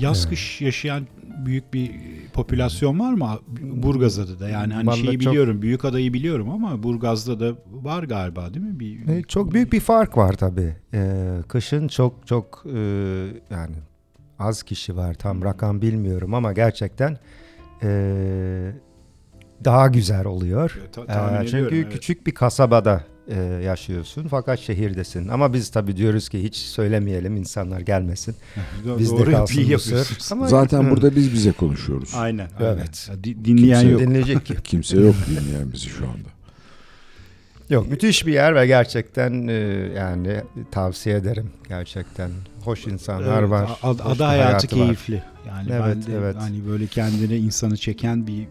Yaz 0.00 0.28
kış 0.28 0.60
yaşayan 0.60 1.06
büyük 1.46 1.74
bir 1.74 1.90
popülasyon 2.32 3.00
var 3.00 3.12
mı 3.12 3.28
Burgaz'da 3.60 4.40
da? 4.40 4.48
Yani 4.48 4.74
hani 4.74 4.86
Vallahi 4.86 5.00
şeyi 5.00 5.18
çok- 5.18 5.30
biliyorum, 5.32 5.62
büyük 5.62 5.84
adayı 5.84 6.12
biliyorum 6.12 6.50
ama 6.50 6.82
Burgaz'da 6.82 7.40
da 7.40 7.56
var 7.82 8.02
galiba 8.02 8.54
değil 8.54 8.66
mi? 8.66 8.80
Bir, 8.80 9.08
E, 9.08 9.22
çok 9.22 9.52
büyük 9.54 9.72
bir 9.72 9.80
fark 9.80 10.16
var 10.16 10.32
tabii. 10.32 10.76
E, 10.94 11.20
kışın 11.48 11.88
çok 11.88 12.26
çok 12.26 12.64
e, 12.74 12.78
yani 13.50 13.76
az 14.38 14.62
kişi 14.62 14.96
var 14.96 15.14
tam 15.14 15.42
rakam 15.44 15.82
bilmiyorum 15.82 16.34
ama 16.34 16.52
gerçekten 16.52 17.18
e, 17.82 18.72
daha 19.64 19.86
güzel 19.88 20.26
oluyor. 20.26 20.80
Ta- 20.92 21.06
tahmin 21.06 21.40
E, 21.40 21.46
çünkü 21.46 21.56
ediyorum, 21.56 21.78
evet. 21.82 21.92
küçük 21.92 22.26
bir 22.26 22.34
kasabada 22.34 23.04
e, 23.28 23.40
yaşıyorsun 23.64 24.28
fakat 24.28 24.58
şehirdesin. 24.60 25.28
Ama 25.28 25.52
biz 25.52 25.68
tabii 25.70 25.96
diyoruz 25.96 26.28
ki 26.28 26.42
hiç 26.42 26.56
söylemeyelim 26.56 27.36
insanlar 27.36 27.80
gelmesin. 27.80 28.34
Bizde 28.98 29.16
Doğru 29.18 29.30
kalsın 29.30 29.60
iyi 29.60 29.74
bu 29.74 29.78
sır. 29.78 30.18
Ama- 30.32 30.48
Zaten 30.48 30.90
burada 30.90 31.16
biz 31.16 31.32
bize 31.32 31.52
konuşuyoruz. 31.52 32.10
Aynen. 32.16 32.48
aynen. 32.58 32.72
Evet. 32.76 33.06
Ya 33.10 33.24
di- 33.24 33.44
dinleyen 33.44 33.80
Kimse 33.80 33.92
yok. 33.92 34.00
dinleyecek 34.00 34.46
ki. 34.46 34.54
Kimse 34.64 34.96
yok 35.00 35.14
dinleyen 35.30 35.72
bizi 35.72 35.88
şu 35.88 36.04
anda. 36.04 36.33
Yok 37.74 37.90
müthiş 37.90 38.26
bir 38.26 38.32
yer 38.32 38.54
ve 38.54 38.66
gerçekten 38.66 39.48
e, 39.48 39.52
yani 39.96 40.40
tavsiye 40.70 41.16
ederim 41.16 41.50
gerçekten. 41.68 42.30
Hoş 42.64 42.86
insanlar 42.86 43.40
Evet, 43.40 43.50
var. 43.50 43.70
Ada, 43.82 44.04
hoş 44.04 44.16
ada 44.16 44.28
hayatı, 44.28 44.46
hayatı 44.48 44.76
var. 44.80 44.84
keyifli. 44.86 45.22
Yani 45.48 45.68
Evet, 45.72 45.82
ben 45.86 46.02
de 46.06 46.16
evet. 46.18 46.36
hani 46.38 46.66
böyle 46.66 46.86
kendine 46.86 47.36
insanı 47.36 47.76
çeken 47.76 48.26
bir 48.26 48.46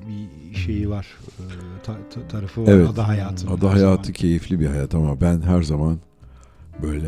bir 0.52 0.56
şeyi 0.56 0.90
var. 0.90 1.08
Ee, 1.40 1.44
ta- 1.84 1.98
ta- 2.14 2.28
tarafı 2.28 2.62
var 2.68 2.72
Evet. 2.72 2.90
ada 2.90 3.08
hayatının. 3.08 3.58
Ada 3.58 3.70
hayatı 3.74 4.04
zaman. 4.04 4.14
keyifli 4.14 4.60
bir 4.60 4.68
hayat 4.68 4.96
ama 4.96 5.22
ben 5.22 5.42
her 5.42 5.62
zaman 5.64 6.00
böyle 6.82 7.08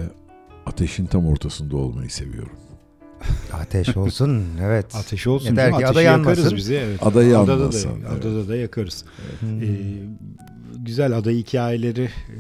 ateşin 0.66 1.06
tam 1.06 1.28
ortasında 1.28 1.78
olmayı 1.78 2.10
seviyorum. 2.10 2.56
Ateş 3.54 3.98
olsun 3.98 4.44
evet. 4.64 4.96
Ateş 4.96 5.28
olsun. 5.28 5.50
Yeter 5.50 5.78
ki 5.78 5.88
ada 5.88 6.02
yakarız 6.02 6.38
yanmasın. 6.38 6.58
bizi. 6.58 6.76
Evet. 6.76 7.00
Ada 7.04 7.10
Adada 7.10 7.24
yanmasın, 7.24 7.90
Da, 7.90 8.08
evet. 8.14 8.26
Adada 8.26 8.48
da 8.48 8.56
yakarız. 8.56 9.06
Hmm. 9.40 9.62
Ee, 9.64 9.66
güzel 10.76 11.18
ada 11.18 11.30
hikayeleri 11.30 12.04
e, 12.04 12.40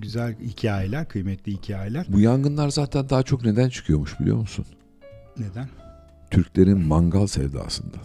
güzel 0.00 0.34
hikayeler, 0.40 1.08
kıymetli 1.08 1.52
hikayeler. 1.52 2.06
Bu 2.08 2.20
yangınlar 2.20 2.68
zaten 2.68 3.10
daha 3.10 3.22
çok 3.22 3.44
neden 3.44 3.68
çıkıyormuş 3.68 4.20
biliyor 4.20 4.36
musun? 4.36 4.64
Neden? 5.38 5.68
Türklerin 6.30 6.78
mangal 6.86 7.26
sevdasından. 7.26 8.00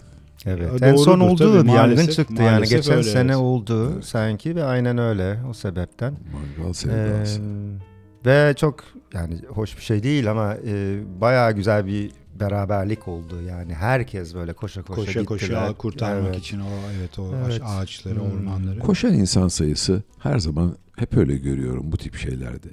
Evet. 0.46 0.80
Ya 0.80 0.88
en 0.88 0.96
son 0.96 1.20
doğrudur 1.20 1.44
oldu 1.44 1.58
tabii, 1.58 1.68
bir 1.68 1.72
yangın 1.72 1.96
maalesef- 1.96 2.14
çıktı 2.14 2.42
yani 2.42 2.68
geçen 2.68 2.94
öyle, 2.94 3.02
sene 3.02 3.32
evet. 3.32 3.36
oldu 3.36 3.92
Evet. 3.94 4.04
sanki 4.04 4.56
ve 4.56 4.64
aynen 4.64 4.98
öyle 4.98 5.38
o 5.50 5.54
sebepten. 5.54 6.14
Mangal 6.32 6.72
sevdası. 6.72 7.40
Ee, 7.40 8.26
ve 8.26 8.54
çok 8.56 8.84
yani 9.14 9.38
hoş 9.48 9.76
bir 9.76 9.82
şey 9.82 10.02
değil 10.02 10.30
ama 10.30 10.54
e, 10.66 11.00
bayağı 11.20 11.52
güzel 11.52 11.86
bir 11.86 12.10
beraberlik 12.40 13.08
oldu 13.08 13.42
yani 13.48 13.74
herkes 13.74 14.34
böyle 14.34 14.52
koşa 14.52 14.82
koşa, 14.82 15.00
Koşa 15.00 15.20
gittiler. 15.20 15.26
koşa 15.38 15.72
kurtarmak 15.78 16.26
Evet. 16.28 16.38
için 16.38 16.60
o 16.60 16.64
evet 16.98 17.18
o 17.18 17.34
Evet. 17.46 17.60
ağaçları, 17.64 18.14
Hmm. 18.20 18.32
ormanları. 18.32 18.80
Koşan 18.80 19.14
insan 19.14 19.48
sayısı 19.48 20.02
her 20.18 20.38
zaman 20.38 20.76
hep 20.96 21.16
öyle 21.16 21.36
görüyorum 21.36 21.92
bu 21.92 21.96
tip 21.96 22.16
şeylerde. 22.16 22.68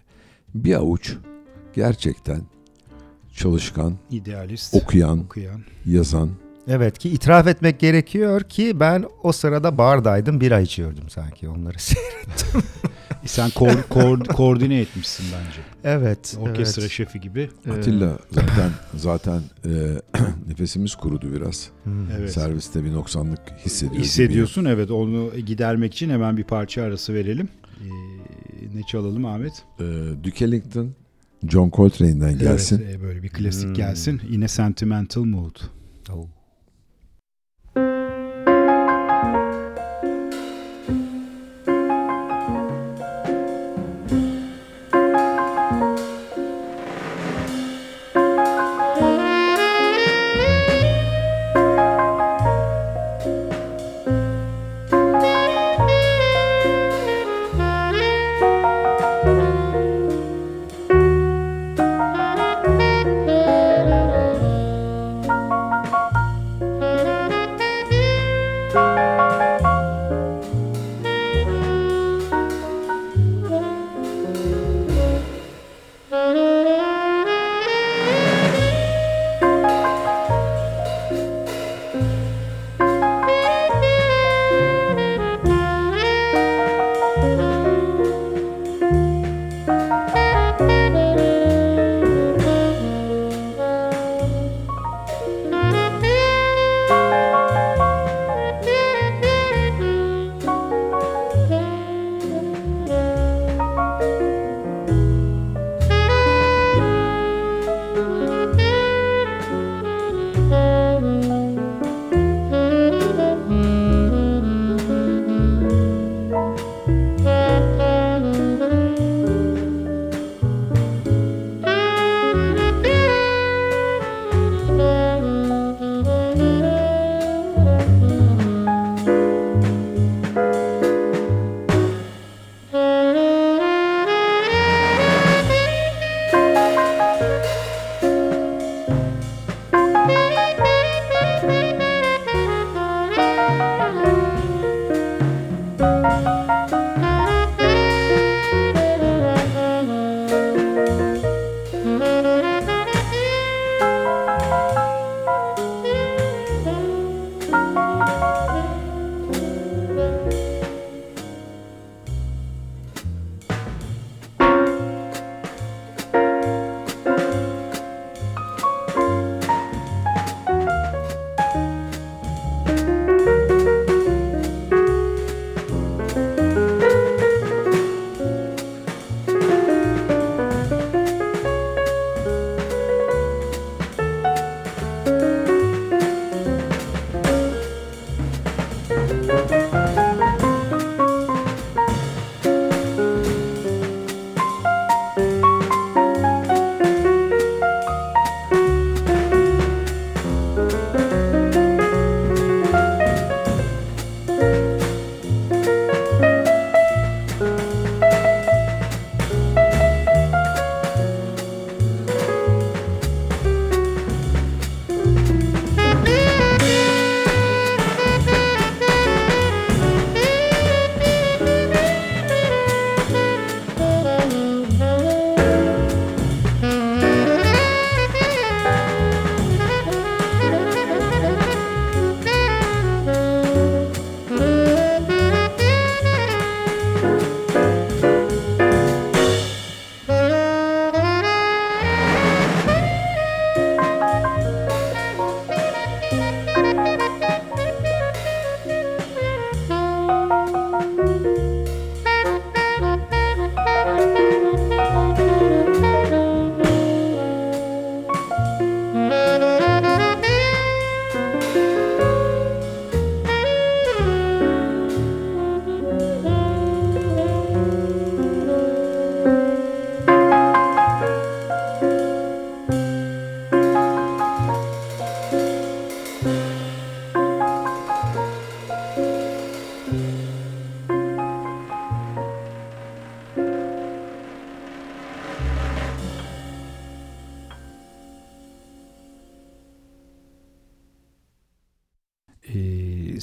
Bir 0.56 0.74
avuç 0.76 1.14
gerçekten 1.74 2.42
çalışkan, 3.36 3.96
idealist, 4.10 4.74
okuyan, 4.76 5.20
okuyan. 5.20 5.62
yazan, 5.86 6.30
Evet 6.68 6.98
ki 6.98 7.10
itiraf 7.10 7.48
etmek 7.48 7.80
gerekiyor 7.80 8.42
ki 8.42 8.80
ben 8.80 9.06
o 9.24 9.32
sırada 9.32 9.78
bardaydım 9.78 10.42
bira 10.42 10.60
içiyordum 10.60 11.10
sanki 11.10 11.50
onları. 11.50 11.78
E 12.58 13.01
Sen 13.26 13.50
ko- 13.50 13.82
ko- 13.90 14.28
koordine 14.34 14.80
etmişsin 14.80 15.26
bence. 15.34 15.60
evet. 15.84 16.38
Orkestra 16.40 16.82
evet. 16.82 16.92
şefi 16.92 17.20
gibi. 17.22 17.50
Ee, 17.66 17.72
Atilla 17.72 18.18
zaten 18.32 18.72
zaten 18.96 19.42
e, 19.66 19.70
nefesimiz 20.48 20.96
kurudu 20.96 21.34
biraz. 21.34 21.70
hmm. 21.84 22.12
Evet. 22.20 22.32
Serviste 22.34 22.84
bir 22.84 22.94
noksanlık 22.94 23.40
hissediyor. 23.66 23.94
gibi. 23.94 24.04
Hissediyorsun 24.04 24.66
evet 24.66 24.92
onu 24.92 25.32
gidermek 25.46 25.94
için 25.94 26.10
hemen 26.10 26.38
bir 26.38 26.44
parça 26.44 26.84
arası 26.84 27.14
verelim. 27.14 27.50
Ee, 27.82 27.88
ne 28.78 28.84
çalalım 28.84 29.26
Ahmet? 29.26 29.54
E, 29.80 29.84
Duke 30.24 30.46
Ellington, 30.46 30.92
John 31.50 31.70
Coltrane'den 31.74 32.38
gelsin. 32.40 32.82
Evet, 32.86 32.96
e, 32.96 33.02
böyle 33.02 33.24
bir 33.24 33.30
klasik 33.30 33.64
Hmm. 33.68 33.74
gelsin. 33.74 34.22
Yine 34.30 34.48
Sentimental 34.48 35.24
Mood. 35.24 35.56
Oh. 36.12 36.28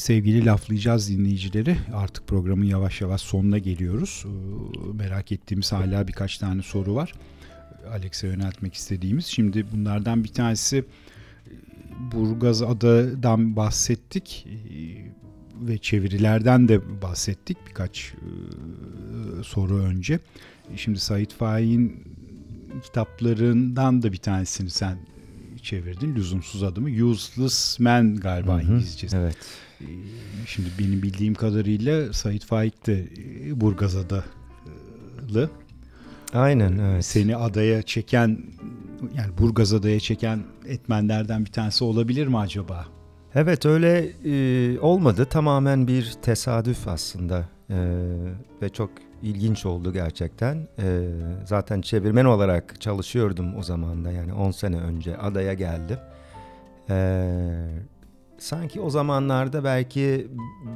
Sevgili 0.08 0.44
laflayacağız 0.44 1.10
dinleyicileri. 1.10 1.76
Artık 1.94 2.26
programın 2.26 2.64
yavaş 2.64 3.00
yavaş 3.00 3.20
sonuna 3.20 3.58
geliyoruz. 3.58 4.24
Ee, 4.26 4.92
merak 4.92 5.32
ettiğimiz 5.32 5.72
hala 5.72 6.08
birkaç 6.08 6.38
tane 6.38 6.62
soru 6.62 6.94
var. 6.94 7.12
Alex'e 7.92 8.26
yöneltmek 8.26 8.74
istediğimiz. 8.74 9.26
Şimdi 9.26 9.66
bunlardan 9.72 10.24
bir 10.24 10.28
tanesi 10.28 10.76
e, 10.76 10.82
Burgaz 12.12 12.62
Ada'dan 12.62 13.56
bahsettik 13.56 14.46
e, 14.46 15.66
ve 15.68 15.78
çevirilerden 15.78 16.68
de 16.68 17.02
bahsettik 17.02 17.58
birkaç 17.68 18.14
e, 18.14 19.42
soru 19.42 19.76
önce. 19.76 20.20
Şimdi 20.76 20.98
Said 20.98 21.30
Faik'in 21.30 22.04
kitaplarından 22.82 24.02
da 24.02 24.12
bir 24.12 24.18
tanesini 24.18 24.70
sen 24.70 24.98
çevirdin. 25.62 26.14
Lüzumsuz 26.14 26.62
adımı. 26.62 27.04
Useless 27.04 27.80
Man 27.80 28.16
galiba 28.16 28.54
Hı 28.54 28.58
hı, 28.58 28.62
İngilizcesi. 28.62 29.16
Evet. 29.16 29.36
Ee, 29.80 29.84
Şimdi 30.46 30.68
benim 30.78 31.02
bildiğim 31.02 31.34
kadarıyla 31.34 32.12
Said 32.12 32.42
Faik 32.42 32.86
de 32.86 33.04
e, 33.46 33.60
Burgazada'lı. 33.60 35.50
Aynen 36.34 36.78
evet. 36.78 37.04
Seni 37.04 37.36
adaya 37.36 37.82
çeken 37.82 38.38
yani 39.14 39.38
Burgazada'ya 39.38 40.00
çeken 40.00 40.42
etmenlerden 40.66 41.44
bir 41.44 41.52
tanesi 41.52 41.84
olabilir 41.84 42.26
mi 42.26 42.38
acaba? 42.38 42.86
Evet 43.34 43.66
öyle 43.66 44.12
e, 44.24 44.78
olmadı. 44.80 45.24
Tamamen 45.24 45.88
bir 45.88 46.12
tesadüf 46.22 46.88
aslında. 46.88 47.44
E, 47.70 47.76
ve 48.62 48.68
çok 48.68 48.90
ilginç 49.22 49.66
oldu 49.66 49.92
gerçekten. 49.92 50.68
E, 50.78 51.08
zaten 51.44 51.80
çevirmen 51.80 52.24
olarak 52.24 52.80
çalışıyordum 52.80 53.56
o 53.56 53.62
zaman 53.62 54.04
da 54.04 54.10
yani 54.12 54.32
10 54.32 54.50
sene 54.50 54.76
önce 54.80 55.16
adaya 55.16 55.54
geldim. 55.54 55.98
E, 56.90 56.96
sanki 58.38 58.80
o 58.80 58.90
zamanlarda 58.90 59.64
belki 59.64 60.28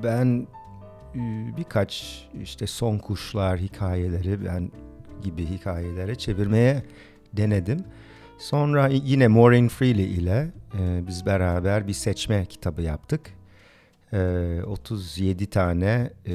ben 0.02 0.47
e, 1.14 1.20
birkaç 1.56 2.22
işte 2.43 2.66
son 2.66 2.98
kuşlar 2.98 3.59
hikayeleri 3.59 4.44
ben 4.44 4.70
gibi 5.22 5.47
hikayelere 5.47 6.14
çevirmeye 6.14 6.82
denedim. 7.32 7.84
Sonra 8.39 8.89
yine 8.89 9.28
Maureen 9.28 9.68
Freely 9.68 10.05
ile 10.05 10.51
e, 10.78 11.06
biz 11.06 11.26
beraber 11.26 11.89
bir 11.89 11.93
seçme 11.93 12.47
kitabı 12.47 12.82
yaptık. 12.82 13.20
E, 14.12 14.60
37 14.66 15.47
tane 15.47 16.10
e, 16.26 16.32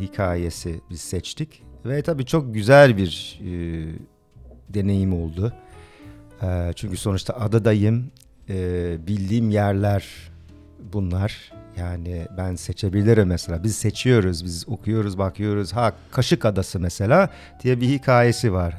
hikayesi 0.00 0.80
biz 0.90 1.00
seçtik. 1.00 1.62
Ve 1.84 2.02
tabii 2.02 2.26
çok 2.26 2.54
güzel 2.54 2.96
bir 2.96 3.40
e, 3.44 3.50
deneyim 4.68 5.12
oldu. 5.12 5.52
E, 6.42 6.72
çünkü 6.76 6.96
sonuçta 6.96 7.34
adadayım. 7.34 8.10
E, 8.48 8.96
bildiğim 9.06 9.50
yerler 9.50 10.29
bunlar. 10.92 11.52
Yani 11.78 12.26
ben 12.36 12.54
seçebilirim 12.54 13.28
mesela. 13.28 13.64
Biz 13.64 13.76
seçiyoruz, 13.76 14.44
biz 14.44 14.68
okuyoruz, 14.68 15.18
bakıyoruz. 15.18 15.72
Ha 15.72 15.92
Kaşık 16.10 16.44
Adası 16.44 16.80
mesela 16.80 17.28
diye 17.62 17.80
bir 17.80 17.88
hikayesi 17.88 18.52
var. 18.52 18.74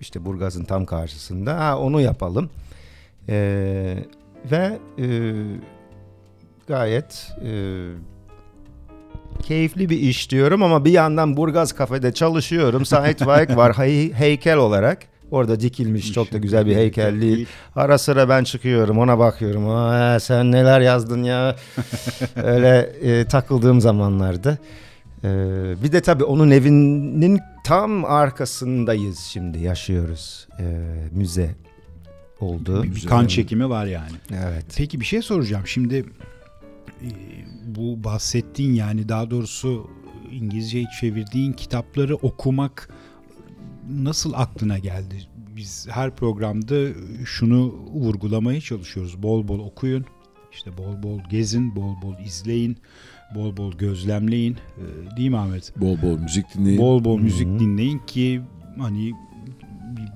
İşte 0.00 0.24
Burgaz'ın 0.24 0.64
tam 0.64 0.86
karşısında. 0.86 1.60
Ha 1.60 1.78
onu 1.78 2.00
yapalım. 2.00 2.50
Ee, 3.28 3.96
ve 4.50 4.78
e, 4.98 5.32
gayet 6.68 7.32
e, 7.44 7.52
keyifli 9.42 9.90
bir 9.90 10.00
iş 10.00 10.30
diyorum 10.30 10.62
ama 10.62 10.84
bir 10.84 10.92
yandan 10.92 11.36
Burgaz 11.36 11.72
kafede 11.72 12.12
çalışıyorum. 12.12 12.84
Sait 12.84 13.24
Faik 13.24 13.56
var 13.56 13.72
hey- 13.72 14.12
heykel 14.12 14.56
olarak. 14.56 15.13
Orada 15.34 15.60
dikilmiş 15.60 16.12
çok 16.12 16.32
da 16.32 16.38
güzel 16.38 16.66
bir 16.66 16.76
heykel 16.76 17.20
değil. 17.20 17.46
Ara 17.76 17.98
sıra 17.98 18.28
ben 18.28 18.44
çıkıyorum 18.44 18.98
ona 18.98 19.18
bakıyorum. 19.18 19.68
Aa, 19.68 20.20
sen 20.20 20.52
neler 20.52 20.80
yazdın 20.80 21.22
ya. 21.22 21.56
Öyle 22.36 22.78
e, 23.02 23.24
takıldığım 23.24 23.80
zamanlarda. 23.80 24.58
Ee, 25.24 25.74
bir 25.82 25.92
de 25.92 26.00
tabii 26.00 26.24
onun 26.24 26.50
evinin 26.50 27.40
tam 27.64 28.04
arkasındayız 28.04 29.18
şimdi 29.18 29.58
yaşıyoruz. 29.58 30.48
Ee, 30.60 30.64
müze 31.12 31.54
oldu. 32.40 32.82
Bir, 32.82 32.94
bir 32.94 33.06
kan 33.06 33.26
çekimi 33.26 33.68
var 33.68 33.86
yani. 33.86 34.12
Evet. 34.30 34.64
Peki 34.76 35.00
bir 35.00 35.04
şey 35.04 35.22
soracağım. 35.22 35.66
Şimdi 35.66 36.04
e, 37.02 37.08
bu 37.64 38.04
bahsettiğin 38.04 38.74
yani 38.74 39.08
daha 39.08 39.30
doğrusu 39.30 39.90
İngilizce'ye 40.32 40.86
çevirdiğin 41.00 41.52
kitapları 41.52 42.14
okumak 42.16 42.88
nasıl 43.90 44.32
aklına 44.36 44.78
geldi? 44.78 45.14
Biz 45.56 45.86
her 45.90 46.10
programda 46.16 46.74
şunu 47.24 47.74
vurgulamaya 47.94 48.60
çalışıyoruz. 48.60 49.22
Bol 49.22 49.48
bol 49.48 49.58
okuyun, 49.58 50.04
işte 50.52 50.70
bol 50.78 51.02
bol 51.02 51.20
gezin, 51.30 51.76
bol 51.76 52.02
bol 52.02 52.18
izleyin, 52.24 52.76
bol 53.34 53.56
bol 53.56 53.72
gözlemleyin. 53.72 54.52
E, 54.54 55.16
Değil 55.16 55.28
mi 55.30 55.38
Ahmet? 55.38 55.80
Bol 55.80 56.02
bol 56.02 56.18
müzik 56.18 56.54
dinleyin. 56.54 56.78
Bol 56.80 57.04
bol 57.04 57.18
müzik 57.18 57.48
Hı 57.48 57.52
hı. 57.54 57.58
dinleyin 57.58 57.98
ki 58.06 58.40
hani 58.78 59.12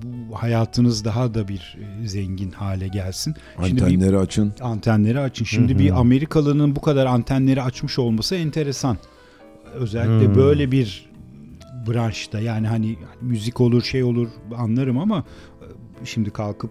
bu 0.03 0.37
hayatınız 0.43 1.05
daha 1.05 1.35
da 1.35 1.49
bir 1.49 1.77
e, 2.03 2.09
zengin 2.09 2.51
hale 2.51 2.89
gelsin. 2.89 3.35
Şimdi 3.67 3.77
bir 3.77 3.83
Antenleri 3.83 4.19
açın. 4.19 4.53
antenleri 4.61 5.21
açın. 5.21 5.45
Şimdi 5.45 5.73
Hı 5.73 5.77
hı. 5.77 5.79
bir 5.83 6.01
Amerikalının 6.01 6.77
bu 6.77 6.81
kadar 6.81 7.07
antenleri 7.07 7.63
açmış 7.63 7.99
olması 7.99 8.35
enteresan. 8.37 8.99
Özellikle 9.75 10.27
Hmm. 10.27 10.35
böyle 10.35 10.73
bir 10.73 11.08
branşta 11.89 12.41
yani 12.41 12.67
hani 12.67 12.97
müzik 13.21 13.61
olur 13.61 13.83
şey 13.83 14.03
olur 14.05 14.29
anlarım 14.57 14.99
ama 14.99 15.25
e, 16.03 16.05
şimdi 16.05 16.31
kalkıp 16.31 16.71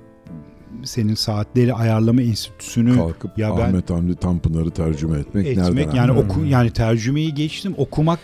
senin 0.84 1.14
saatleri 1.14 1.74
ayarlama 1.74 2.22
enstitüsünü 2.22 2.96
Kalkıp 2.96 3.38
ya 3.38 3.58
ben- 3.58 3.62
Ahmet 3.62 3.90
Hamdi 3.90 4.16
Tanpınar'ı 4.16 4.72
tercüme 4.72 5.20
etmek, 5.20 5.48
etmek 5.48 5.76
nereden? 5.76 5.96
yani 5.96 6.12
oku 6.12 6.46
yani 6.46 6.72
tercümeyi 6.72 7.34
geçtim 7.34 7.74
okumak 7.78 8.20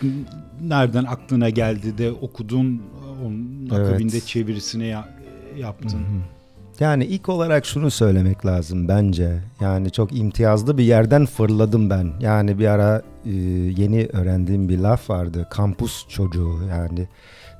nereden 0.62 1.04
aklına 1.04 1.50
geldi 1.50 1.98
de 1.98 2.12
okudun 2.12 2.82
onun 3.26 3.68
Evet. 3.72 3.90
akabinde 3.90 4.20
çevirisini 4.20 4.86
ya- 4.88 5.10
yaptın. 5.58 5.90
Hı 6.00 6.04
hı. 6.04 6.43
Yani 6.80 7.06
ilk 7.06 7.30
olarak 7.30 7.66
şunu 7.66 7.92
söylemek 7.92 8.46
lazım 8.46 8.88
bence. 8.88 9.40
Yani 9.62 9.92
çok 9.92 10.18
imtiyazlı 10.18 10.78
bir 10.78 10.84
yerden 10.84 11.26
fırladım 11.26 11.90
ben. 11.90 12.14
Yani 12.20 12.60
bir 12.60 12.68
ara 12.68 13.02
e, 13.26 13.32
yeni 13.78 14.08
öğrendiğim 14.14 14.70
bir 14.70 14.78
laf 14.78 15.10
vardı. 15.10 15.48
Kampus 15.50 16.08
çocuğu 16.08 16.60
yani. 16.70 17.08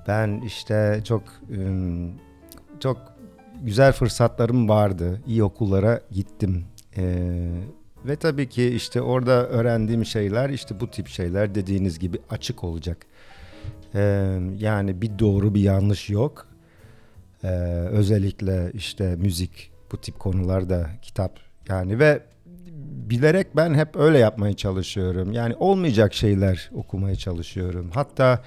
Ben 0.08 0.42
işte 0.46 1.02
çok 1.04 1.24
e, 1.52 1.60
çok 2.80 2.98
güzel 3.62 3.94
fırsatlarım 3.94 4.70
vardı. 4.70 5.22
İyi 5.28 5.44
okullara 5.44 6.00
gittim. 6.12 6.66
E, 6.98 7.04
ve 8.06 8.16
tabii 8.16 8.50
ki 8.50 8.68
işte 8.68 9.02
orada 9.02 9.48
öğrendiğim 9.48 10.06
şeyler 10.06 10.50
işte 10.50 10.80
bu 10.80 10.92
tip 10.92 11.08
şeyler 11.08 11.56
dediğiniz 11.56 12.00
gibi 12.00 12.20
açık 12.30 12.64
olacak. 12.64 12.98
E, 13.96 14.02
yani 14.58 15.02
bir 15.02 15.20
doğru 15.20 15.56
bir 15.56 15.62
yanlış 15.62 16.10
yok. 16.10 16.53
Ee, 17.44 17.48
özellikle 17.92 18.72
işte 18.74 19.16
müzik 19.16 19.72
bu 19.92 19.98
tip 19.98 20.20
konularda 20.20 20.90
kitap 21.02 21.40
yani 21.70 22.00
ve 22.00 22.22
bilerek 23.10 23.56
ben 23.56 23.74
hep 23.74 23.96
öyle 23.96 24.18
yapmaya 24.18 24.54
çalışıyorum. 24.54 25.32
Yani 25.32 25.56
olmayacak 25.56 26.14
şeyler 26.14 26.70
okumaya 26.74 27.16
çalışıyorum. 27.16 27.92
Hatta 27.94 28.44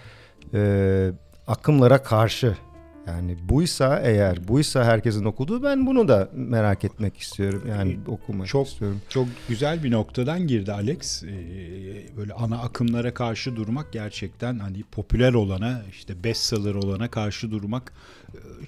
e, 0.55 1.11
akımlara 1.47 2.03
karşı 2.03 2.57
yani 3.07 3.37
buysa 3.49 4.01
eğer 4.05 4.49
buysa 4.49 4.85
herkesin 4.85 5.25
okuduğu 5.25 5.63
ben 5.63 5.87
bunu 5.87 6.09
da 6.09 6.29
merak 6.33 6.85
etmek 6.85 7.17
istiyorum. 7.17 7.63
Yani 7.69 7.99
okumak 8.07 8.47
Çok 8.47 8.67
istiyorum. 8.67 9.01
Çok 9.09 9.27
güzel 9.49 9.85
bir 9.85 9.91
noktadan 9.91 10.47
girdi 10.47 10.73
Alex. 10.73 11.23
Ee, 11.23 11.29
böyle 12.17 12.33
ana 12.33 12.59
akımlara 12.59 13.15
karşı 13.15 13.57
durmak 13.57 13.93
gerçekten 13.93 14.59
hani 14.59 14.83
popüler 14.93 15.35
olana, 15.35 15.83
işte 15.91 16.25
bestseller 16.25 16.75
olana 16.75 17.11
karşı 17.11 17.51
durmak 17.51 17.93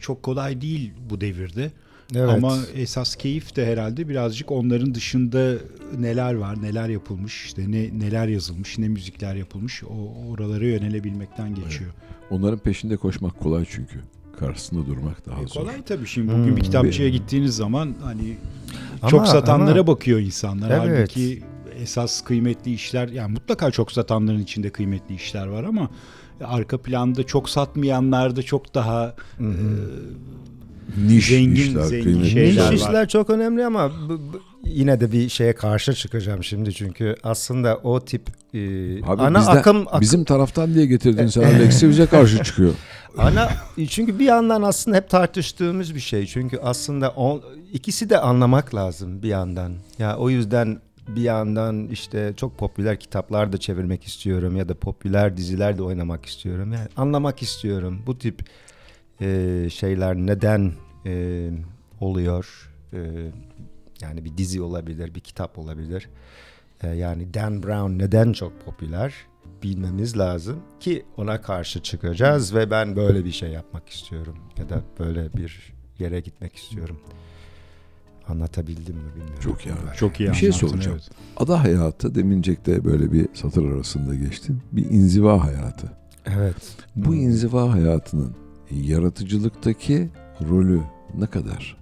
çok 0.00 0.22
kolay 0.22 0.60
değil 0.60 0.92
bu 1.10 1.20
devirde. 1.20 1.70
Evet. 2.14 2.30
Ama 2.30 2.58
esas 2.74 3.16
keyif 3.16 3.56
de 3.56 3.66
herhalde 3.66 4.08
birazcık 4.08 4.50
onların 4.52 4.94
dışında 4.94 5.54
neler 5.98 6.34
var, 6.34 6.62
neler 6.62 6.88
yapılmış, 6.88 7.44
işte 7.46 7.70
ne 7.70 7.98
neler 7.98 8.28
yazılmış, 8.28 8.78
ne 8.78 8.88
müzikler 8.88 9.34
yapılmış 9.34 9.82
o 9.84 10.14
oralara 10.30 10.64
yönelebilmekten 10.64 11.54
geçiyor. 11.54 11.90
Onların 12.30 12.58
peşinde 12.58 12.96
koşmak 12.96 13.40
kolay 13.40 13.64
çünkü. 13.70 13.98
Karşısında 14.38 14.86
durmak 14.86 15.26
daha 15.26 15.42
E, 15.42 15.46
zor. 15.46 15.60
kolay 15.60 15.82
tabii 15.82 16.06
şimdi 16.06 16.28
bugün 16.32 16.46
bir 16.46 16.50
Hmm. 16.50 16.62
kitapçıya 16.62 17.08
gittiğiniz 17.08 17.56
zaman 17.56 17.94
hani 18.02 18.36
Ama- 19.02 19.10
çok 19.10 19.26
satanlara 19.28 19.78
ama- 19.80 19.86
bakıyor 19.86 20.20
insanlar. 20.20 20.70
Evet. 20.86 20.98
Halbuki 20.98 21.42
esas 21.80 22.24
kıymetli 22.24 22.72
işler 22.72 23.08
yani 23.08 23.32
mutlaka 23.32 23.70
çok 23.70 23.92
satanların 23.92 24.40
içinde 24.40 24.70
kıymetli 24.70 25.14
işler 25.14 25.46
var 25.46 25.64
ama 25.64 25.90
arka 26.44 26.78
planda 26.78 27.22
çok 27.22 27.50
satmayanlar 27.50 28.36
da 28.36 28.42
çok 28.42 28.74
daha 28.74 29.14
Hı 29.38 29.44
hı. 29.44 29.90
Niş 31.06 31.30
Zengin- 31.30 31.52
işler, 31.52 31.82
zengin 31.82 32.24
şeyler 32.24 32.50
Niş 32.50 32.58
var. 32.58 32.72
işler 32.88 33.08
çok 33.08 33.30
önemli 33.30 33.66
ama 33.66 33.90
bu- 34.08 34.12
bu- 34.32 34.40
yine 34.64 35.00
de 35.00 35.12
bir 35.12 35.28
şeye 35.28 35.54
karşı 35.54 35.94
çıkacağım 35.94 36.44
şimdi 36.44 36.74
çünkü 36.74 37.16
aslında 37.22 37.76
o 37.76 38.00
tip 38.04 38.22
e, 38.54 38.58
Abi 39.04 39.22
ana 39.22 39.38
bizden- 39.38 39.56
akım 39.56 39.84
ak- 39.90 40.00
Bizim 40.00 40.24
taraftan 40.24 40.74
diye 40.74 40.86
getirdin 40.86 41.26
sen 41.26 41.42
Alex'i 41.54 41.88
bize 41.88 42.06
karşı 42.06 42.44
çıkıyor. 42.44 42.74
ana 43.18 43.48
çünkü 43.88 44.18
bir 44.18 44.24
yandan 44.24 44.62
aslında 44.62 44.96
hep 44.96 45.10
tartıştığımız 45.10 45.94
bir 45.94 46.00
şey 46.00 46.26
çünkü 46.26 46.58
aslında 46.62 47.10
o, 47.16 47.40
ikisi 47.72 48.10
de 48.10 48.18
anlamak 48.20 48.74
lazım 48.74 49.22
bir 49.22 49.28
yandan 49.28 49.72
ya 49.98 50.16
o 50.16 50.30
yüzden 50.30 50.78
bir 51.08 51.22
yandan 51.22 51.88
işte 51.88 52.34
çok 52.36 52.58
popüler 52.58 53.00
kitaplar 53.00 53.52
da 53.52 53.58
çevirmek 53.58 54.04
istiyorum 54.04 54.56
ya 54.56 54.68
da 54.68 54.74
popüler 54.74 55.36
diziler 55.36 55.78
de 55.78 55.82
oynamak 55.82 56.26
istiyorum. 56.26 56.72
Yani 56.72 56.88
anlamak 56.96 57.42
istiyorum 57.42 58.02
bu 58.06 58.18
tip 58.18 58.42
e, 59.20 59.68
şeyler 59.70 60.16
neden 60.16 60.72
e, 61.06 61.50
oluyor. 62.00 62.70
E, 62.92 62.98
yani 64.00 64.24
bir 64.24 64.36
dizi 64.38 64.62
olabilir, 64.62 65.14
bir 65.14 65.20
kitap 65.20 65.58
olabilir. 65.58 66.08
E, 66.82 66.88
yani 66.88 67.34
Dan 67.34 67.62
Brown 67.62 67.98
neden 67.98 68.32
çok 68.32 68.64
popüler 68.64 69.14
bilmemiz 69.62 70.18
lazım 70.18 70.62
ki 70.80 71.04
ona 71.16 71.40
karşı 71.40 71.82
çıkacağız 71.82 72.54
ve 72.54 72.70
ben 72.70 72.96
böyle 72.96 73.24
bir 73.24 73.32
şey 73.32 73.50
yapmak 73.50 73.88
istiyorum 73.88 74.38
ya 74.58 74.68
da 74.68 74.82
böyle 74.98 75.32
bir 75.32 75.72
yere 75.98 76.20
gitmek 76.20 76.56
istiyorum. 76.56 77.00
Anlatabildim 78.30 78.94
mi 78.96 79.02
bilmiyorum. 79.14 79.34
Çok 79.40 79.66
iyi 79.66 79.72
abi. 79.72 79.96
Çok 79.96 80.20
iyi 80.20 80.28
Bir 80.28 80.34
şey 80.34 80.48
anlattın, 80.48 80.68
soracağım. 80.68 80.96
evet. 81.00 81.10
Ada 81.36 81.64
hayatı 81.64 82.14
demincek 82.14 82.66
de 82.66 82.84
böyle 82.84 83.12
bir 83.12 83.28
satır 83.34 83.64
arasında 83.72 84.14
geçtin. 84.14 84.58
Bir 84.72 84.84
inziva 84.90 85.44
hayatı. 85.44 85.92
Evet. 86.26 86.54
Bu 86.96 87.06
Hmm. 87.10 87.20
inziva 87.20 87.72
hayatının 87.72 88.34
yaratıcılıktaki 89.12 90.08
rolü 90.48 90.80
ne 91.18 91.26
kadar? 91.26 91.76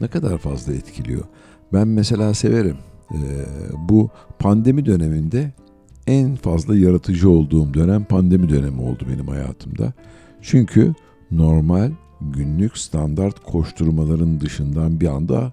Ne 0.00 0.08
kadar 0.08 0.38
fazla 0.38 0.72
etkiliyor? 0.74 1.24
Ben 1.72 1.88
mesela 1.88 2.34
severim. 2.34 2.76
Ee, 3.12 3.16
bu 3.88 4.10
pandemi 4.38 4.86
döneminde 4.86 5.52
en 6.06 6.34
fazla 6.36 6.76
yaratıcı 6.76 7.30
olduğum 7.30 7.74
dönem 7.74 8.04
pandemi 8.04 8.48
dönemi 8.48 8.80
oldu 8.80 9.04
benim 9.12 9.28
hayatımda. 9.28 9.92
Çünkü 10.42 10.94
normal 11.30 11.90
günlük 12.32 12.78
standart 12.78 13.42
koşturmaların 13.44 14.40
dışından 14.40 15.00
bir 15.00 15.08
anda 15.08 15.52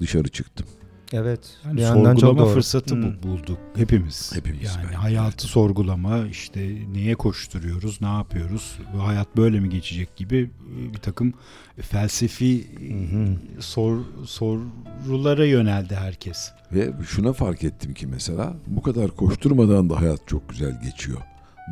dışarı 0.00 0.28
çıktım. 0.28 0.66
Evet. 1.14 1.40
Yani 1.64 1.76
bir 1.76 1.82
yandan 1.82 2.10
çok 2.12 2.20
sorgulama 2.20 2.46
doğru. 2.46 2.54
fırsatı 2.54 2.94
Hmm. 2.94 3.02
bu- 3.02 3.22
bulduk 3.28 3.58
hepimiz. 3.76 4.32
Hepimiz 4.34 4.62
Yani 4.64 4.84
bence. 4.86 4.96
hayatı 4.96 5.46
sorgulama, 5.46 6.26
işte 6.26 6.76
neye 6.92 7.14
koşturuyoruz, 7.14 8.00
ne 8.00 8.06
yapıyoruz, 8.06 8.78
bu 8.94 9.06
hayat 9.06 9.36
böyle 9.36 9.60
mi 9.60 9.70
geçecek 9.70 10.16
gibi 10.16 10.50
e, 10.80 10.92
bir 10.92 10.98
takım 10.98 11.32
felsefi 11.80 12.66
hı. 13.10 13.36
sor, 13.62 13.98
sorulara 14.26 15.44
yöneldi 15.46 15.94
herkes. 15.94 16.50
Ve 16.72 16.92
şuna 17.08 17.32
fark 17.32 17.64
ettim 17.64 17.94
ki 17.94 18.06
mesela 18.06 18.54
bu 18.66 18.82
kadar 18.82 19.10
koşturmadan 19.10 19.90
da 19.90 20.00
hayat 20.00 20.28
çok 20.28 20.48
güzel 20.48 20.82
geçiyor. 20.82 21.18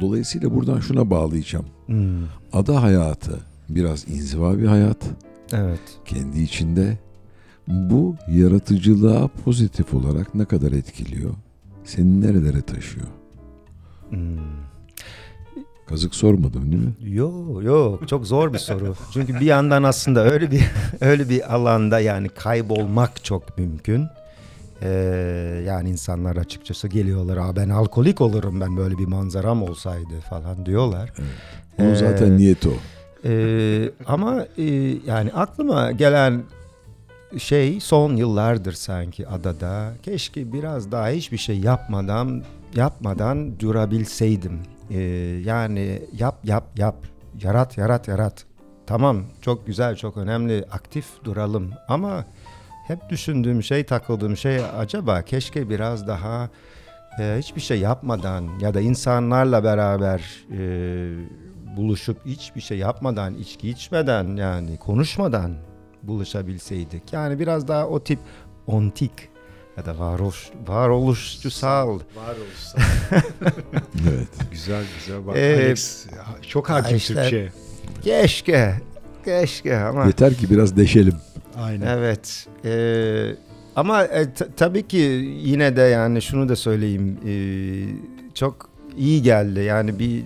Dolayısıyla 0.00 0.54
buradan 0.54 0.80
şuna 0.80 1.10
bağlayacağım. 1.10 1.66
Hmm. 1.86 2.22
Ada 2.52 2.82
hayatı 2.82 3.40
biraz 3.74 4.08
inziva 4.08 4.58
bir 4.58 4.66
hayat. 4.66 4.96
Evet. 5.52 5.80
Kendi 6.04 6.40
içinde 6.42 6.98
bu 7.68 8.16
yaratıcılığa 8.30 9.28
pozitif 9.28 9.94
olarak 9.94 10.34
ne 10.34 10.44
kadar 10.44 10.72
etkiliyor? 10.72 11.34
Seni 11.84 12.20
nerelere 12.20 12.62
taşıyor? 12.62 13.06
Hmm. 14.10 14.18
Kazık 15.88 16.14
sormadım 16.14 16.72
değil 16.72 16.82
mi? 16.84 17.14
Yok 17.16 17.62
yok 17.64 18.08
çok 18.08 18.26
zor 18.26 18.52
bir 18.52 18.58
soru. 18.58 18.94
Çünkü 19.12 19.34
bir 19.34 19.46
yandan 19.46 19.82
aslında 19.82 20.24
öyle 20.24 20.50
bir 20.50 20.62
öyle 21.00 21.28
bir 21.28 21.54
alanda 21.54 22.00
yani 22.00 22.28
kaybolmak 22.28 23.24
çok 23.24 23.58
mümkün. 23.58 24.06
Ee, 24.82 24.88
yani 25.66 25.90
insanlar 25.90 26.36
açıkçası 26.36 26.88
geliyorlar. 26.88 27.36
Aa, 27.36 27.56
ben 27.56 27.68
alkolik 27.68 28.20
olurum 28.20 28.60
ben 28.60 28.76
böyle 28.76 28.98
bir 28.98 29.06
manzaram 29.06 29.62
olsaydı 29.62 30.20
falan 30.30 30.66
diyorlar. 30.66 31.12
Onun 31.78 31.90
Ee, 31.92 31.96
zaten 31.96 32.38
niyeti 32.38 32.68
o. 32.68 32.72
Ee, 33.24 33.90
ama 34.06 34.46
e, 34.58 34.64
yani 35.06 35.32
aklıma 35.32 35.92
gelen 35.92 36.42
şey 37.38 37.80
son 37.80 38.16
yıllardır 38.16 38.72
sanki 38.72 39.28
adada. 39.28 39.92
Keşke 40.02 40.52
biraz 40.52 40.92
daha 40.92 41.08
hiçbir 41.08 41.38
şey 41.38 41.58
yapmadan 41.58 42.42
yapmadan 42.74 43.60
durabilseydim. 43.60 44.60
Ee, 44.90 44.98
yani 45.44 46.02
yap 46.18 46.38
yap 46.44 46.64
yap 46.76 46.96
yarat 47.42 47.78
yarat 47.78 48.08
yarat. 48.08 48.44
Tamam 48.86 49.24
çok 49.40 49.66
güzel 49.66 49.96
çok 49.96 50.16
önemli 50.16 50.64
aktif 50.70 51.06
duralım 51.24 51.70
ama 51.88 52.24
hep 52.86 53.10
düşündüğüm 53.10 53.62
şey 53.62 53.84
takıldığım 53.84 54.36
şey 54.36 54.60
acaba 54.78 55.22
keşke 55.22 55.70
biraz 55.70 56.06
daha 56.06 56.48
e, 57.20 57.36
hiçbir 57.38 57.60
şey 57.60 57.80
yapmadan 57.80 58.48
ya 58.60 58.74
da 58.74 58.80
insanlarla 58.80 59.64
beraber 59.64 60.46
e, 60.52 60.60
buluşup 61.84 62.26
hiçbir 62.26 62.60
şey 62.60 62.78
yapmadan, 62.78 63.34
içki 63.34 63.68
içmeden 63.70 64.36
yani 64.36 64.76
konuşmadan 64.76 65.52
buluşabilseydik. 66.02 67.12
Yani 67.12 67.38
biraz 67.38 67.68
daha 67.68 67.86
o 67.88 68.02
tip 68.04 68.18
ontik 68.66 69.12
ya 69.76 69.86
da 69.86 69.98
varoluş, 69.98 70.50
varoluşçusal. 70.66 71.98
Evet. 74.10 74.28
Güzel 74.50 74.84
güzel 74.98 75.26
bak 75.26 75.36
Ee, 75.36 75.54
Alex 75.56 76.06
çok 76.48 76.70
hakim 76.70 76.96
işte- 76.96 77.14
Türkçe. 77.14 77.52
Keşke, 78.02 78.74
keşke 79.24 79.78
ama 79.78 80.06
Yeter 80.06 80.34
ki 80.34 80.50
biraz 80.50 80.76
deşelim. 80.76 81.14
Aynen. 81.56 81.86
evet. 81.86 82.46
e, 82.64 82.72
ama 83.76 84.04
e, 84.04 84.32
t- 84.34 84.46
tabii 84.56 84.88
ki 84.88 84.96
yine 85.42 85.76
de 85.76 85.80
yani 85.80 86.22
şunu 86.22 86.48
da 86.48 86.56
söyleyeyim 86.56 87.18
e, 87.26 87.32
çok 88.34 88.70
iyi 88.96 89.22
geldi. 89.22 89.60
Yani 89.60 89.98
bir 89.98 90.22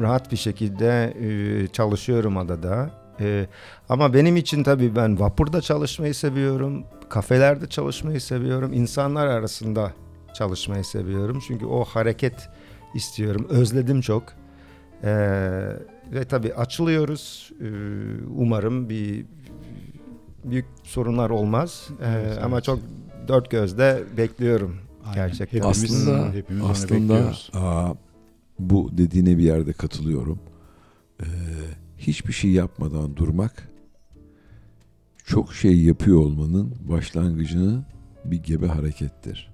rahat 0.00 0.32
bir 0.32 0.36
şekilde 0.36 1.14
e, 1.20 1.66
çalışıyorum 1.68 2.36
adada. 2.36 2.90
E, 3.20 3.46
ama 3.88 4.14
benim 4.14 4.36
için 4.36 4.62
tabii 4.62 4.96
ben 4.96 5.20
vapurda 5.20 5.60
çalışmayı 5.60 6.14
seviyorum. 6.14 6.84
Kafelerde 7.08 7.66
çalışmayı 7.66 8.20
seviyorum. 8.20 8.72
insanlar 8.72 9.26
arasında 9.26 9.92
çalışmayı 10.34 10.84
seviyorum. 10.84 11.42
Çünkü 11.46 11.66
o 11.66 11.84
hareket 11.84 12.48
istiyorum. 12.94 13.46
Özledim 13.50 14.00
çok. 14.00 14.22
E, 15.04 15.10
ve 16.12 16.24
tabii 16.28 16.54
açılıyoruz. 16.54 17.50
E, 17.60 17.66
umarım 18.36 18.88
bir 18.88 19.26
büyük 20.44 20.66
sorunlar 20.82 21.30
olmaz. 21.30 21.88
E, 22.02 22.04
Evet, 22.06 22.38
Ama 22.42 22.56
evet. 22.56 22.64
çok 22.64 22.78
dört 23.28 23.50
gözle 23.50 23.98
bekliyorum. 24.16 24.76
Aynen. 25.04 25.14
gerçekten. 25.14 25.58
Hepimiz, 25.58 25.84
Aslında- 25.84 26.32
hepimiz 26.32 26.64
Aslında 26.70 26.94
bekliyoruz. 27.14 27.50
aa, 27.54 27.92
bu 28.60 28.90
dediğine 28.98 29.38
bir 29.38 29.42
yerde 29.42 29.72
katılıyorum. 29.72 30.38
Ee, 31.22 31.24
hiçbir 31.98 32.32
şey 32.32 32.50
yapmadan 32.50 33.16
durmak 33.16 33.68
çok 35.24 35.54
şey 35.54 35.82
yapıyor 35.82 36.18
olmanın 36.18 36.74
başlangıcını 36.88 37.84
bir 38.24 38.42
gebe 38.42 38.66
harekettir. 38.66 39.50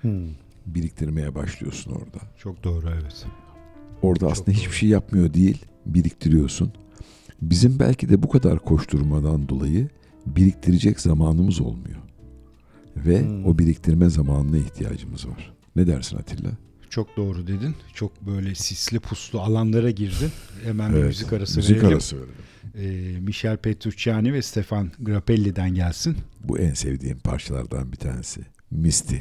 Hmm. 0.00 0.26
Biriktirmeye 0.66 1.34
başlıyorsun 1.34 1.90
orada. 1.92 2.18
Çok 2.38 2.64
doğru 2.64 2.86
evet. 3.02 3.26
Orada 4.02 4.26
aslında 4.26 4.50
hiçbir 4.50 4.72
şey 4.74 4.88
yapmıyor 4.88 5.34
değil, 5.34 5.64
biriktiriyorsun. 5.86 6.72
Bizim 7.42 7.78
belki 7.78 8.08
de 8.08 8.22
bu 8.22 8.28
kadar 8.28 8.58
koşturmadan 8.58 9.48
dolayı 9.48 9.88
biriktirecek 10.26 11.00
zamanımız 11.00 11.60
olmuyor. 11.60 11.98
Ve 12.96 13.20
Hmm. 13.22 13.46
o 13.46 13.58
biriktirme 13.58 14.10
zamanına 14.10 14.56
ihtiyacımız 14.58 15.28
var. 15.28 15.52
Ne 15.76 15.86
dersin 15.86 16.16
Atilla? 16.16 16.50
Çok 16.94 17.16
doğru 17.16 17.46
dedin. 17.46 17.74
Çok 17.94 18.26
böyle 18.26 18.54
sisli 18.54 19.00
puslu 19.00 19.40
alanlara 19.40 19.90
girdin. 19.90 20.30
Hemen 20.64 20.92
bir 20.92 20.96
Evet, 20.96 21.06
müzik 21.06 21.32
arası 21.32 21.56
müzik 21.56 21.76
verelim. 21.76 21.92
arası 21.92 22.16
verelim. 22.16 22.34
Ee, 23.14 23.20
Michel 23.20 23.56
Petrucciani 23.56 24.32
ve 24.32 24.42
Stefan 24.42 24.90
Grappelli'den 24.98 25.74
gelsin. 25.74 26.16
Bu 26.44 26.58
en 26.58 26.74
sevdiğim 26.74 27.18
parçalardan 27.18 27.92
bir 27.92 27.96
tanesi. 27.96 28.40
Misty. 28.70 29.16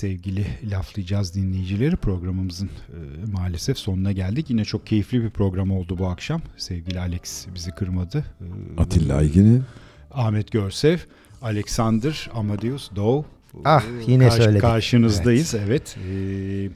Sevgili 0.00 0.46
laflayacağız 0.70 1.34
dinleyicileri 1.34 1.96
programımızın 1.96 2.66
e, 2.66 3.30
maalesef 3.32 3.78
sonuna 3.78 4.12
geldik. 4.12 4.50
Yine 4.50 4.64
çok 4.64 4.86
keyifli 4.86 5.22
bir 5.22 5.30
program 5.30 5.70
oldu 5.70 5.98
bu 5.98 6.06
akşam. 6.06 6.42
Sevgili 6.56 7.00
Alex 7.00 7.46
bizi 7.54 7.70
kırmadı. 7.70 8.24
E, 8.40 8.80
Atilla 8.80 9.16
Aygin'in 9.16 9.62
Ahmet 10.10 10.50
Görsev, 10.50 10.98
Alexander 11.42 12.30
Amadeus 12.34 12.90
Doğu. 12.96 13.24
Ah, 13.64 13.84
yine 14.06 14.24
Karşı- 14.24 14.42
söyledik. 14.42 14.60
Karşınızdayız 14.60 15.54
evet. 15.54 15.96
Ee, 16.10 16.70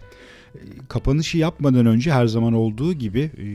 kapanışı 0.88 1.38
yapmadan 1.38 1.86
önce 1.86 2.12
her 2.12 2.26
zaman 2.26 2.52
olduğu 2.52 2.92
gibi 2.92 3.20
e, 3.20 3.46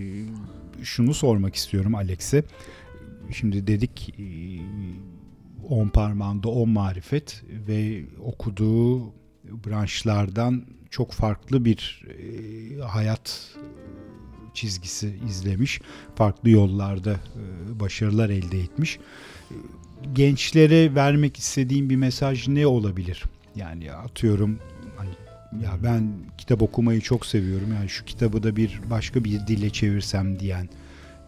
şunu 0.83 1.13
sormak 1.13 1.55
istiyorum 1.55 1.95
Alex'e. 1.95 2.43
Şimdi 3.31 3.67
dedik 3.67 4.13
e, 4.19 4.25
on 5.69 5.87
parmağında 5.87 6.49
on 6.49 6.69
marifet 6.69 7.43
ve 7.67 8.01
okuduğu 8.25 9.18
branşlardan 9.67 10.65
çok 10.89 11.11
farklı 11.11 11.65
bir 11.65 12.05
e, 12.07 12.81
hayat 12.81 13.55
çizgisi 14.53 15.19
izlemiş. 15.30 15.81
Farklı 16.15 16.49
yollarda 16.49 17.11
e, 17.11 17.80
başarılar 17.80 18.30
elde 18.30 18.59
etmiş. 18.59 18.99
Gençlere 20.13 20.95
vermek 20.95 21.38
istediğim 21.38 21.89
bir 21.89 21.95
mesaj 21.95 22.47
ne 22.47 22.67
olabilir? 22.67 23.23
Yani 23.55 23.91
atıyorum 23.91 24.59
hani 24.97 25.09
ya 25.63 25.71
ben 25.84 26.13
kitap 26.38 26.61
okumayı 26.61 27.01
çok 27.01 27.26
seviyorum. 27.26 27.73
Yani 27.73 27.89
şu 27.89 28.05
kitabı 28.05 28.43
da 28.43 28.55
bir 28.55 28.81
başka 28.89 29.23
bir 29.23 29.47
dille 29.47 29.69
çevirsem 29.69 30.39
diyen 30.39 30.69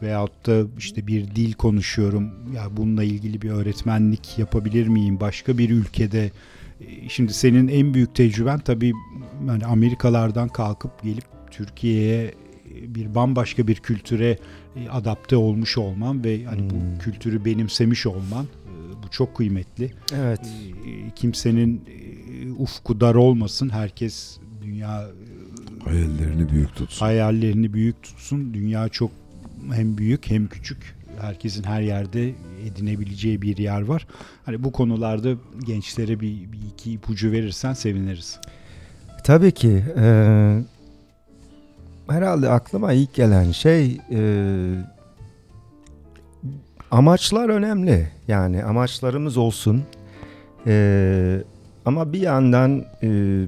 veyahut 0.01 0.47
da 0.47 0.63
işte 0.77 1.07
bir 1.07 1.35
dil 1.35 1.53
konuşuyorum. 1.53 2.53
Ya 2.55 2.77
bununla 2.77 3.03
ilgili 3.03 3.41
bir 3.41 3.49
öğretmenlik 3.49 4.39
yapabilir 4.39 4.87
miyim 4.87 5.19
başka 5.19 5.57
bir 5.57 5.69
ülkede? 5.69 6.31
E, 6.87 7.09
Şimdi 7.09 7.33
senin 7.33 7.67
en 7.67 7.93
büyük 7.93 8.15
tecrüben 8.15 8.59
tabii 8.59 8.93
yani 9.47 9.65
Amerikalardan 9.65 10.47
kalkıp 10.49 11.03
gelip 11.03 11.23
Türkiye'ye 11.51 12.23
e, 12.75 12.95
bir 12.95 13.15
bambaşka 13.15 13.67
bir 13.67 13.75
kültüre 13.75 14.37
e, 14.75 14.89
adapte 14.89 15.35
olmuş 15.35 15.77
olman 15.77 16.23
ve 16.23 16.43
hani 16.45 16.61
Hmm. 16.61 16.69
bu 16.69 16.99
kültürü 17.03 17.45
benimsemiş 17.45 18.05
olman 18.05 18.45
bu 19.03 19.09
çok 19.11 19.35
kıymetli. 19.37 19.91
Evet. 20.15 20.39
Kimsenin 21.15 21.83
ufku 22.57 23.01
dar 23.01 23.15
olmasın. 23.15 23.69
Herkes 23.69 24.37
dünya 24.63 25.07
hayallerini 25.85 26.49
büyük 26.49 26.75
tutsun. 26.75 27.05
hayallerini 27.05 27.73
büyük 27.73 28.03
tutsun. 28.03 28.53
Dünya 28.53 28.89
çok 28.89 29.11
hem 29.73 29.97
büyük 29.97 30.29
hem 30.31 30.47
küçük. 30.47 30.95
Herkesin 31.21 31.63
her 31.63 31.81
yerde 31.81 32.29
edinebileceği 32.65 33.41
bir 33.41 33.57
yer 33.57 33.81
var. 33.81 34.07
Hani 34.45 34.63
bu 34.63 34.71
konularda 34.71 35.29
gençlere 35.65 36.19
bir, 36.19 36.51
bir 36.51 36.59
iki 36.73 36.91
ipucu 36.91 37.31
verirsen 37.31 37.73
seviniriz. 37.73 38.39
Tabii 39.23 39.51
ki. 39.51 39.83
eee, 39.97 40.63
herhalde 42.09 42.49
aklıma 42.49 42.93
ilk 42.93 43.13
gelen 43.13 43.51
şey 43.51 43.97
eee, 44.09 44.85
amaçlar 46.91 47.49
önemli. 47.49 48.09
Yani 48.27 48.63
amaçlarımız 48.63 49.37
olsun. 49.37 49.83
Eee, 50.65 51.43
ama 51.85 52.13
bir 52.13 52.21
yandan 52.21 52.85
eee, 53.01 53.47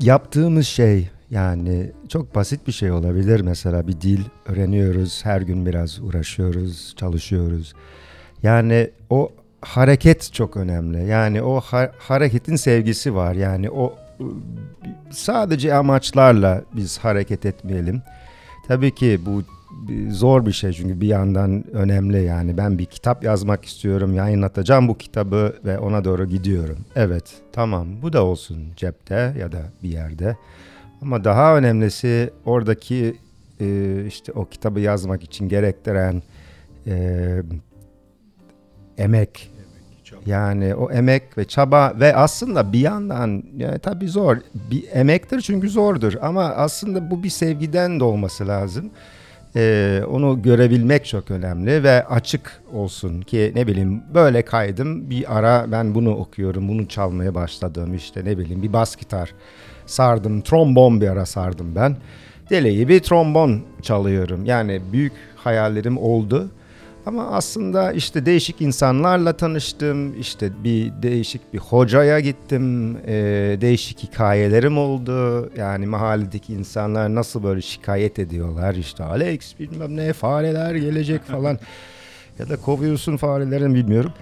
yaptığımız 0.00 0.66
şey 0.66 1.08
yani 1.32 1.90
çok 2.08 2.34
basit 2.34 2.66
bir 2.66 2.72
şey 2.72 2.90
olabilir. 2.92 3.40
Mesela 3.40 3.88
bir 3.88 4.00
dil 4.00 4.20
öğreniyoruz. 4.46 5.24
Her 5.24 5.40
gün 5.42 5.66
biraz 5.66 6.00
uğraşıyoruz, 6.00 6.94
çalışıyoruz. 6.96 7.72
Yani 8.42 8.90
o 9.10 9.30
hareket 9.60 10.32
çok 10.32 10.56
önemli. 10.56 11.06
Yani 11.06 11.42
o 11.42 11.60
ha- 11.60 11.92
hareketin 11.98 12.56
sevgisi 12.56 13.14
var. 13.14 13.34
Yani 13.34 13.70
o 13.70 13.94
ı, 14.20 14.24
sadece 15.10 15.74
amaçlarla 15.74 16.62
biz 16.76 16.98
hareket 16.98 17.46
etmeyelim. 17.46 18.02
Tabii 18.68 18.94
ki 18.94 19.20
bu 19.26 19.42
zor 20.10 20.46
bir 20.46 20.52
şey 20.52 20.72
çünkü 20.72 21.00
bir 21.00 21.06
yandan 21.06 21.64
önemli 21.72 22.24
yani 22.24 22.56
ben 22.56 22.78
bir 22.78 22.84
kitap 22.86 23.24
yazmak 23.24 23.64
istiyorum 23.64 24.14
yayınlatacağım 24.14 24.88
bu 24.88 24.98
kitabı 24.98 25.56
ve 25.64 25.78
ona 25.78 26.04
doğru 26.04 26.28
gidiyorum. 26.28 26.78
Evet 26.96 27.24
tamam 27.52 27.88
bu 28.02 28.12
da 28.12 28.24
olsun 28.24 28.58
cepte 28.76 29.34
ya 29.38 29.52
da 29.52 29.60
bir 29.82 29.88
yerde 29.88 30.36
ama 31.02 31.24
daha 31.24 31.56
önemlisi 31.56 32.30
oradaki 32.44 33.16
e, 33.60 33.96
işte 34.06 34.32
o 34.32 34.44
kitabı 34.44 34.80
yazmak 34.80 35.22
için 35.22 35.48
gerektiren 35.48 36.22
e, 36.86 37.42
emek. 38.98 39.52
Yani 40.26 40.74
o 40.74 40.90
emek 40.90 41.38
ve 41.38 41.44
çaba 41.44 41.92
ve 42.00 42.16
aslında 42.16 42.72
bir 42.72 42.80
yandan 42.80 43.42
yani 43.56 43.78
tabii 43.78 44.08
zor 44.08 44.36
bir 44.70 44.84
emektir 44.92 45.40
çünkü 45.40 45.68
zordur. 45.68 46.14
Ama 46.22 46.44
aslında 46.44 47.10
bu 47.10 47.22
bir 47.22 47.30
sevgiden 47.30 48.00
de 48.00 48.04
olması 48.04 48.48
lazım. 48.48 48.90
Ee, 49.56 50.02
onu 50.10 50.42
görebilmek 50.42 51.06
çok 51.06 51.30
önemli 51.30 51.82
ve 51.82 52.06
açık 52.06 52.62
olsun 52.72 53.20
ki 53.20 53.52
ne 53.54 53.66
bileyim 53.66 54.02
böyle 54.14 54.42
kaydım 54.42 55.10
bir 55.10 55.38
ara 55.38 55.72
ben 55.72 55.94
bunu 55.94 56.16
okuyorum 56.16 56.68
bunu 56.68 56.88
çalmaya 56.88 57.34
başladım 57.34 57.94
işte 57.94 58.24
ne 58.24 58.38
bileyim 58.38 58.62
bir 58.62 58.72
bas 58.72 58.96
gitar 58.96 59.34
sardım 59.92 60.40
trombon 60.40 61.00
bir 61.00 61.08
ara 61.08 61.26
sardım 61.26 61.74
ben 61.74 61.96
deli 62.50 62.76
gibi 62.76 63.00
trombon 63.00 63.62
çalıyorum 63.82 64.44
yani 64.44 64.80
büyük 64.92 65.12
hayallerim 65.36 65.98
oldu. 65.98 66.50
Ama 67.06 67.26
aslında 67.30 67.92
işte 67.92 68.26
değişik 68.26 68.60
insanlarla 68.60 69.32
tanıştım. 69.32 70.20
İşte 70.20 70.50
bir 70.64 70.92
değişik 71.02 71.52
bir 71.54 71.58
hocaya 71.58 72.20
gittim. 72.20 72.96
Ee, 73.06 73.58
değişik 73.60 74.02
hikayelerim 74.02 74.78
oldu. 74.78 75.50
Yani 75.56 75.86
mahalledeki 75.86 76.52
insanlar 76.52 77.14
nasıl 77.14 77.42
böyle 77.42 77.62
şikayet 77.62 78.18
ediyorlar. 78.18 78.74
İşte 78.74 79.04
Alex 79.04 79.58
bilmem 79.58 79.96
ne 79.96 80.12
fareler 80.12 80.74
gelecek 80.74 81.24
falan. 81.24 81.58
ya 82.38 82.48
da 82.48 82.56
kovuyorsun 82.56 83.16
farelerini 83.16 83.74
bilmiyorum. 83.74 84.12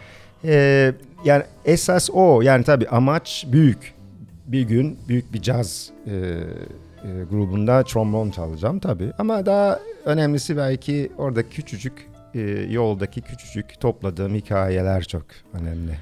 Ee, 0.44 0.92
yani 1.24 1.42
esas 1.64 2.10
o. 2.12 2.42
Yani 2.42 2.64
tabii 2.64 2.88
amaç 2.88 3.47
büyük. 3.52 3.99
Bir 4.52 4.62
gün 4.62 4.98
büyük 5.09 5.32
bir 5.32 5.43
caz 5.43 5.90
e, 6.06 6.10
e, 6.12 7.24
grubunda 7.31 7.85
trombon 7.85 8.31
çalacağım 8.31 8.78
tabii. 8.78 9.12
Ama 9.18 9.47
daha 9.47 9.81
önemlisi 10.05 10.56
belki 10.56 11.12
orada 11.18 11.48
küçücük 11.48 12.10
e, 12.35 12.40
yoldaki 12.70 13.20
küçücük 13.20 13.81
topladığım 13.81 14.35
hikayeler 14.35 15.05
çok 15.05 15.24
önemli. 15.52 15.93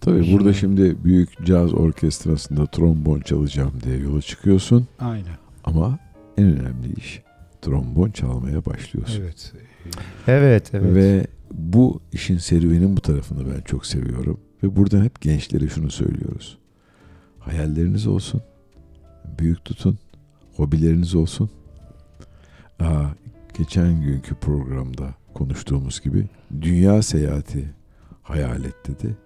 Tabii 0.00 0.32
burada 0.32 0.52
şimdi 0.52 1.04
büyük 1.04 1.46
caz 1.46 1.74
orkestrasında 1.74 2.66
trombon 2.66 3.20
çalacağım 3.20 3.72
diye 3.84 3.96
yola 3.96 4.22
çıkıyorsun 4.22 4.86
Aynen. 4.98 5.36
ama 5.64 5.98
en 6.38 6.44
önemli 6.44 6.92
iş 6.96 7.22
trombon 7.62 8.10
çalmaya 8.10 8.64
başlıyorsun. 8.64 9.22
Evet. 9.22 9.52
Evet, 10.26 10.70
evet. 10.74 10.94
Ve 10.94 11.26
bu 11.52 12.00
işin 12.12 12.38
serüvenin 12.38 12.96
bu 12.96 13.00
tarafını 13.00 13.54
ben 13.54 13.60
çok 13.60 13.86
seviyorum. 13.86 14.40
Ve 14.62 14.76
buradan 14.76 15.04
hep 15.04 15.20
gençlere 15.20 15.68
şunu 15.68 15.90
söylüyoruz. 15.90 16.58
Hayalleriniz 17.44 18.06
olsun. 18.06 18.42
Büyük 19.38 19.64
tutun. 19.64 19.98
Hobileriniz 20.56 21.14
olsun. 21.14 21.50
Aa, 22.80 23.04
geçen 23.58 24.00
günkü 24.00 24.34
programda 24.34 25.14
konuştuğumuz 25.34 26.00
gibi 26.00 26.26
dünya 26.60 27.02
seyahati 27.02 27.74
hayal 28.22 28.64
et 28.64 28.74
dedi. 28.88 29.16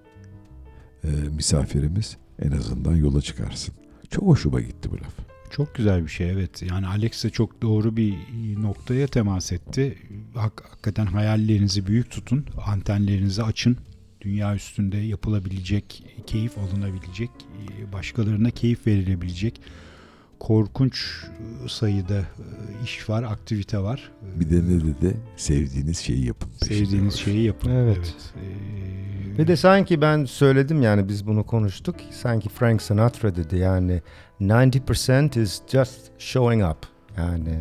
Ee, 1.04 1.08
misafirimiz 1.08 2.16
en 2.42 2.50
azından 2.50 2.96
yola 2.96 3.20
çıkarsın. 3.20 3.74
Çok 4.10 4.24
hoşuma 4.24 4.60
gitti 4.60 4.90
bu 4.90 4.96
laf. 4.96 5.14
Çok 5.50 5.74
güzel 5.74 6.02
bir 6.02 6.08
şey 6.10 6.30
evet. 6.30 6.62
Yani 6.62 6.86
Alex 6.86 7.24
de 7.24 7.30
çok 7.30 7.62
doğru 7.62 7.96
bir 7.96 8.14
noktaya 8.62 9.06
temas 9.06 9.52
etti. 9.52 9.98
Hak, 10.34 10.64
hakikaten 10.70 11.06
hayallerinizi 11.06 11.86
büyük 11.86 12.10
tutun. 12.10 12.46
Antenlerinizi 12.66 13.42
açın. 13.42 13.76
Dünya 14.20 14.54
üstünde 14.54 14.96
yapılabilecek, 14.96 16.04
keyif 16.26 16.58
alınabilecek, 16.58 17.30
başkalarına 17.92 18.50
keyif 18.50 18.86
verilebilecek 18.86 19.60
korkunç 20.40 21.24
sayıda 21.68 22.22
iş 22.84 23.08
var, 23.08 23.22
aktivite 23.22 23.78
var. 23.78 24.10
Bir 24.40 24.50
de 24.50 24.56
ne 24.56 24.80
dedi? 24.80 25.16
Sevdiğiniz 25.36 25.98
şeyi 25.98 26.26
yapın. 26.26 26.50
Sevdiğiniz 26.66 27.14
şeyi 27.14 27.42
yapın. 27.44 27.70
Evet. 27.70 28.14
Ee, 28.36 29.38
Bir 29.38 29.46
de 29.46 29.56
sanki 29.56 30.00
ben 30.00 30.24
söyledim 30.24 30.82
yani 30.82 31.08
biz 31.08 31.26
bunu 31.26 31.46
konuştuk. 31.46 31.96
Sanki 32.10 32.48
Frank 32.48 32.82
Sinatra 32.82 33.36
dedi 33.36 33.56
yani 33.56 34.02
90% 34.40 35.40
is 35.42 35.62
just 35.68 36.00
showing 36.18 36.70
up. 36.70 36.86
Yani 37.16 37.58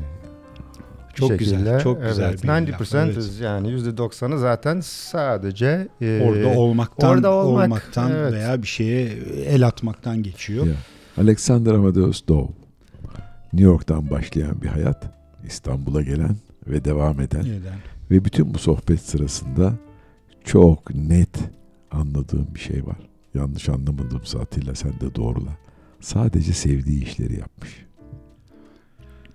Çok 1.17 1.39
güzel, 1.39 1.79
çok 1.79 2.03
güzel 2.03 2.29
evet, 2.29 2.43
bir 2.43 2.47
laf, 2.47 2.59
90% 2.59 3.05
evet. 3.05 3.39
yani 3.41 3.67
%90'ı 3.67 4.39
zaten 4.39 4.81
sadece 4.81 5.87
e, 6.01 6.21
orada 6.23 6.59
olmaktan, 6.59 7.09
orada 7.09 7.31
olmak, 7.31 7.65
olmaktan 7.65 8.11
evet. 8.11 8.33
veya 8.33 8.61
bir 8.61 8.67
şeye 8.67 9.05
el 9.45 9.67
atmaktan 9.67 10.23
geçiyor. 10.23 10.65
Ya. 10.65 10.73
Alexander 11.17 11.73
Amadeus 11.73 12.27
Dow. 12.27 12.53
New 13.53 13.71
York'tan 13.71 14.09
başlayan 14.09 14.61
bir 14.61 14.67
hayat, 14.67 15.03
İstanbul'a 15.45 16.01
gelen 16.01 16.35
ve 16.67 16.85
devam 16.85 17.21
eden 17.21 17.41
Neden? 17.41 17.79
ve 18.11 18.25
bütün 18.25 18.53
bu 18.53 18.57
sohbet 18.57 19.01
sırasında 19.01 19.73
çok 20.43 20.95
net 20.95 21.37
anladığım 21.91 22.47
bir 22.55 22.59
şey 22.59 22.85
var. 22.85 22.97
yanlış 23.33 23.69
anlamadığımsa 23.69 24.39
Atilla 24.39 24.75
sen 24.75 24.91
de 24.91 25.15
doğrula. 25.15 25.57
Sadece 25.99 26.53
sevdiği 26.53 27.03
işleri 27.03 27.39
yapmış. 27.39 27.86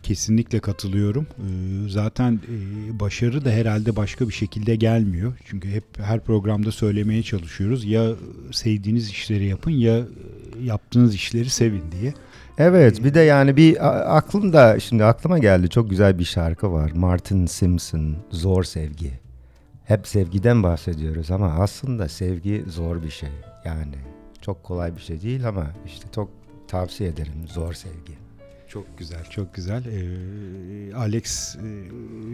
Kesinlikle 0.03 0.61
katılıyorum. 0.61 1.27
Ee, 1.39 1.89
Zaten 1.89 2.33
e, 2.33 3.01
başarı 3.01 3.45
da 3.45 3.51
herhalde 3.51 3.97
başka 3.97 4.29
bir 4.29 4.33
şekilde 4.33 4.77
gelmiyor. 4.77 5.33
Çünkü 5.45 5.71
hep 5.71 5.85
her 5.99 6.21
programda 6.21 6.73
söylemeye 6.73 7.23
çalışıyoruz. 7.23 7.85
Ya 7.85 8.11
sevdiğiniz 8.53 9.11
işleri 9.11 9.45
yapın 9.47 9.71
ya 9.71 9.99
e, 9.99 10.05
yaptığınız 10.63 11.15
işleri 11.15 11.51
sevin 11.51 11.85
diye. 12.01 12.15
Evet 12.59 13.05
bir 13.05 13.15
de 13.15 13.21
yani 13.21 13.57
bir 13.57 13.77
aklımda 14.17 14.81
şimdi 14.81 15.05
aklıma 15.05 15.39
geldi 15.39 15.69
çok 15.69 15.91
güzel 15.91 16.19
bir 16.19 16.25
şarkı 16.25 16.73
var. 16.73 16.91
Martin 16.95 17.47
Simpson 17.47 18.17
Zor 18.31 18.65
Sevgi. 18.65 19.11
Hep 19.85 20.07
sevgiden 20.07 20.63
bahsediyoruz 20.63 21.31
ama 21.31 21.47
aslında 21.47 22.09
sevgi 22.09 22.65
zor 22.69 23.03
bir 23.03 23.11
şey. 23.11 23.29
Yani 23.65 23.95
çok 24.41 24.65
kolay 24.65 24.97
bir 24.97 25.01
şey 25.01 25.23
değil 25.23 25.49
ama 25.49 25.67
işte 25.87 26.09
çok 26.15 26.31
tavsiye 26.69 27.11
ederim 27.11 27.33
Zor 27.47 27.73
Sevgi. 27.73 28.22
Çok 28.73 28.99
güzel, 28.99 29.25
çok 29.31 29.55
güzel. 29.55 29.85
Ee, 29.87 30.95
Alex 30.95 31.57
e, 31.57 31.61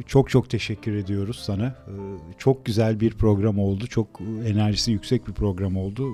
çok 0.06 0.30
çok 0.30 0.50
teşekkür 0.50 0.92
ediyoruz 0.92 1.42
sana. 1.46 1.66
Ee, 1.66 1.92
çok 2.38 2.64
güzel 2.64 3.00
bir 3.00 3.10
program 3.10 3.58
oldu. 3.58 3.86
Çok 3.86 4.20
enerjisi 4.46 4.92
yüksek 4.92 5.28
bir 5.28 5.32
program 5.32 5.76
oldu. 5.76 6.08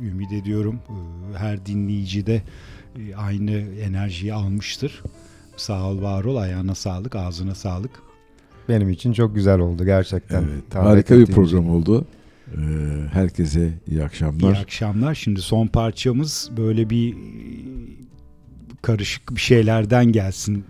Ümit 0.00 0.32
ediyorum 0.32 0.80
e, 0.88 1.38
her 1.38 1.66
dinleyici 1.66 2.26
de 2.26 2.42
e, 2.98 3.14
aynı 3.14 3.52
enerjiyi 3.80 4.34
almıştır. 4.34 5.02
Sağ 5.56 5.90
ol, 5.90 6.02
var 6.02 6.24
ol. 6.24 6.36
Ayağına 6.36 6.74
sağlık, 6.74 7.16
ağzına 7.16 7.54
sağlık. 7.54 8.02
Benim 8.68 8.90
için 8.90 9.12
çok 9.12 9.34
güzel 9.34 9.58
oldu 9.58 9.84
gerçekten. 9.84 10.42
Evet, 10.42 10.74
harika 10.74 11.18
bir 11.18 11.26
program 11.26 11.62
için. 11.62 11.72
oldu. 11.72 12.06
Ee, 12.46 12.58
herkese 13.12 13.72
iyi 13.90 14.04
akşamlar. 14.04 14.52
İyi 14.52 14.58
akşamlar. 14.58 15.14
Şimdi 15.14 15.40
son 15.40 15.66
parçamız 15.66 16.50
böyle 16.56 16.90
bir 16.90 17.16
karışık 18.86 19.34
bir 19.34 19.40
şeylerden 19.40 20.04
gelsin 20.12 20.64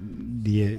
diye 0.45 0.73
e, 0.73 0.79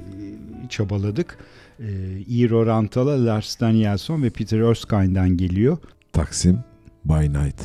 çabaladık. 0.69 1.38
E, 1.80 1.88
Eero 2.30 2.65
Rantala, 2.65 3.26
Lars 3.26 3.59
Danielsson 3.59 4.23
ve 4.23 4.30
Peter 4.30 4.59
Erskine'den 4.59 5.38
geliyor. 5.38 5.77
Taksim 6.14 6.64
by 7.05 7.14
Night. 7.14 7.61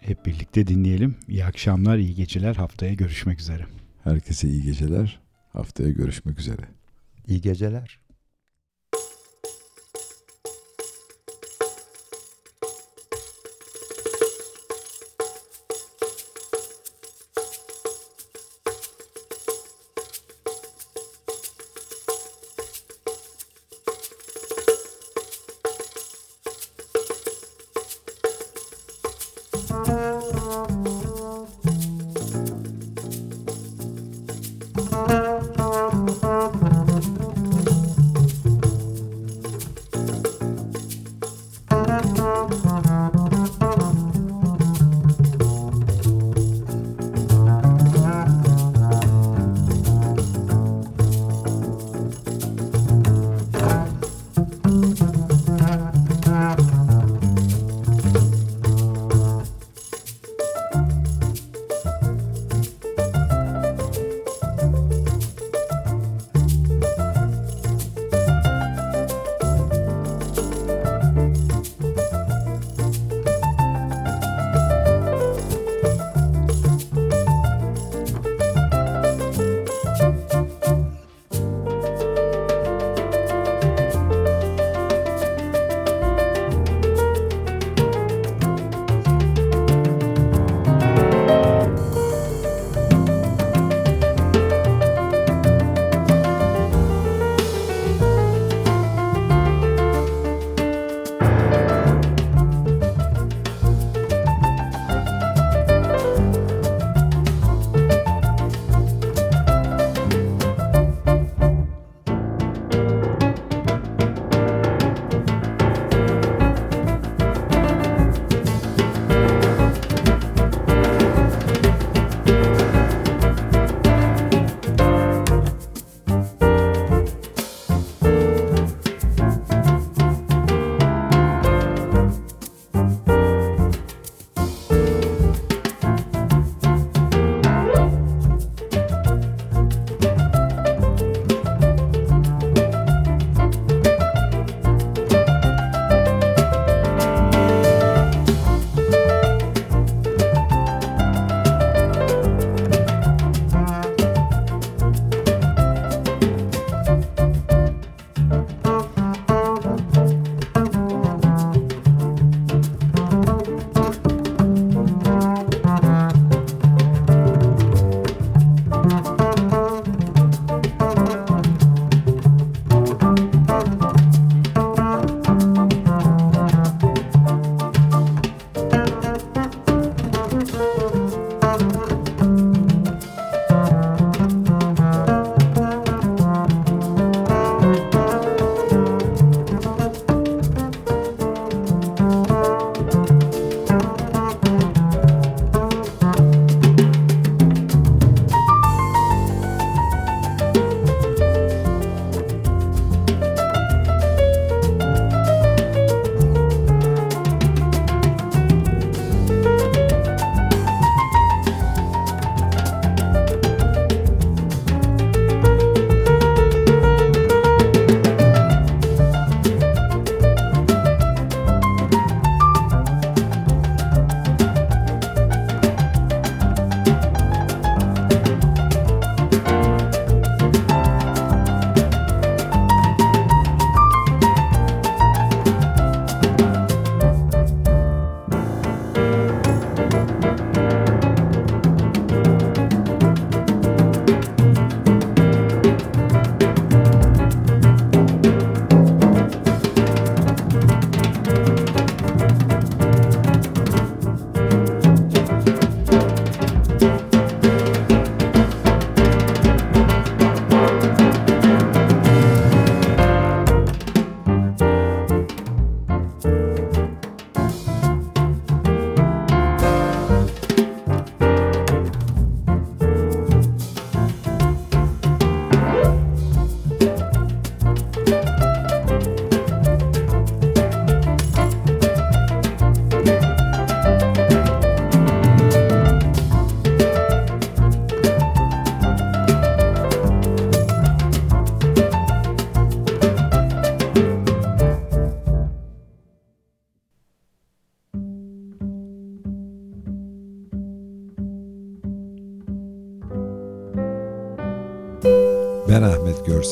Hep 0.00 0.26
birlikte 0.26 0.66
dinleyelim. 0.66 1.16
İyi 1.28 1.44
akşamlar, 1.44 1.96
iyi 1.96 2.14
geceler. 2.14 2.54
Haftaya 2.54 2.94
görüşmek 2.94 3.40
üzere. 3.40 3.66
Herkese 4.04 4.48
iyi 4.48 4.62
geceler. 4.62 5.20
Haftaya 5.52 5.90
görüşmek 5.90 6.40
üzere. 6.40 6.62
İyi 7.26 7.40
geceler. 7.40 7.99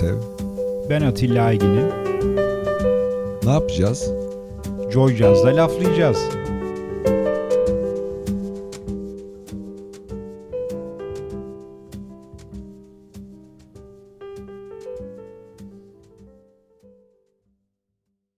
Görsev. 0.01 0.17
Ben 0.91 1.03
Atilla 1.03 1.45
Aygin'im. 1.45 1.87
Ne 3.45 3.51
yapacağız? 3.51 4.11
Joy 4.91 5.17
Jazz'da 5.17 5.57
laflayacağız. 5.57 6.19